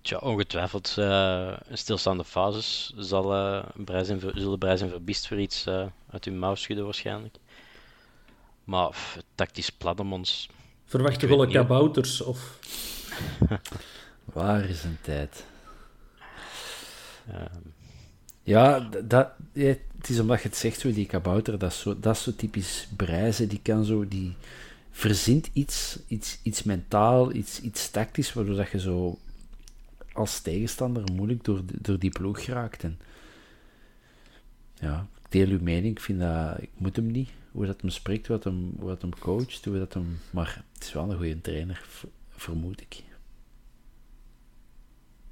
Tja, 0.00 0.18
ongetwijfeld 0.18 0.94
eh, 0.98 1.56
stilstaande 1.72 2.24
fases 2.24 2.92
zal, 2.96 3.34
eh 3.34 3.64
Brijs 3.84 4.08
en 4.08 4.20
zullen 4.20 4.58
Brijs 4.58 4.80
en 4.80 4.88
Verbiest 4.88 5.28
voor 5.28 5.40
iets 5.40 5.66
eh, 5.66 5.86
uit 6.10 6.24
hun 6.24 6.38
mouw 6.38 6.54
schudden 6.54 6.84
waarschijnlijk. 6.84 7.36
Maar 8.64 8.88
pff, 8.88 9.18
tactisch 9.34 9.70
plan 9.70 9.98
om 9.98 10.12
ons... 10.12 10.48
Verwacht 10.84 11.14
Ik 11.14 11.20
je 11.20 11.26
weet 11.26 11.36
wel 11.36 11.46
niet. 11.46 11.54
kabouters? 11.56 12.20
Of... 12.20 12.58
Waar 14.24 14.64
is 14.64 14.84
een 14.84 14.98
tijd? 15.00 15.44
eh, 17.26 17.40
Ja, 18.42 18.80
dat, 19.04 19.28
het 20.04 20.12
is 20.12 20.20
omdat 20.20 20.42
je 20.42 20.48
het 20.48 20.56
zegt, 20.56 20.80
zo, 20.80 20.92
die 20.92 21.06
kabouter, 21.06 21.58
dat 21.58 21.70
is 21.70 21.80
zo, 21.80 22.00
dat 22.00 22.16
is 22.16 22.22
zo 22.22 22.34
typisch 22.36 22.88
Breizen, 22.96 23.48
die 23.48 23.60
kan 23.62 23.84
zo, 23.84 24.08
die 24.08 24.34
verzint 24.90 25.50
iets, 25.52 25.98
iets, 26.08 26.38
iets 26.42 26.62
mentaal, 26.62 27.32
iets, 27.32 27.60
iets 27.60 27.90
tactisch, 27.90 28.32
waardoor 28.32 28.56
dat 28.56 28.70
je 28.70 28.80
zo 28.80 29.18
als 30.12 30.40
tegenstander 30.40 31.12
moeilijk 31.12 31.44
door, 31.44 31.60
door 31.66 31.98
die 31.98 32.10
ploeg 32.10 32.44
geraakt. 32.44 32.82
En 32.82 32.98
ja, 34.74 35.06
ik 35.22 35.30
deel 35.30 35.48
uw 35.48 35.62
mening, 35.62 35.96
ik 35.96 36.02
vind 36.02 36.20
dat, 36.20 36.62
ik 36.62 36.70
moet 36.76 36.96
hem 36.96 37.10
niet, 37.10 37.30
hoe 37.52 37.66
dat 37.66 37.80
hem 37.80 37.90
spreekt, 37.90 38.26
hoe 38.26 38.36
dat 38.36 38.44
hem, 38.44 38.72
hoe 38.78 38.88
dat 38.88 39.00
hem 39.00 39.18
coacht, 39.18 39.64
hoe 39.64 39.78
dat 39.78 39.94
hem, 39.94 40.18
maar 40.30 40.64
het 40.72 40.84
is 40.84 40.92
wel 40.92 41.10
een 41.10 41.16
goede 41.16 41.40
trainer, 41.40 41.84
vermoed 42.30 42.80
ik. 42.80 43.02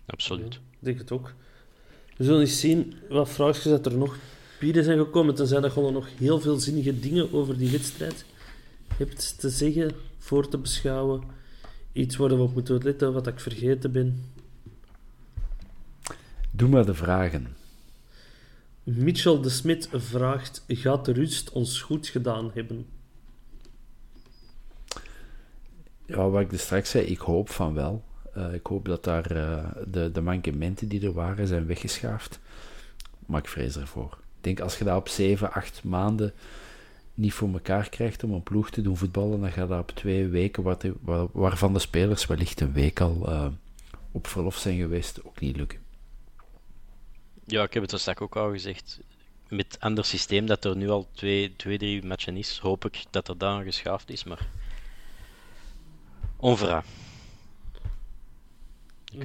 absoluut. 0.07 0.55
Ik 0.55 0.79
denk 0.79 0.99
het 0.99 1.13
ook. 1.13 1.35
We 2.17 2.25
zullen 2.25 2.41
eens 2.41 2.61
zien 2.61 2.95
wat 3.09 3.29
vraagjes 3.29 3.65
dat 3.65 3.87
er 3.87 3.97
nog 3.97 4.19
bieden 4.63 4.85
zijn 4.85 4.99
gekomen. 4.99 5.35
Tenzij 5.35 5.61
dat 5.61 5.73
gewoon 5.73 5.93
nog 5.93 6.09
heel 6.19 6.41
veel 6.41 6.59
zinnige 6.59 7.01
dingen 7.01 7.33
over 7.33 7.59
die 7.59 7.71
wedstrijd 7.71 8.25
hebt 8.97 9.41
te 9.41 9.49
zeggen, 9.49 9.91
voor 10.19 10.49
te 10.49 10.59
beschouwen. 10.59 11.23
Iets 11.93 12.17
waar 12.17 12.29
we 12.29 12.43
op 12.43 12.55
moeten 12.55 12.83
letten, 12.83 13.13
wat 13.13 13.27
ik 13.27 13.41
vergeten 13.41 13.93
ben. 13.93 14.25
Doe 16.51 16.69
maar 16.69 16.87
de 16.87 16.95
vragen. 16.95 17.47
Mitchell 18.83 19.41
de 19.41 19.49
Smit 19.49 19.89
vraagt: 19.93 20.65
Gaat 20.69 21.05
de 21.05 21.13
rust 21.13 21.51
ons 21.51 21.81
goed 21.81 22.09
gedaan 22.09 22.51
hebben? 22.55 22.87
Ja, 26.07 26.29
wat 26.29 26.41
ik 26.41 26.51
dus 26.51 26.63
straks 26.63 26.91
zei, 26.91 27.05
ik 27.05 27.19
hoop 27.19 27.51
van 27.51 27.75
wel. 27.75 28.05
Eh, 28.35 28.55
ik 28.55 28.67
hoop 28.67 28.85
dat 28.85 29.05
daar 29.05 29.31
eh, 29.31 29.71
de, 29.87 30.13
de 30.13 30.21
mankementen 30.21 30.89
die 30.89 31.07
er 31.07 31.13
waren 31.13 31.47
zijn 31.47 31.67
weggeschaafd. 31.67 32.41
maar 33.27 33.41
ik 33.41 33.49
vrees 33.49 33.77
ervoor. 33.77 34.22
Ik 34.43 34.49
denk 34.49 34.61
als 34.61 34.79
je 34.79 34.85
dat 34.85 34.97
op 34.97 35.09
7, 35.09 35.53
8 35.53 35.85
maanden 35.85 36.33
niet 37.15 37.33
voor 37.33 37.53
elkaar 37.53 37.89
krijgt 37.89 38.25
om 38.25 38.33
een 38.33 38.43
ploeg 38.43 38.71
te 38.71 38.83
doen 38.83 38.97
voetballen, 38.97 39.41
dan 39.41 39.53
gaat 39.53 39.69
dat 39.69 39.81
op 39.81 39.91
twee 39.91 40.27
weken, 40.27 40.63
wat, 40.63 40.85
waar, 41.01 41.27
waarvan 41.33 41.73
de 41.73 41.79
spelers 41.79 42.27
wellicht 42.27 42.61
een 42.61 42.73
week 42.73 43.01
al 43.01 43.29
uh, 43.29 43.47
op 44.13 44.27
verlof 44.27 44.57
zijn 44.57 44.77
geweest, 44.77 45.25
ook 45.25 45.41
niet 45.41 45.57
lukken. 45.57 45.79
Ja, 47.45 47.63
ik 47.63 47.75
heb 47.75 47.83
het 47.83 48.01
straks 48.01 48.21
ook 48.21 48.37
al 48.37 48.51
gezegd. 48.51 49.01
Met 49.49 49.73
het 49.73 49.81
ander 49.81 50.05
systeem 50.05 50.47
dat 50.47 50.65
er 50.65 50.77
nu 50.77 50.89
al 50.89 51.09
twee, 51.13 51.57
twee 51.57 51.79
drie 51.79 52.05
matchen 52.05 52.37
is, 52.37 52.59
hoop 52.59 52.85
ik 52.85 53.05
dat 53.11 53.29
er 53.29 53.39
dan 53.39 53.63
geschaafd 53.63 54.11
is, 54.11 54.25
maar 54.25 54.47
onvera. 56.37 56.85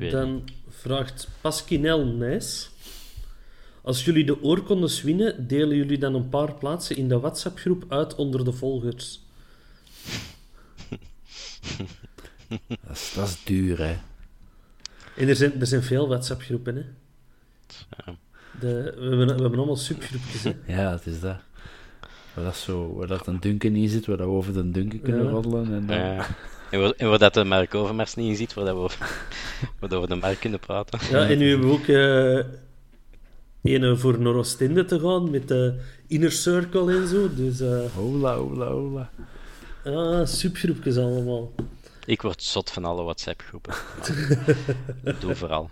Dan 0.10 0.50
vraagt 0.70 1.28
Pasquinel 1.42 2.06
Nijs. 2.06 2.70
Als 3.88 4.06
jullie 4.06 4.26
de 4.26 4.44
oorkondes 4.44 5.02
winnen, 5.02 5.48
delen 5.48 5.78
jullie 5.78 5.98
dan 5.98 6.16
een 6.16 6.30
paar 6.30 6.54
plaatsen 6.54 6.98
in 6.98 7.08
de 7.08 7.20
WhatsApp-groep 7.20 7.86
uit 7.88 8.16
onder 8.16 8.46
de 8.46 8.52
volgers? 8.52 9.22
dat, 12.68 12.92
is, 12.92 13.14
dat 13.16 13.28
is 13.28 13.44
duur, 13.44 13.78
hè. 13.78 13.96
En 15.16 15.28
er 15.28 15.36
zijn, 15.36 15.60
er 15.60 15.68
zijn 15.68 15.84
veel 15.84 16.08
WhatsApp-groepen, 16.08 16.76
hè. 16.76 16.84
De, 18.60 18.94
we, 18.98 19.06
hebben, 19.08 19.26
we 19.26 19.42
hebben 19.42 19.58
allemaal 19.58 19.76
subgroepjes, 19.76 20.44
hè. 20.44 20.54
Ja, 20.76 20.92
het 20.92 21.06
is 21.06 21.20
dat. 21.20 21.38
Waar 22.34 22.46
dat, 22.46 22.56
zo, 22.56 22.94
waar 22.94 23.08
dat 23.08 23.28
een 23.28 23.40
Duncan 23.40 23.76
in 23.76 23.90
zit, 23.90 24.06
waar 24.06 24.18
dat 24.18 24.28
we 24.28 24.34
over 24.34 24.54
de 24.54 24.72
Duncan 24.72 25.02
kunnen 25.02 25.24
ja. 25.24 25.30
roddelen. 25.30 25.74
En, 25.74 25.86
dan... 25.88 25.98
ja. 25.98 26.28
en, 26.72 26.80
waar, 26.80 26.92
en 26.92 27.10
waar 27.10 27.20
dat 27.20 27.34
de 27.34 27.44
Mark 27.44 27.76
Overmars 27.76 28.16
niet 28.16 28.30
in 28.30 28.36
zit, 28.36 28.54
waar, 28.54 28.66
dat 28.66 28.76
we 28.76 28.82
over, 28.82 29.00
waar 29.80 29.90
dat 29.90 30.02
we 30.02 30.08
de 30.08 30.16
Mark 30.16 30.40
kunnen 30.40 30.60
praten. 30.60 31.00
Ja, 31.10 31.28
en 31.30 31.38
nu 31.38 31.50
hebben 31.50 31.68
we 31.68 31.74
ook... 31.74 31.88
Uh, 31.88 32.54
ene 33.68 33.96
voor 33.96 34.20
naar 34.20 34.34
Oostende 34.34 34.86
te 34.86 35.00
gaan 35.00 35.30
met 35.30 35.48
de 35.48 35.80
Inner 36.08 36.32
Circle 36.32 36.96
en 36.96 37.08
zo. 37.08 37.30
Dus, 37.36 37.62
uh... 37.62 37.80
Hola, 37.96 38.36
hola, 38.36 38.68
hola. 38.68 39.10
Ah, 39.84 40.26
subgroepjes 40.26 40.98
allemaal. 40.98 41.54
Ik 42.06 42.22
word 42.22 42.44
zot 42.44 42.72
van 42.72 42.86
alle 42.86 43.04
WhatsApp-groepen. 43.04 43.74
Doe 45.20 45.36
vooral. 45.36 45.70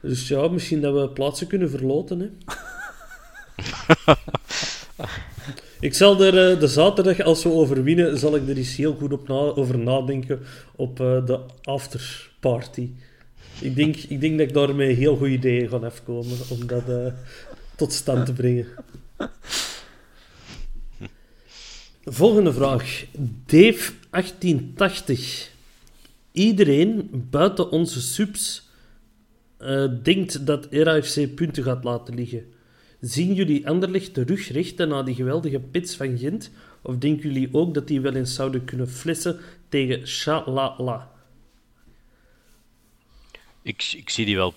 Dus 0.00 0.28
ja, 0.28 0.48
misschien 0.48 0.80
dat 0.80 0.94
we 0.94 1.08
plaatsen 1.08 1.46
kunnen 1.46 1.70
verloten. 1.70 2.20
Hè? 2.20 2.28
ik 5.80 5.94
zal 5.94 6.22
er 6.22 6.52
uh, 6.52 6.60
de 6.60 6.66
zaterdag, 6.66 7.20
als 7.20 7.42
we 7.42 7.52
overwinnen, 7.52 8.18
zal 8.18 8.36
ik 8.36 8.48
er 8.48 8.56
eens 8.56 8.76
heel 8.76 8.94
goed 8.94 9.12
op 9.12 9.28
na 9.28 9.34
over 9.34 9.78
nadenken 9.78 10.40
op 10.76 11.00
uh, 11.00 11.26
de 11.26 11.40
afterparty. 11.62 12.90
Ik 13.60 13.76
denk, 13.76 13.96
ik 13.96 14.20
denk 14.20 14.38
dat 14.38 14.48
ik 14.48 14.54
daarmee 14.54 14.94
heel 14.94 15.16
goede 15.16 15.32
ideeën 15.32 15.68
ga 15.68 15.76
afkomen 15.76 16.36
om 16.48 16.66
dat 16.66 16.88
uh, 16.88 17.06
tot 17.76 17.92
stand 17.92 18.26
te 18.26 18.32
brengen. 18.32 18.66
Volgende 22.04 22.52
vraag. 22.52 23.04
Dave1880. 23.52 25.20
Iedereen 26.32 27.10
buiten 27.30 27.70
onze 27.70 28.00
subs 28.00 28.68
uh, 29.60 29.84
denkt 30.02 30.46
dat 30.46 30.66
RAFC 30.70 31.34
punten 31.34 31.62
gaat 31.62 31.84
laten 31.84 32.14
liggen. 32.14 32.44
Zien 33.00 33.34
jullie 33.34 33.68
Anderlecht 33.68 34.14
de 34.14 34.22
rug 34.22 34.48
rechten 34.48 34.88
na 34.88 35.02
die 35.02 35.14
geweldige 35.14 35.60
pits 35.60 35.96
van 35.96 36.18
Gent? 36.18 36.50
Of 36.82 36.96
denken 36.96 37.32
jullie 37.32 37.48
ook 37.52 37.74
dat 37.74 37.86
die 37.86 38.00
wel 38.00 38.14
eens 38.14 38.34
zouden 38.34 38.64
kunnen 38.64 38.88
flessen 38.88 39.36
tegen 39.68 40.06
Shalala? 40.06 41.10
Ik, 43.68 43.92
ik 43.96 44.10
zie 44.10 44.24
die 44.24 44.36
wel 44.36 44.54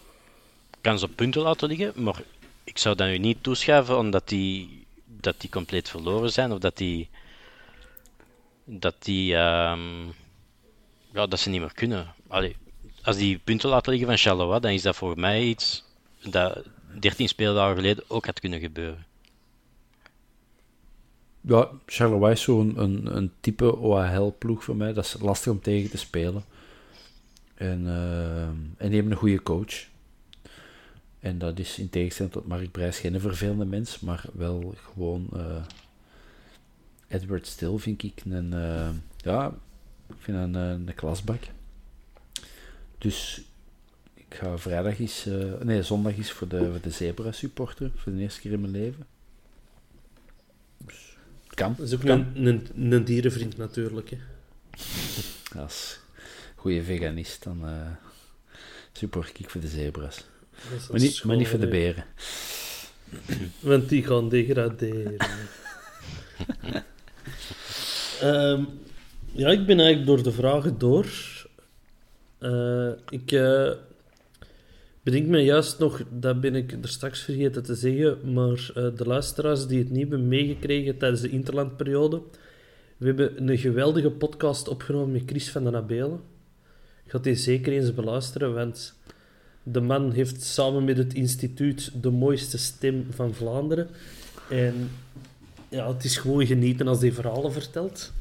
kans 0.82 1.04
op 1.04 1.16
punten 1.16 1.42
laten 1.42 1.68
liggen, 1.68 2.04
maar 2.04 2.22
ik 2.64 2.78
zou 2.78 2.96
dat 2.96 3.08
nu 3.08 3.18
niet 3.18 3.44
toeschuiven 3.44 3.98
omdat 3.98 4.28
die, 4.28 4.86
dat 5.06 5.42
die 5.42 5.50
compleet 5.50 5.90
verloren 5.90 6.32
zijn 6.32 6.52
of 6.52 6.60
dat 6.60 6.78
die, 6.78 7.10
dat 8.64 8.96
die, 9.00 9.34
um, 9.34 10.14
ja, 11.14 11.28
dat 11.28 11.40
ze 11.40 11.50
niet 11.50 11.60
meer 11.60 11.74
kunnen. 11.74 12.14
Als 13.02 13.18
die 13.18 13.38
punten 13.38 13.70
laten 13.70 13.92
liggen 13.92 14.10
van 14.10 14.18
Charleroi, 14.18 14.60
dan 14.60 14.72
is 14.72 14.82
dat 14.82 14.96
voor 14.96 15.20
mij 15.20 15.44
iets 15.44 15.84
dat 16.24 16.64
13 17.00 17.28
speeldagen 17.28 17.76
geleden 17.76 18.04
ook 18.08 18.26
had 18.26 18.40
kunnen 18.40 18.60
gebeuren. 18.60 19.06
Ja, 21.42 21.70
Charleroi 21.86 22.32
is 22.32 22.42
zo'n 22.42 22.74
een, 22.82 23.16
een 23.16 23.32
type 23.40 23.78
OHL-ploeg 23.78 24.64
voor 24.64 24.76
mij. 24.76 24.94
Dat 24.94 25.06
is 25.06 25.16
lastig 25.20 25.52
om 25.52 25.62
tegen 25.62 25.90
te 25.90 25.98
spelen. 25.98 26.44
En, 27.62 27.82
uh, 27.86 28.44
en 28.44 28.68
die 28.78 28.94
hebben 28.94 29.12
een 29.12 29.18
goede 29.18 29.44
coach. 29.44 29.88
En 31.20 31.38
dat 31.38 31.60
is 31.60 31.80
in 31.80 31.90
tegenstelling 31.90 32.34
tot 32.34 32.48
Mark 32.48 32.72
Brijs 32.72 33.00
geen 33.00 33.20
vervelende 33.20 33.66
mens, 33.66 34.00
maar 34.00 34.26
wel 34.34 34.76
gewoon 34.94 35.30
uh, 35.34 35.64
Edward 37.08 37.48
Still 37.48 37.78
vind 37.78 38.04
ik 38.04 38.22
een, 38.26 38.54
uh, 38.54 38.90
ja, 39.18 39.56
ik 40.10 40.16
vind 40.20 40.38
een, 40.38 40.54
een 40.54 40.96
klasbak. 40.96 41.42
Dus 42.98 43.42
ik 44.14 44.36
ga 44.36 44.58
vrijdag 44.58 45.00
eens, 45.00 45.28
nee, 45.64 45.84
zondag 45.84 46.18
eens 46.18 46.32
voor 46.32 46.48
de, 46.48 46.70
voor 46.72 46.82
de 46.82 46.92
Zebra 46.92 47.32
supporter, 47.32 47.92
voor 47.96 48.12
de 48.12 48.20
eerste 48.20 48.42
keer 48.42 48.52
in 48.52 48.62
mijn 48.62 48.74
leven. 48.74 49.06
Dus, 50.78 51.18
kan. 51.48 51.74
Dat 51.78 51.88
is 51.88 51.94
ook 51.94 52.02
kan. 52.02 52.26
Een, 52.34 52.46
een, 52.46 52.92
een, 52.94 53.04
dierenvriend 53.04 53.58
natuurlijk. 53.58 54.10
Hè. 54.10 54.18
Dat 55.54 55.70
is 55.70 56.01
goede 56.62 56.84
veganist, 56.84 57.44
dan 57.44 57.60
uh, 57.64 57.88
support 58.92 59.40
ik 59.40 59.50
voor 59.50 59.62
de 59.62 59.68
zebra's. 59.68 60.26
Maar 60.92 61.00
niet, 61.00 61.24
maar 61.24 61.36
niet 61.36 61.48
voor 61.48 61.60
de 61.60 61.68
beren. 61.68 62.06
Want 63.60 63.90
die 63.90 64.04
gaan 64.04 64.30
degraderen. 64.30 65.16
um, 68.24 68.68
ja, 69.42 69.50
ik 69.50 69.66
ben 69.66 69.80
eigenlijk 69.80 70.06
door 70.06 70.24
de 70.24 70.32
vragen 70.32 70.78
door. 70.78 71.06
Uh, 72.40 72.92
ik 73.10 73.32
uh, 73.32 73.72
bedenk 75.04 75.28
me 75.28 75.40
juist 75.40 75.80
nog, 75.80 76.04
dat 76.10 76.42
ben 76.42 76.56
ik 76.56 76.72
er 76.72 76.90
straks 76.90 77.22
vergeten 77.22 77.64
te 77.64 77.76
zeggen, 77.76 78.34
maar 78.34 78.72
de 78.74 79.04
luisteraars 79.06 79.68
die 79.68 79.80
het 79.80 79.90
niet 79.90 80.02
hebben 80.02 80.28
meegekregen 80.28 80.98
tijdens 80.98 81.22
de 81.22 81.30
interlandperiode, 81.30 82.22
we 82.98 83.06
hebben 83.06 83.50
een 83.50 83.58
geweldige 83.58 84.12
podcast 84.12 84.68
opgenomen 84.68 85.12
met 85.12 85.24
Chris 85.26 85.52
van 85.52 85.64
den 85.64 85.76
Abelen. 85.76 86.31
Ga 87.12 87.18
die 87.18 87.36
zeker 87.36 87.74
eens 87.74 87.94
beluisteren, 87.94 88.54
want 88.54 88.94
de 89.64 89.82
man 89.82 90.12
heeft 90.12 90.44
samen 90.44 90.84
met 90.84 90.98
het 90.98 91.14
instituut 91.14 91.92
de 92.02 92.10
mooiste 92.10 92.58
stem 92.58 93.06
van 93.10 93.34
Vlaanderen. 93.34 93.88
En 94.50 94.90
ja, 95.70 95.94
het 95.94 96.04
is 96.04 96.18
gewoon 96.18 96.46
genieten 96.46 96.88
als 96.88 97.02
hij 97.02 97.12
verhalen 97.12 97.52
vertelt. 97.52 98.12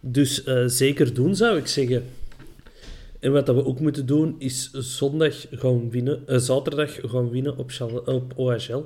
Dus 0.00 0.46
uh, 0.46 0.64
zeker 0.66 1.14
doen, 1.14 1.36
zou 1.36 1.58
ik 1.58 1.66
zeggen. 1.66 2.04
En 3.20 3.32
wat 3.32 3.46
we 3.46 3.64
ook 3.64 3.80
moeten 3.80 4.06
doen, 4.06 4.34
is 4.38 4.70
zondag 4.72 5.46
gaan 5.50 5.90
winnen, 5.90 6.22
uh, 6.28 6.38
zaterdag 6.38 6.98
gaan 7.02 7.30
winnen 7.30 7.56
op, 7.56 7.70
op 8.04 8.32
OHL. 8.36 8.84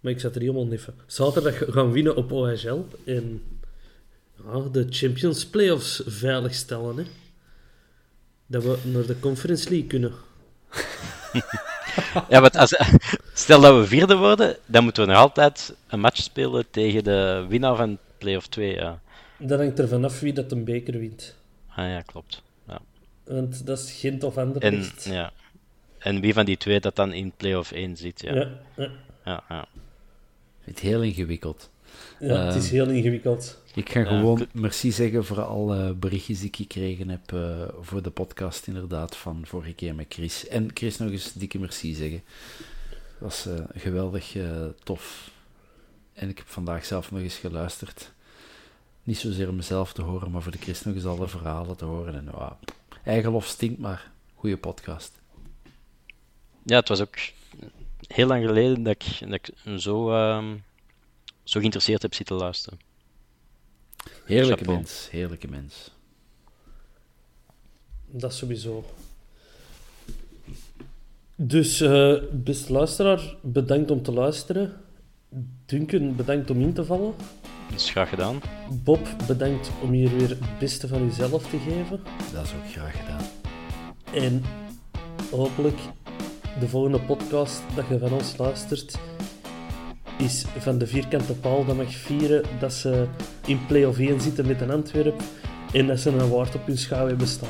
Maar 0.00 0.12
ik 0.12 0.20
zat 0.20 0.34
er 0.34 0.40
helemaal 0.40 0.66
neffen. 0.66 0.94
Zaterdag 1.06 1.62
gaan 1.68 1.92
winnen 1.92 2.16
op 2.16 2.32
OHL. 2.32 2.86
En 3.04 3.42
de 4.72 4.86
Champions 4.90 5.46
Playoffs 5.46 6.02
veiligstellen, 6.06 6.96
hè 6.96 7.04
dat 8.52 8.62
we 8.62 8.78
naar 8.82 9.06
de 9.06 9.18
Conference 9.18 9.68
League 9.68 9.86
kunnen. 9.86 10.12
ja, 12.28 12.40
want 12.40 12.56
als, 12.56 12.76
stel 13.32 13.60
dat 13.60 13.78
we 13.78 13.86
vierde 13.86 14.16
worden, 14.16 14.56
dan 14.66 14.84
moeten 14.84 15.06
we 15.06 15.12
nog 15.12 15.20
altijd 15.20 15.74
een 15.88 16.00
match 16.00 16.22
spelen 16.22 16.64
tegen 16.70 17.04
de 17.04 17.46
winnaar 17.48 17.76
van 17.76 17.98
Play-off 18.18 18.46
2. 18.46 18.74
Ja. 18.74 19.00
Dat 19.38 19.58
hangt 19.58 19.78
er 19.78 19.88
vanaf 19.88 20.20
wie 20.20 20.32
dat 20.32 20.52
een 20.52 20.64
beker 20.64 20.98
wint. 20.98 21.36
Ah 21.68 21.88
ja, 21.88 22.00
klopt. 22.00 22.42
Ja. 22.68 22.80
Want 23.24 23.66
dat 23.66 23.78
is 23.78 23.92
Gent 23.92 24.24
of 24.24 24.38
Anderlecht. 24.38 25.06
En, 25.06 25.12
ja. 25.12 25.32
en 25.98 26.20
wie 26.20 26.32
van 26.32 26.44
die 26.44 26.56
twee 26.56 26.80
dat 26.80 26.96
dan 26.96 27.12
in 27.12 27.32
Play-off 27.36 27.72
1 27.72 27.96
zit. 27.96 28.22
Ja, 28.22 28.34
ja, 28.34 28.50
ja. 28.76 28.90
ja, 29.24 29.44
ja. 29.48 29.66
Het 30.60 30.76
is 30.76 30.82
heel 30.82 31.02
ingewikkeld. 31.02 31.70
Ja, 32.20 32.44
het 32.44 32.54
is 32.54 32.70
heel 32.70 32.88
ingewikkeld. 32.88 33.61
Ik 33.74 33.90
ga 33.90 34.04
gewoon 34.04 34.46
merci 34.52 34.92
zeggen 34.92 35.24
voor 35.24 35.42
alle 35.42 35.94
berichtjes 35.94 36.38
die 36.38 36.48
ik 36.48 36.56
gekregen 36.56 37.08
heb 37.08 37.32
uh, 37.32 37.68
voor 37.80 38.02
de 38.02 38.10
podcast, 38.10 38.66
inderdaad, 38.66 39.16
van 39.16 39.46
vorige 39.46 39.72
keer 39.72 39.94
met 39.94 40.06
Chris. 40.08 40.48
En 40.48 40.70
Chris 40.74 40.98
nog 40.98 41.10
eens 41.10 41.32
dikke 41.32 41.58
merci 41.58 41.94
zeggen. 41.94 42.22
Dat 43.18 43.18
was 43.18 43.46
uh, 43.46 43.54
geweldig 43.74 44.34
uh, 44.34 44.66
tof. 44.82 45.30
En 46.12 46.28
ik 46.28 46.38
heb 46.38 46.46
vandaag 46.48 46.84
zelf 46.84 47.10
nog 47.10 47.20
eens 47.20 47.36
geluisterd. 47.36 48.12
Niet 49.02 49.18
zozeer 49.18 49.48
om 49.48 49.56
mezelf 49.56 49.92
te 49.92 50.02
horen, 50.02 50.30
maar 50.30 50.42
voor 50.42 50.52
de 50.52 50.58
Chris 50.58 50.82
nog 50.82 50.94
eens 50.94 51.04
alle 51.04 51.28
verhalen 51.28 51.76
te 51.76 51.84
horen. 51.84 52.14
En 52.14 52.30
wow, 52.30 52.52
eigen 53.04 53.30
lof 53.30 53.46
stinkt, 53.46 53.78
maar 53.78 54.10
goede 54.34 54.56
podcast. 54.56 55.20
Ja, 56.62 56.76
het 56.76 56.88
was 56.88 57.00
ook 57.00 57.16
heel 58.06 58.26
lang 58.26 58.44
geleden 58.46 58.82
dat 58.82 58.94
ik, 58.94 59.28
dat 59.28 59.32
ik 59.32 59.50
zo, 59.78 60.06
zo 61.42 61.60
geïnteresseerd 61.60 62.02
heb 62.02 62.14
zitten 62.14 62.36
luisteren. 62.36 62.91
Heerlijke 64.24 64.58
Chapeau. 64.58 64.76
mens, 64.76 65.08
heerlijke 65.10 65.48
mens. 65.48 65.90
Dat 68.06 68.34
sowieso. 68.34 68.84
Dus, 71.34 71.80
eh 71.80 72.14
beste 72.32 72.72
luisteraar, 72.72 73.36
bedankt 73.40 73.90
om 73.90 74.02
te 74.02 74.12
luisteren. 74.12 74.72
Duncan, 75.66 76.16
bedankt 76.16 76.50
om 76.50 76.60
in 76.60 76.72
te 76.72 76.84
vallen. 76.84 77.14
Dat 77.70 77.80
is 77.80 77.90
graag 77.90 78.08
gedaan. 78.08 78.40
Bob, 78.84 79.08
bedankt 79.26 79.70
om 79.82 79.90
hier 79.90 80.16
weer 80.16 80.28
het 80.28 80.58
beste 80.58 80.88
van 80.88 81.04
jezelf 81.04 81.50
te 81.50 81.58
geven. 81.58 82.00
Dat 82.32 82.44
is 82.44 82.52
ook 82.54 82.70
graag 82.70 82.96
gedaan. 83.00 83.24
En 84.14 84.42
hopelijk 85.30 85.78
de 86.60 86.68
volgende 86.68 87.00
podcast 87.00 87.62
dat 87.74 87.88
je 87.88 87.98
van 87.98 88.12
ons 88.12 88.36
luistert 88.36 88.98
is 90.22 90.44
van 90.58 90.78
de 90.78 90.86
vierkante 90.86 91.32
paal 91.32 91.64
dat 91.64 91.76
mag 91.76 91.94
vieren 91.94 92.42
dat 92.60 92.72
ze 92.72 93.06
in 93.46 93.66
play-off 93.66 93.98
1 93.98 94.20
zitten 94.20 94.46
met 94.46 94.60
een 94.60 94.70
Antwerp 94.70 95.22
en 95.72 95.86
dat 95.86 96.00
ze 96.00 96.10
een 96.10 96.20
award 96.20 96.54
op 96.54 96.66
hun 96.66 96.78
schouw 96.78 97.06
hebben 97.06 97.26
staan. 97.26 97.48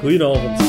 Goedenavond. 0.00 0.60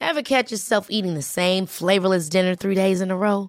Ever 0.00 0.22
catch 0.22 0.50
yourself 0.50 0.86
eating 0.90 1.14
the 1.14 1.22
same 1.22 1.66
flavorless 1.66 2.28
dinner 2.28 2.54
three 2.54 2.74
days 2.74 3.00
in 3.00 3.10
a 3.10 3.16
row? 3.16 3.48